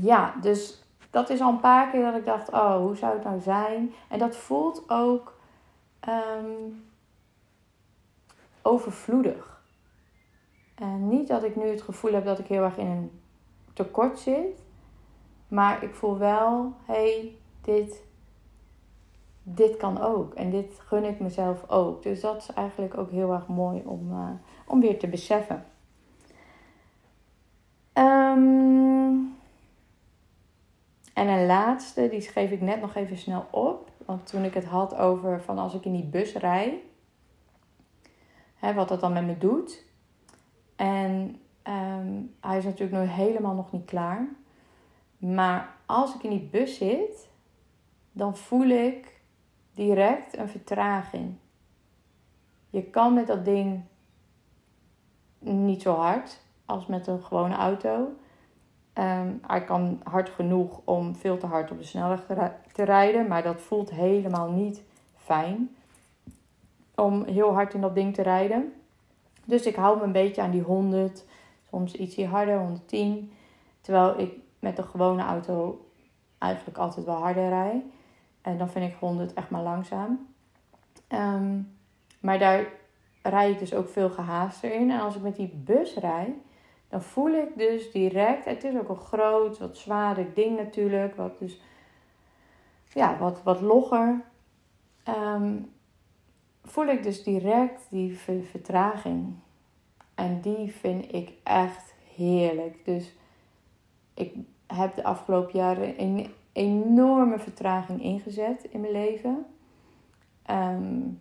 ja, 0.00 0.34
dus 0.40 0.82
dat 1.10 1.30
is 1.30 1.40
al 1.40 1.48
een 1.48 1.60
paar 1.60 1.90
keer 1.90 2.02
dat 2.02 2.16
ik 2.16 2.24
dacht, 2.24 2.50
oh, 2.50 2.76
hoe 2.76 2.96
zou 2.96 3.14
het 3.14 3.24
nou 3.24 3.40
zijn? 3.40 3.92
En 4.08 4.18
dat 4.18 4.36
voelt 4.36 4.84
ook 4.90 5.38
overvloedig. 8.62 9.62
En 10.74 11.08
niet 11.08 11.28
dat 11.28 11.42
ik 11.42 11.56
nu 11.56 11.66
het 11.66 11.82
gevoel 11.82 12.12
heb 12.12 12.24
dat 12.24 12.38
ik 12.38 12.46
heel 12.46 12.62
erg 12.62 12.76
in 12.76 12.86
een 12.86 13.20
tekort 13.72 14.18
zit. 14.18 14.62
Maar 15.48 15.82
ik 15.82 15.94
voel 15.94 16.18
wel, 16.18 16.72
hé, 16.84 16.94
hey, 16.94 17.36
dit, 17.60 18.02
dit 19.42 19.76
kan 19.76 20.00
ook. 20.00 20.34
En 20.34 20.50
dit 20.50 20.78
gun 20.78 21.04
ik 21.04 21.20
mezelf 21.20 21.70
ook. 21.70 22.02
Dus 22.02 22.20
dat 22.20 22.36
is 22.36 22.52
eigenlijk 22.52 22.98
ook 22.98 23.10
heel 23.10 23.32
erg 23.32 23.46
mooi 23.46 23.82
om, 23.84 24.12
uh, 24.12 24.30
om 24.66 24.80
weer 24.80 24.98
te 24.98 25.08
beseffen. 25.08 25.64
Um, 27.94 29.38
en 31.14 31.28
een 31.28 31.46
laatste, 31.46 32.08
die 32.08 32.20
schreef 32.20 32.50
ik 32.50 32.60
net 32.60 32.80
nog 32.80 32.94
even 32.94 33.18
snel 33.18 33.46
op. 33.50 33.90
Want 34.04 34.26
toen 34.26 34.44
ik 34.44 34.54
het 34.54 34.64
had 34.64 34.96
over 34.96 35.42
van 35.42 35.58
als 35.58 35.74
ik 35.74 35.84
in 35.84 35.92
die 35.92 36.04
bus 36.04 36.34
rij, 36.34 36.82
hè, 38.60 38.74
wat 38.74 38.88
dat 38.88 39.00
dan 39.00 39.12
met 39.12 39.26
me 39.26 39.38
doet. 39.38 39.84
En 40.76 41.40
um, 41.62 42.34
hij 42.40 42.58
is 42.58 42.64
natuurlijk 42.64 43.04
nog 43.04 43.16
helemaal 43.16 43.54
nog 43.54 43.72
niet 43.72 43.84
klaar. 43.84 44.28
Maar 45.18 45.74
als 45.86 46.14
ik 46.14 46.22
in 46.22 46.30
die 46.30 46.48
bus 46.50 46.76
zit, 46.76 47.28
dan 48.12 48.36
voel 48.36 48.68
ik 48.68 49.20
direct 49.74 50.36
een 50.36 50.48
vertraging. 50.48 51.34
Je 52.70 52.82
kan 52.82 53.14
met 53.14 53.26
dat 53.26 53.44
ding 53.44 53.82
niet 55.38 55.82
zo 55.82 55.94
hard 55.94 56.40
als 56.64 56.86
met 56.86 57.06
een 57.06 57.22
gewone 57.22 57.54
auto. 57.54 58.12
Um, 58.94 59.40
hij 59.46 59.64
kan 59.64 60.00
hard 60.04 60.28
genoeg 60.28 60.80
om 60.84 61.14
veel 61.14 61.38
te 61.38 61.46
hard 61.46 61.70
op 61.70 61.78
de 61.78 61.84
snelweg 61.84 62.24
te, 62.72 62.82
rijden, 62.84 63.28
maar 63.28 63.42
dat 63.42 63.60
voelt 63.60 63.90
helemaal 63.90 64.50
niet 64.50 64.82
fijn 65.16 65.76
om 66.94 67.24
heel 67.24 67.52
hard 67.52 67.74
in 67.74 67.80
dat 67.80 67.94
ding 67.94 68.14
te 68.14 68.22
rijden. 68.22 68.72
Dus 69.44 69.66
ik 69.66 69.76
hou 69.76 69.98
me 69.98 70.04
een 70.04 70.12
beetje 70.12 70.42
aan 70.42 70.50
die 70.50 70.62
100, 70.62 71.24
soms 71.70 71.94
ietsje 71.94 72.26
harder, 72.26 72.58
110. 72.58 73.32
Terwijl 73.80 74.18
ik 74.18 74.32
met 74.58 74.78
een 74.78 74.84
gewone 74.84 75.22
auto 75.22 75.86
eigenlijk 76.38 76.78
altijd 76.78 77.06
wel 77.06 77.16
harder 77.16 77.48
rijd. 77.48 77.82
En 78.42 78.58
dan 78.58 78.70
vind 78.70 78.92
ik 78.92 78.98
100 78.98 79.32
echt 79.32 79.50
maar 79.50 79.62
langzaam. 79.62 80.26
Um, 81.08 81.78
maar 82.20 82.38
daar 82.38 82.66
rijd 83.22 83.52
ik 83.52 83.58
dus 83.58 83.74
ook 83.74 83.88
veel 83.88 84.10
gehaaster 84.10 84.72
in. 84.72 84.90
En 84.90 85.00
als 85.00 85.16
ik 85.16 85.22
met 85.22 85.36
die 85.36 85.52
bus 85.64 85.94
rijd, 85.94 86.34
dan 86.88 87.02
voel 87.02 87.32
ik 87.32 87.56
dus 87.56 87.92
direct. 87.92 88.44
Het 88.44 88.64
is 88.64 88.76
ook 88.76 88.88
een 88.88 88.96
groot, 88.96 89.58
wat 89.58 89.76
zwaarder 89.76 90.26
ding 90.34 90.56
natuurlijk. 90.56 91.16
Wat 91.16 91.38
dus, 91.38 91.60
ja, 92.92 93.18
wat, 93.18 93.42
wat 93.42 93.60
logger. 93.60 94.24
Um, 95.08 95.72
voel 96.70 96.86
ik 96.86 97.02
dus 97.02 97.22
direct 97.22 97.86
die 97.90 98.18
vertraging. 98.50 99.34
En 100.14 100.40
die 100.40 100.72
vind 100.72 101.14
ik 101.14 101.32
echt 101.42 101.94
heerlijk. 102.14 102.84
Dus 102.84 103.12
ik 104.14 104.34
heb 104.66 104.94
de 104.96 105.04
afgelopen 105.04 105.58
jaren 105.58 106.00
een 106.00 106.30
enorme 106.52 107.38
vertraging 107.38 108.02
ingezet 108.02 108.64
in 108.70 108.80
mijn 108.80 108.92
leven. 108.92 109.46
Um, 110.50 111.20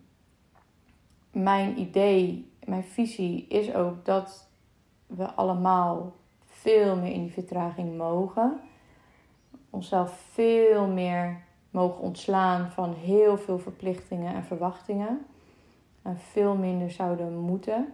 mijn 1.31 1.79
idee, 1.79 2.51
mijn 2.65 2.83
visie 2.83 3.47
is 3.47 3.73
ook 3.73 4.05
dat 4.05 4.49
we 5.07 5.25
allemaal 5.25 6.15
veel 6.45 6.95
meer 6.95 7.11
in 7.11 7.21
die 7.21 7.33
vertraging 7.33 7.97
mogen. 7.97 8.59
Onszelf 9.69 10.11
veel 10.31 10.87
meer 10.87 11.43
mogen 11.69 11.99
ontslaan 11.99 12.71
van 12.71 12.93
heel 12.93 13.37
veel 13.37 13.59
verplichtingen 13.59 14.35
en 14.35 14.43
verwachtingen. 14.43 15.25
En 16.01 16.17
veel 16.17 16.55
minder 16.55 16.91
zouden 16.91 17.37
moeten. 17.37 17.93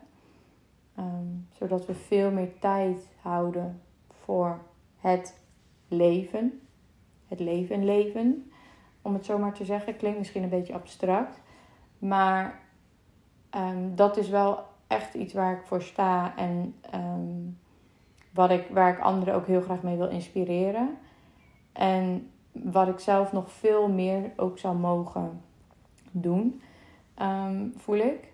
Ehm, 0.96 1.28
zodat 1.52 1.86
we 1.86 1.94
veel 1.94 2.32
meer 2.32 2.60
tijd 2.60 3.10
houden 3.22 3.82
voor 4.24 4.60
het 5.00 5.40
leven. 5.88 6.62
Het 7.28 7.40
leven 7.40 7.86
leven. 7.86 8.50
om 9.02 9.14
het 9.14 9.26
zo 9.26 9.38
maar 9.38 9.54
te 9.54 9.66
zeggen. 9.66 9.98
Klinkt 9.98 10.18
misschien 10.18 10.44
een 10.44 10.50
beetje 10.50 10.74
abstract. 10.74 11.42
Maar 12.00 12.60
ehm, 13.50 13.96
dat 13.96 14.18
is 14.18 14.30
wel 14.30 14.60
echt 14.88 15.14
iets 15.14 15.34
waar 15.34 15.54
ik 15.54 15.66
voor 15.66 15.82
sta. 15.82 16.38
En 16.38 16.76
ehm, 16.82 17.42
wat 18.34 18.50
ik, 18.50 18.68
waar 18.72 18.94
ik 18.94 19.00
anderen 19.00 19.34
ook 19.34 19.48
heel 19.48 19.62
graag 19.62 19.82
mee 19.82 19.98
wil 19.98 20.10
inspireren. 20.10 20.98
En 21.72 22.30
wat 22.52 22.88
ik 22.88 23.00
zelf 23.00 23.32
nog 23.32 23.52
veel 23.52 23.90
meer 23.90 24.32
ook 24.36 24.58
zou 24.58 24.78
mogen 24.78 25.42
doen, 26.12 26.62
um, 27.22 27.74
voel 27.78 27.98
ik. 27.98 28.34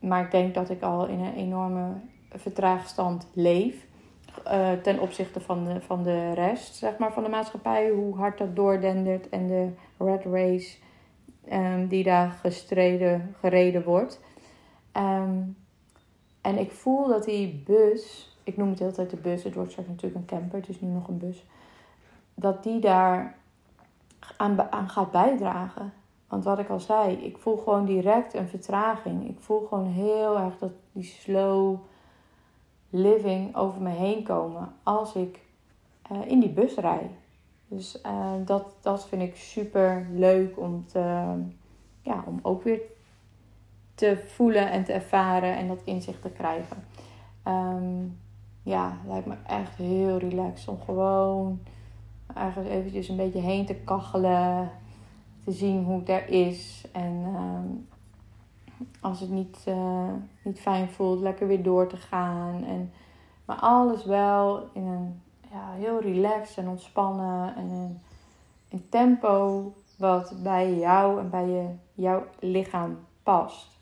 Maar 0.00 0.24
ik 0.24 0.30
denk 0.30 0.54
dat 0.54 0.70
ik 0.70 0.82
al 0.82 1.06
in 1.06 1.20
een 1.20 1.34
enorme 1.34 1.92
vertraagstand 2.30 3.28
leef. 3.32 3.86
Uh, 4.46 4.72
ten 4.72 5.00
opzichte 5.00 5.40
van 5.40 5.64
de, 5.64 5.80
van 5.80 6.02
de 6.02 6.32
rest 6.32 6.74
zeg 6.74 6.98
maar, 6.98 7.12
van 7.12 7.22
de 7.22 7.28
maatschappij. 7.28 7.90
Hoe 7.90 8.16
hard 8.16 8.38
dat 8.38 8.56
doordendert 8.56 9.28
en 9.28 9.46
de 9.46 9.68
red 9.98 10.24
race 10.24 10.76
um, 11.52 11.88
die 11.88 12.04
daar 12.04 12.30
gestreden, 12.30 13.34
gereden 13.40 13.84
wordt. 13.84 14.20
Um, 14.96 15.56
en 16.40 16.58
ik 16.58 16.70
voel 16.70 17.08
dat 17.08 17.24
die 17.24 17.62
bus, 17.66 18.36
ik 18.42 18.56
noem 18.56 18.68
het 18.68 18.78
hele 18.78 18.92
tijd 18.92 19.10
de 19.10 19.16
bus, 19.16 19.44
het 19.44 19.54
wordt 19.54 19.70
straks 19.70 19.88
natuurlijk 19.88 20.20
een 20.20 20.38
camper, 20.38 20.58
het 20.58 20.68
is 20.68 20.80
nu 20.80 20.88
nog 20.88 21.08
een 21.08 21.18
bus. 21.18 21.44
Dat 22.34 22.62
die 22.62 22.80
daar 22.80 23.36
aan, 24.36 24.72
aan 24.72 24.88
gaat 24.88 25.10
bijdragen. 25.10 25.92
Want 26.34 26.46
wat 26.46 26.58
ik 26.58 26.68
al 26.68 26.80
zei, 26.80 27.14
ik 27.14 27.38
voel 27.38 27.56
gewoon 27.56 27.84
direct 27.84 28.34
een 28.34 28.48
vertraging. 28.48 29.28
Ik 29.28 29.36
voel 29.40 29.66
gewoon 29.66 29.86
heel 29.86 30.38
erg 30.38 30.58
dat 30.58 30.70
die 30.92 31.02
slow 31.02 31.78
living 32.90 33.56
over 33.56 33.82
me 33.82 33.90
heen 33.90 34.22
komen 34.22 34.72
als 34.82 35.14
ik 35.14 35.40
uh, 36.12 36.18
in 36.26 36.40
die 36.40 36.52
bus 36.52 36.74
rijd. 36.74 37.10
Dus 37.68 38.00
uh, 38.06 38.32
dat, 38.44 38.76
dat 38.80 39.06
vind 39.06 39.22
ik 39.22 39.36
super 39.36 40.06
leuk 40.12 40.58
om, 40.58 40.84
te, 40.86 41.34
ja, 42.00 42.24
om 42.26 42.38
ook 42.42 42.62
weer 42.62 42.80
te 43.94 44.22
voelen 44.26 44.70
en 44.70 44.84
te 44.84 44.92
ervaren 44.92 45.56
en 45.56 45.68
dat 45.68 45.80
inzicht 45.84 46.22
te 46.22 46.30
krijgen. 46.30 46.84
Um, 47.48 48.20
ja, 48.62 48.96
lijkt 49.06 49.26
me 49.26 49.36
echt 49.46 49.76
heel 49.76 50.18
relaxed 50.18 50.68
om 50.68 50.78
gewoon 50.84 51.60
ergens 52.34 52.68
eventjes 52.68 53.08
een 53.08 53.16
beetje 53.16 53.40
heen 53.40 53.66
te 53.66 53.74
kachelen. 53.74 54.70
Te 55.44 55.52
zien 55.52 55.84
hoe 55.84 55.98
het 55.98 56.08
er 56.08 56.28
is. 56.28 56.84
En 56.92 57.24
um, 57.24 57.88
als 59.00 59.20
het 59.20 59.30
niet, 59.30 59.64
uh, 59.68 60.12
niet 60.42 60.60
fijn 60.60 60.88
voelt, 60.88 61.20
lekker 61.20 61.46
weer 61.46 61.62
door 61.62 61.86
te 61.86 61.96
gaan. 61.96 62.64
En, 62.64 62.92
maar 63.44 63.56
alles 63.56 64.04
wel 64.04 64.68
in 64.72 64.86
een 64.86 65.22
ja, 65.50 65.72
heel 65.72 66.00
relaxed 66.00 66.56
en 66.56 66.68
ontspannen. 66.68 67.56
En 67.56 67.70
een, 68.70 68.88
tempo 68.88 69.72
wat 69.98 70.34
bij 70.42 70.74
jou 70.74 71.20
en 71.20 71.30
bij 71.30 71.46
je, 71.46 71.68
jouw 71.94 72.24
lichaam 72.38 72.98
past. 73.22 73.78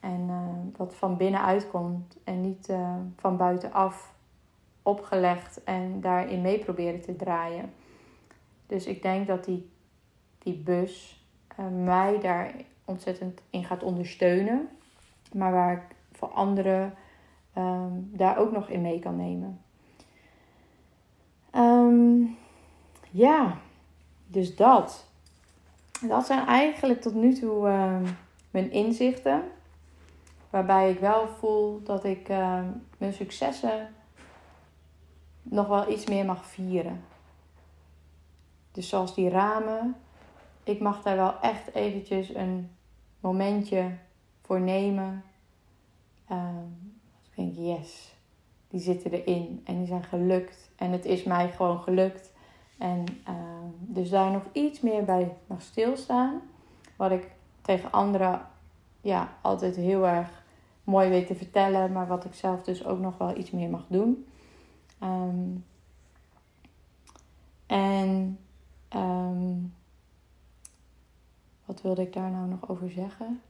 En 0.00 0.20
uh, 0.28 0.76
wat 0.76 0.94
van 0.94 1.16
binnenuit 1.16 1.70
komt 1.70 2.16
en 2.24 2.40
niet 2.40 2.68
uh, 2.68 2.94
van 3.16 3.36
buitenaf 3.36 4.14
opgelegd 4.82 5.64
en 5.64 6.00
daarin 6.00 6.40
mee 6.40 6.58
proberen 6.58 7.00
te 7.00 7.16
draaien. 7.16 7.72
Dus 8.66 8.86
ik 8.86 9.02
denk 9.02 9.26
dat 9.26 9.44
die, 9.44 9.70
die 10.44 10.54
bus 10.54 11.22
uh, 11.60 11.66
mij 11.84 12.20
daar 12.20 12.54
ontzettend 12.84 13.40
in 13.50 13.64
gaat 13.64 13.82
ondersteunen. 13.82 14.68
Maar 15.32 15.52
waar 15.52 15.72
ik 15.72 15.96
voor 16.12 16.28
anderen 16.28 16.94
um, 17.58 18.10
daar 18.12 18.38
ook 18.38 18.52
nog 18.52 18.68
in 18.68 18.82
mee 18.82 18.98
kan 18.98 19.16
nemen. 19.16 19.60
Um, 21.54 22.36
ja, 23.10 23.58
dus 24.26 24.56
dat. 24.56 25.06
Dat 26.00 26.26
zijn 26.26 26.46
eigenlijk 26.46 27.00
tot 27.00 27.14
nu 27.14 27.34
toe 27.34 27.68
uh, 27.68 28.10
mijn 28.50 28.70
inzichten. 28.70 29.42
Waarbij 30.50 30.90
ik 30.90 30.98
wel 30.98 31.28
voel 31.28 31.82
dat 31.82 32.04
ik 32.04 32.28
mijn 32.98 33.12
successen 33.12 33.94
nog 35.42 35.66
wel 35.66 35.90
iets 35.90 36.06
meer 36.06 36.24
mag 36.24 36.46
vieren. 36.46 37.04
Dus 38.72 38.88
zoals 38.88 39.14
die 39.14 39.28
ramen. 39.28 39.96
Ik 40.64 40.80
mag 40.80 41.02
daar 41.02 41.16
wel 41.16 41.40
echt 41.40 41.74
eventjes 41.74 42.34
een 42.34 42.70
momentje 43.20 43.90
voor 44.42 44.60
nemen. 44.60 45.24
Um, 46.30 47.00
ik 47.30 47.36
denk, 47.36 47.54
yes, 47.56 48.14
die 48.68 48.80
zitten 48.80 49.10
erin 49.10 49.60
en 49.64 49.78
die 49.78 49.86
zijn 49.86 50.04
gelukt. 50.04 50.70
En 50.76 50.90
het 50.90 51.04
is 51.04 51.24
mij 51.24 51.50
gewoon 51.50 51.80
gelukt. 51.80 52.32
En 52.78 53.04
uh, 53.28 53.34
dus 53.78 54.10
daar 54.10 54.30
nog 54.30 54.42
iets 54.52 54.80
meer 54.80 55.04
bij 55.04 55.36
mag 55.46 55.62
stilstaan. 55.62 56.40
Wat 56.96 57.10
ik 57.10 57.30
tegen 57.60 57.92
anderen 57.92 58.46
ja, 59.00 59.36
altijd 59.40 59.76
heel 59.76 60.06
erg 60.06 60.44
mooi 60.84 61.08
weet 61.08 61.26
te 61.26 61.34
vertellen. 61.34 61.92
Maar 61.92 62.06
wat 62.06 62.24
ik 62.24 62.34
zelf 62.34 62.62
dus 62.62 62.84
ook 62.84 62.98
nog 62.98 63.18
wel 63.18 63.36
iets 63.36 63.50
meer 63.50 63.70
mag 63.70 63.84
doen. 63.88 64.26
Um, 65.02 65.64
en 67.66 68.38
um, 68.96 69.74
wat 71.64 71.82
wilde 71.82 72.02
ik 72.02 72.12
daar 72.12 72.30
nou 72.30 72.48
nog 72.48 72.68
over 72.68 72.90
zeggen? 72.90 73.42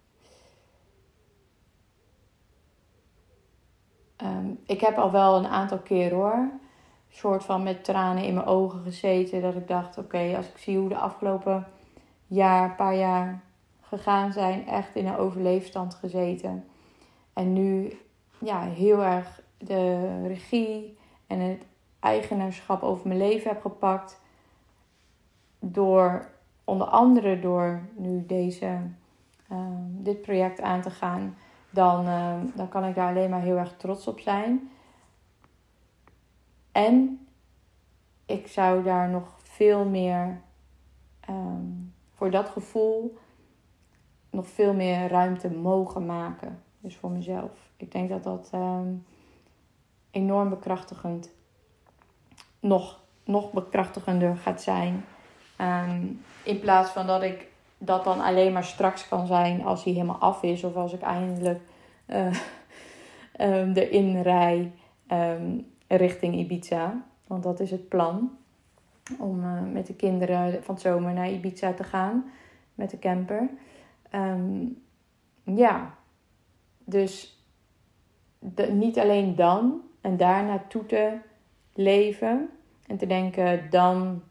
Um, 4.23 4.61
ik 4.67 4.81
heb 4.81 4.97
al 4.97 5.11
wel 5.11 5.37
een 5.37 5.47
aantal 5.47 5.79
keer 5.79 6.13
hoor, 6.13 6.51
soort 7.09 7.45
van 7.45 7.63
met 7.63 7.85
tranen 7.85 8.25
in 8.25 8.35
mijn 8.35 8.47
ogen 8.47 8.83
gezeten. 8.83 9.43
Dat 9.43 9.55
ik 9.55 9.69
dacht, 9.69 9.99
oké, 9.99 10.37
als 10.37 10.49
ik 10.49 10.59
zie 10.59 10.79
hoe 10.79 10.89
de 10.89 10.97
afgelopen 10.97 11.67
jaar, 12.27 12.75
paar 12.75 12.97
jaar 12.97 13.43
gegaan 13.81 14.33
zijn, 14.33 14.67
echt 14.67 14.95
in 14.95 15.07
een 15.07 15.17
overleefstand 15.17 15.95
gezeten. 15.95 16.65
En 17.33 17.53
nu 17.53 17.99
ja, 18.39 18.61
heel 18.61 19.03
erg 19.03 19.43
de 19.59 20.27
regie 20.27 20.99
en 21.27 21.41
het 21.41 21.63
eigenaarschap 22.01 22.83
over 22.83 23.09
mijn 23.09 23.21
leven 23.21 23.51
heb 23.51 23.61
gepakt. 23.61 24.21
Door 25.59 26.31
onder 26.65 26.87
andere 26.87 27.41
door 27.41 27.81
nu 27.97 28.27
deze, 28.27 28.79
uh, 29.53 29.59
dit 29.89 30.23
project 30.23 30.61
aan 30.61 30.83
te 30.83 30.91
gaan 30.91 31.35
dan, 31.75 32.07
ehm, 32.07 32.47
dan 32.55 32.69
kan 32.69 32.85
ik 32.85 32.95
daar 32.95 33.09
alleen 33.09 33.31
maar 33.31 33.41
heel 33.41 33.57
erg 33.57 33.77
trots 33.77 34.07
op 34.07 34.21
zijn. 34.21 34.71
En 36.73 37.27
ik 38.27 38.47
zou 38.47 38.83
daar 38.83 39.09
nog 39.09 39.37
veel 39.43 39.85
meer 39.85 40.41
ehm, 41.21 41.67
voor 42.15 42.31
dat 42.31 42.49
gevoel 42.49 43.19
nog 44.31 44.49
veel 44.49 44.75
meer 44.75 45.09
ruimte 45.09 45.51
mogen 45.51 46.07
maken. 46.07 46.63
Dus 46.81 46.97
voor 46.97 47.11
mezelf. 47.11 47.51
Ik 47.77 47.93
denk 47.93 48.09
dat 48.09 48.23
dat 48.23 48.49
ehm, 48.53 48.95
enorm 50.11 50.49
bekrachtigend, 50.49 51.33
nog, 52.61 53.01
nog 53.25 53.53
bekrachtigender 53.53 54.37
gaat 54.37 54.63
zijn. 54.63 55.05
In 56.43 56.61
plaats 56.61 56.91
van 56.91 57.07
dat 57.07 57.23
ik 57.23 57.47
dat 57.79 58.05
dan 58.05 58.21
alleen 58.21 58.53
maar 58.53 58.65
straks 58.65 59.09
kan 59.09 59.27
zijn 59.27 59.65
als 59.65 59.85
hij 59.85 59.93
helemaal 59.93 60.19
af 60.19 60.43
is. 60.43 60.65
Of 60.65 60.75
als 60.75 60.93
ik 60.93 61.01
eindelijk 61.01 61.61
uh, 62.07 62.27
um, 63.41 63.73
erin 63.83 64.23
rij 64.23 64.73
um, 65.13 65.67
richting 65.89 66.35
Ibiza. 66.35 67.03
Want 67.27 67.43
dat 67.43 67.61
is 67.61 67.71
het 67.71 67.89
plan. 67.89 68.37
Om 69.19 69.45
uh, 69.45 69.61
met 69.73 69.87
de 69.87 69.95
kinderen 69.95 70.63
van 70.65 70.75
het 70.75 70.83
zomer 70.83 71.13
naar 71.13 71.31
Ibiza 71.31 71.73
te 71.73 71.85
gaan. 71.85 72.31
Met 72.75 72.91
de 72.91 72.99
camper. 72.99 73.49
Ja, 75.45 75.95
dus 76.85 77.43
de, 78.39 78.67
niet 78.67 78.99
alleen 78.99 79.35
dan 79.35 79.81
en 80.01 80.17
daar 80.17 80.45
naartoe 80.45 80.87
te 80.87 81.17
leven. 81.75 82.51
En 82.87 82.97
te 82.97 83.07
denken, 83.07 83.71
dan 83.71 84.23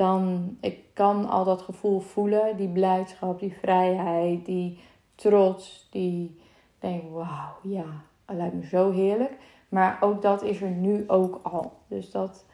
dan 0.00 0.56
ik 0.60 0.78
kan 0.94 1.28
al 1.28 1.44
dat 1.44 1.62
gevoel 1.62 2.00
voelen, 2.00 2.56
die 2.56 2.68
blijdschap, 2.68 3.40
die 3.40 3.54
vrijheid, 3.60 4.46
die 4.46 4.80
trots, 5.14 5.88
die 5.90 6.40
denk 6.78 7.02
wauw, 7.12 7.56
ja, 7.62 7.84
dat 8.24 8.36
lijkt 8.36 8.54
me 8.54 8.66
zo 8.66 8.90
heerlijk. 8.90 9.32
Maar 9.68 9.98
ook 10.00 10.22
dat 10.22 10.42
is 10.42 10.62
er 10.62 10.70
nu 10.70 11.04
ook 11.06 11.40
al. 11.42 11.72
Dus 11.86 12.10
dat, 12.10 12.44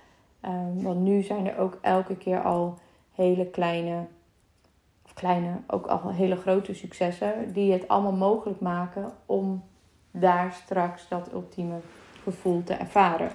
um, 0.44 0.82
want 0.82 1.01
nu 1.01 1.22
zijn 1.22 1.47
er 1.47 1.59
ook 1.59 1.78
elke 1.80 2.16
keer 2.16 2.42
al 2.42 2.78
hele 3.12 3.47
kleine, 3.47 4.07
of 5.05 5.14
kleine, 5.14 5.61
ook 5.66 5.86
al 5.86 6.11
hele 6.11 6.36
grote 6.36 6.74
successen, 6.74 7.53
die 7.53 7.72
het 7.72 7.88
allemaal 7.88 8.12
mogelijk 8.12 8.61
maken 8.61 9.12
om 9.26 9.64
daar 10.11 10.53
straks 10.53 11.09
dat 11.09 11.32
ultieme 11.32 11.78
gevoel 12.22 12.64
te 12.64 12.74
ervaren. 12.74 13.30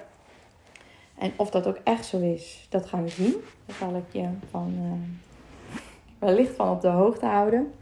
En 1.22 1.32
of 1.36 1.50
dat 1.50 1.66
ook 1.66 1.78
echt 1.84 2.04
zo 2.04 2.20
is, 2.20 2.66
dat 2.70 2.86
gaan 2.86 3.02
we 3.02 3.08
zien. 3.08 3.34
Daar 3.66 3.76
zal 3.76 3.96
ik 3.96 4.12
je 4.12 4.28
van, 4.50 4.74
uh, 4.78 4.92
wellicht 6.18 6.54
van 6.54 6.70
op 6.70 6.80
de 6.80 6.88
hoogte 6.88 7.26
houden. 7.26 7.72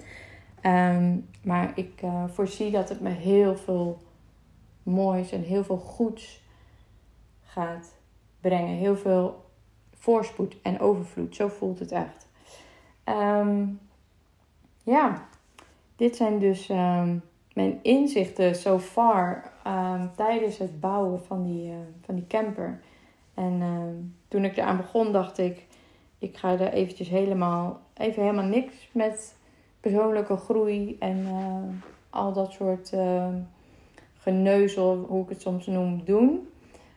Um, 0.66 1.28
maar 1.43 1.72
ik 1.74 2.03
uh, 2.05 2.24
voorzie 2.32 2.70
dat 2.70 2.88
het 2.88 3.01
me 3.01 3.09
heel 3.09 3.57
veel 3.57 3.99
moois 4.82 5.32
en 5.32 5.43
heel 5.43 5.64
veel 5.64 5.76
goeds 5.76 6.43
gaat 7.43 7.95
brengen. 8.41 8.76
Heel 8.76 8.97
veel 8.97 9.45
voorspoed 9.95 10.57
en 10.62 10.80
overvloed. 10.80 11.36
Zo 11.36 11.49
voelt 11.49 11.78
het 11.78 11.93
echt. 11.93 12.28
Ehm, 13.05 13.66
ja, 14.82 15.28
dit 15.97 16.16
zijn 16.16 16.38
dus 16.38 16.68
ehm, 16.68 17.16
mijn 17.53 17.78
inzichten 17.82 18.55
so 18.55 18.78
far 18.78 19.53
ehm, 19.64 20.07
tijdens 20.16 20.59
het 20.59 20.80
bouwen 20.80 21.24
van 21.24 21.43
die, 21.43 21.70
uh, 21.70 21.76
van 22.05 22.14
die 22.14 22.26
camper. 22.26 22.80
En 23.41 24.14
toen 24.28 24.45
ik 24.45 24.57
eraan 24.57 24.76
begon, 24.76 25.12
dacht 25.12 25.38
ik, 25.38 25.66
ik 26.18 26.36
ga 26.36 26.59
er 26.59 26.72
eventjes 26.72 27.09
helemaal, 27.09 27.80
even 27.95 28.22
helemaal 28.22 28.45
niks 28.45 28.88
met 28.93 29.36
persoonlijke 29.80 30.36
groei 30.36 30.97
en 30.99 31.18
uh, 31.18 31.62
al 32.11 32.32
dat 32.32 32.53
soort 32.53 32.93
uh, 32.93 33.34
geneuzel, 34.18 35.05
hoe 35.09 35.22
ik 35.22 35.28
het 35.28 35.41
soms 35.41 35.66
noem, 35.66 36.05
doen. 36.05 36.49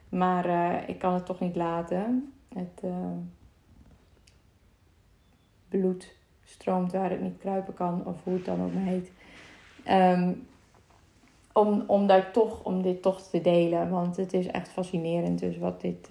Maar 0.10 0.46
uh, 0.46 0.89
ik 0.89 1.00
kan 1.00 1.14
het 1.14 1.26
toch 1.26 1.39
niet 1.39 1.56
laten. 1.56 2.34
Het 2.54 2.84
bloed 5.70 6.16
stroomt 6.44 6.91
waar 6.91 7.10
het 7.10 7.22
niet 7.22 7.38
kruipen 7.38 7.74
kan, 7.74 8.06
of 8.06 8.24
hoe 8.24 8.34
het 8.34 8.46
dan 8.46 8.62
ook 8.62 8.74
heet. 8.74 9.12
Om, 11.54 11.84
om, 11.88 12.08
daar 12.08 12.32
toch, 12.32 12.64
om 12.64 12.82
dit 12.82 13.01
toch 13.01 13.22
te 13.22 13.41
delen. 13.41 13.89
Want 13.89 14.18
het 14.18 14.34
is 14.34 14.47
echt 14.47 14.70
fascinerend 14.70 15.39
dus 15.39 15.58
wat 15.58 15.82
dit, 15.82 16.10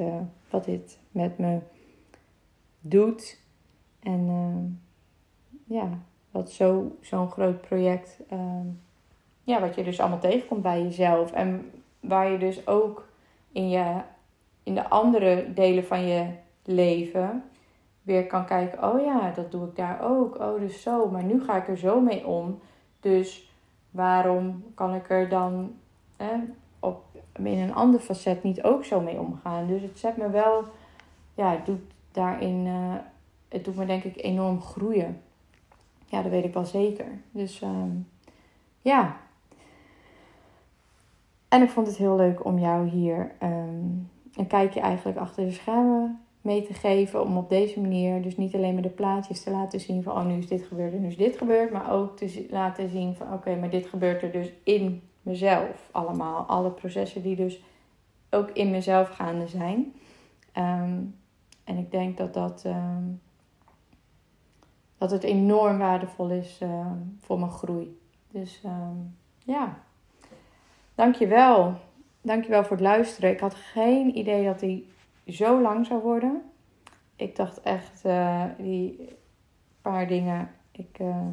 wat 0.51 0.65
dit 0.65 0.99
met 1.11 1.39
me 1.39 1.59
doet. 2.81 3.41
En 4.03 4.81
ja, 5.65 5.89
wat 6.31 6.51
zo, 6.51 6.97
zo'n 7.01 7.31
groot 7.31 7.61
project, 7.61 8.19
ehm, 8.29 8.67
ja, 9.43 9.61
wat 9.61 9.75
je 9.75 9.85
dus 9.85 10.01
allemaal 10.01 10.19
tegenkomt 10.19 10.63
bij 10.63 10.83
jezelf. 10.83 11.33
En 11.33 11.71
waar 12.01 12.31
je 12.31 12.39
dus 12.39 12.67
ook 12.67 13.09
in, 13.53 13.69
je, 13.69 14.01
in 14.63 14.75
de 14.75 14.89
andere 14.89 15.53
delen 15.55 15.85
van 15.85 16.07
je 16.07 16.27
leven 16.65 17.45
weer 18.03 18.27
kan 18.27 18.47
kijken, 18.47 18.93
oh 18.93 19.05
ja, 19.05 19.31
dat 19.31 19.51
doe 19.51 19.67
ik 19.67 19.77
daar 19.77 20.01
ook. 20.03 20.39
Oh, 20.39 20.61
dus 20.61 20.83
zo, 20.83 21.11
maar 21.11 21.25
nu 21.25 21.43
ga 21.45 21.57
ik 21.57 21.69
er 21.69 21.79
zo 21.79 22.01
mee 22.01 22.27
om. 22.27 22.61
Dus 23.01 23.52
waarom 23.93 24.65
kan 24.75 24.95
ik 24.95 25.11
er 25.11 25.29
dan 25.29 25.75
op, 26.81 27.05
in 27.33 27.59
een 27.59 27.75
ander 27.75 28.01
facet 28.01 28.43
niet 28.43 28.63
ook 28.63 28.85
zo 28.85 29.01
mee 29.01 29.19
omgaan? 29.19 29.67
Dus 29.67 29.83
het 29.83 29.99
zet 29.99 30.17
me 30.17 30.31
wel, 30.31 30.65
ja, 31.35 31.51
het 31.51 31.67
doet 31.67 31.83
daarin, 32.13 32.67
uh, 32.67 32.95
het 33.49 33.65
doet 33.65 33.77
me 33.77 33.87
denk 33.87 34.05
ik 34.05 34.23
enorm 34.23 34.61
groeien. 34.61 35.21
Ja, 36.07 36.23
dat 36.23 36.31
weet 36.31 36.45
ik 36.45 36.55
wel 36.55 36.65
zeker. 36.65 37.07
Dus 37.31 37.61
ehm, 37.61 37.91
ja. 38.81 39.17
En 41.49 41.63
ik 41.63 41.71
vond 41.71 41.87
het 41.87 41.97
heel 41.97 42.17
leuk 42.17 42.45
om 42.45 42.59
jou 42.59 42.89
hier 42.89 43.33
um, 43.43 44.11
een 44.35 44.47
kijkje 44.47 44.81
eigenlijk 44.81 45.19
achter 45.19 45.45
de 45.45 45.53
schermen 45.53 46.21
mee 46.43 46.67
te 46.67 46.75
geven. 46.75 47.23
Om 47.23 47.37
op 47.37 47.49
deze 47.49 47.81
manier 47.81 48.23
dus 48.23 48.37
niet 48.37 48.55
alleen 48.55 48.75
maar 48.75 48.83
de 48.83 48.89
plaatjes 48.89 49.43
te 49.43 49.51
laten 49.51 49.81
zien 49.81 50.03
van 50.03 50.17
oh 50.17 50.27
nu 50.27 50.37
is 50.37 50.47
dit 50.47 50.63
gebeurd 50.63 50.93
en 50.93 51.01
nu 51.01 51.07
is 51.07 51.17
dit 51.17 51.37
gebeurd. 51.37 51.73
Maar 51.73 51.93
ook 51.93 52.17
te 52.17 52.47
laten 52.51 52.89
zien 52.89 53.15
van 53.15 53.33
oké, 53.33 53.57
maar 53.57 53.71
dit 53.71 53.87
gebeurt 53.87 54.23
er 54.23 54.33
dus 54.33 54.53
in 54.65 55.03
mezelf 55.23 55.89
allemaal. 55.91 56.45
Alle 56.45 56.71
processen 56.71 57.23
die 57.23 57.37
dus 57.37 57.61
ook 58.31 58.51
in 58.51 58.71
mezelf 58.71 59.09
gaande 59.09 59.47
zijn. 59.47 59.93
Ehm, 60.53 60.99
en 61.65 61.79
ik 61.79 61.91
denk 61.91 62.17
dat 62.17 62.35
dat 62.35 62.67
dat 64.99 65.11
het 65.11 65.23
enorm 65.23 65.79
waardevol 65.79 66.31
is 66.31 66.59
uh, 66.63 66.87
voor 67.21 67.39
mijn 67.39 67.51
groei. 67.51 67.99
Dus 68.31 68.63
ja, 69.45 69.79
dankjewel. 70.95 71.75
Dankjewel 72.21 72.63
voor 72.63 72.77
het 72.77 72.87
luisteren. 72.87 73.31
Ik 73.31 73.41
had 73.41 73.55
geen 73.55 74.17
idee 74.17 74.45
dat 74.45 74.61
die 74.61 74.89
zo 75.27 75.61
lang 75.61 75.87
zou 75.87 76.01
worden. 76.01 76.43
Ik 77.17 77.37
dacht 77.37 77.61
echt, 77.61 78.05
uh, 78.05 78.45
die 78.59 79.09
paar 79.83 80.07
dingen, 80.07 80.51
ik 80.71 80.99
eh, 80.99 81.27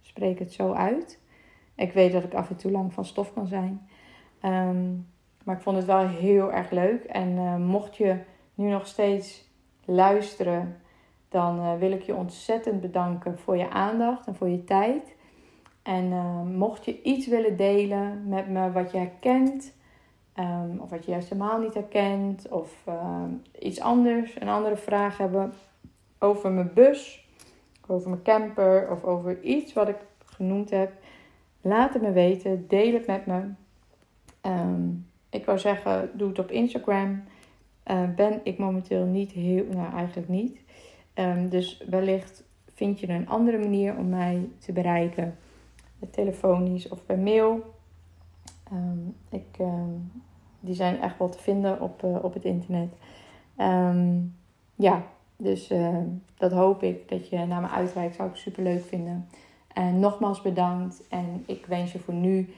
spreek 0.00 0.38
het 0.38 0.52
zo 0.52 0.72
uit. 0.72 1.20
Ik 1.74 1.92
weet 1.92 2.12
dat 2.12 2.24
ik 2.24 2.34
af 2.34 2.50
en 2.50 2.56
toe 2.56 2.70
lang 2.70 2.92
van 2.92 3.04
stof 3.04 3.32
kan 3.32 3.46
zijn. 3.46 3.88
Um, 4.42 5.06
maar 5.44 5.56
ik 5.56 5.62
vond 5.62 5.76
het 5.76 5.86
wel 5.86 6.08
heel 6.08 6.52
erg 6.52 6.70
leuk. 6.70 7.04
En 7.04 7.62
mocht 7.62 7.96
je 7.96 8.18
nu 8.54 8.68
nog 8.68 8.86
steeds 8.86 9.50
luisteren 9.84 10.82
dan 11.32 11.78
wil 11.78 11.92
ik 11.92 12.02
je 12.02 12.14
ontzettend 12.14 12.80
bedanken 12.80 13.38
voor 13.38 13.56
je 13.56 13.70
aandacht 13.70 14.26
en 14.26 14.34
voor 14.34 14.48
je 14.48 14.64
tijd. 14.64 15.16
En 15.82 16.08
mocht 16.56 16.84
je 16.84 17.02
iets 17.02 17.26
willen 17.26 17.56
delen 17.56 18.28
met 18.28 18.48
me 18.48 18.72
wat 18.72 18.90
je 18.90 18.98
herkent, 18.98 19.74
um, 20.38 20.78
of 20.80 20.90
wat 20.90 21.04
je 21.04 21.10
juist 21.10 21.28
helemaal 21.28 21.60
niet 21.60 21.74
herkent, 21.74 22.48
of 22.48 22.84
uh, 22.88 23.22
iets 23.58 23.80
anders, 23.80 24.40
een 24.40 24.48
andere 24.48 24.76
vraag 24.76 25.18
hebben 25.18 25.52
over 26.18 26.50
mijn 26.50 26.70
bus, 26.74 27.28
over 27.86 28.10
mijn 28.10 28.22
camper, 28.22 28.90
of 28.90 29.04
over 29.04 29.42
iets 29.42 29.72
wat 29.72 29.88
ik 29.88 29.96
genoemd 30.24 30.70
heb, 30.70 30.92
laat 31.60 31.92
het 31.92 32.02
me 32.02 32.12
weten. 32.12 32.68
Deel 32.68 32.92
het 32.92 33.06
met 33.06 33.26
me. 33.26 33.40
Um, 34.42 35.06
ik 35.30 35.44
wou 35.44 35.58
zeggen, 35.58 36.10
doe 36.14 36.28
het 36.28 36.38
op 36.38 36.50
Instagram. 36.50 37.24
ben 38.16 38.40
ik 38.42 38.58
momenteel 38.58 39.04
niet 39.04 39.32
heel, 39.32 39.64
nou 39.70 39.94
eigenlijk 39.94 40.28
niet. 40.28 40.60
Dus 41.48 41.84
wellicht 41.88 42.44
vind 42.74 43.00
je 43.00 43.08
een 43.08 43.28
andere 43.28 43.58
manier 43.58 43.96
om 43.96 44.08
mij 44.08 44.48
te 44.58 44.72
bereiken. 44.72 45.36
Telefonisch 46.10 46.88
of 46.88 47.06
per 47.06 47.18
mail. 47.18 47.71
Um, 48.72 49.16
ik, 49.30 49.58
um, 49.60 50.12
die 50.60 50.74
zijn 50.74 51.00
echt 51.00 51.18
wel 51.18 51.28
te 51.28 51.38
vinden 51.38 51.80
op, 51.80 52.02
uh, 52.04 52.24
op 52.24 52.34
het 52.34 52.44
internet. 52.44 52.98
ja, 54.74 55.02
dus 55.36 55.72
dat 56.34 56.52
hoop 56.52 56.82
ik 56.82 57.08
dat 57.08 57.28
je 57.28 57.38
naar 57.38 57.60
me 57.60 57.68
uitreikt. 57.68 58.14
Zou 58.14 58.28
ik 58.28 58.36
super 58.36 58.62
leuk 58.62 58.84
vinden. 58.84 59.28
En 59.72 60.00
nogmaals 60.00 60.42
bedankt. 60.42 61.08
En 61.08 61.44
ik 61.46 61.66
wens 61.66 61.92
je 61.92 61.98
voor 61.98 62.14
nu 62.14 62.54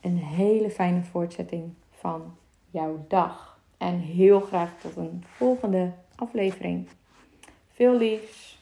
een 0.00 0.16
hele 0.16 0.70
fijne 0.70 1.02
voortzetting 1.02 1.72
van 1.90 2.34
jouw 2.70 3.04
dag. 3.08 3.60
En 3.76 3.98
heel 3.98 4.40
graag 4.40 4.80
tot 4.80 4.96
een 4.96 5.24
volgende 5.26 5.92
aflevering. 6.14 6.88
Veel 7.68 7.96
liefs. 7.96 8.57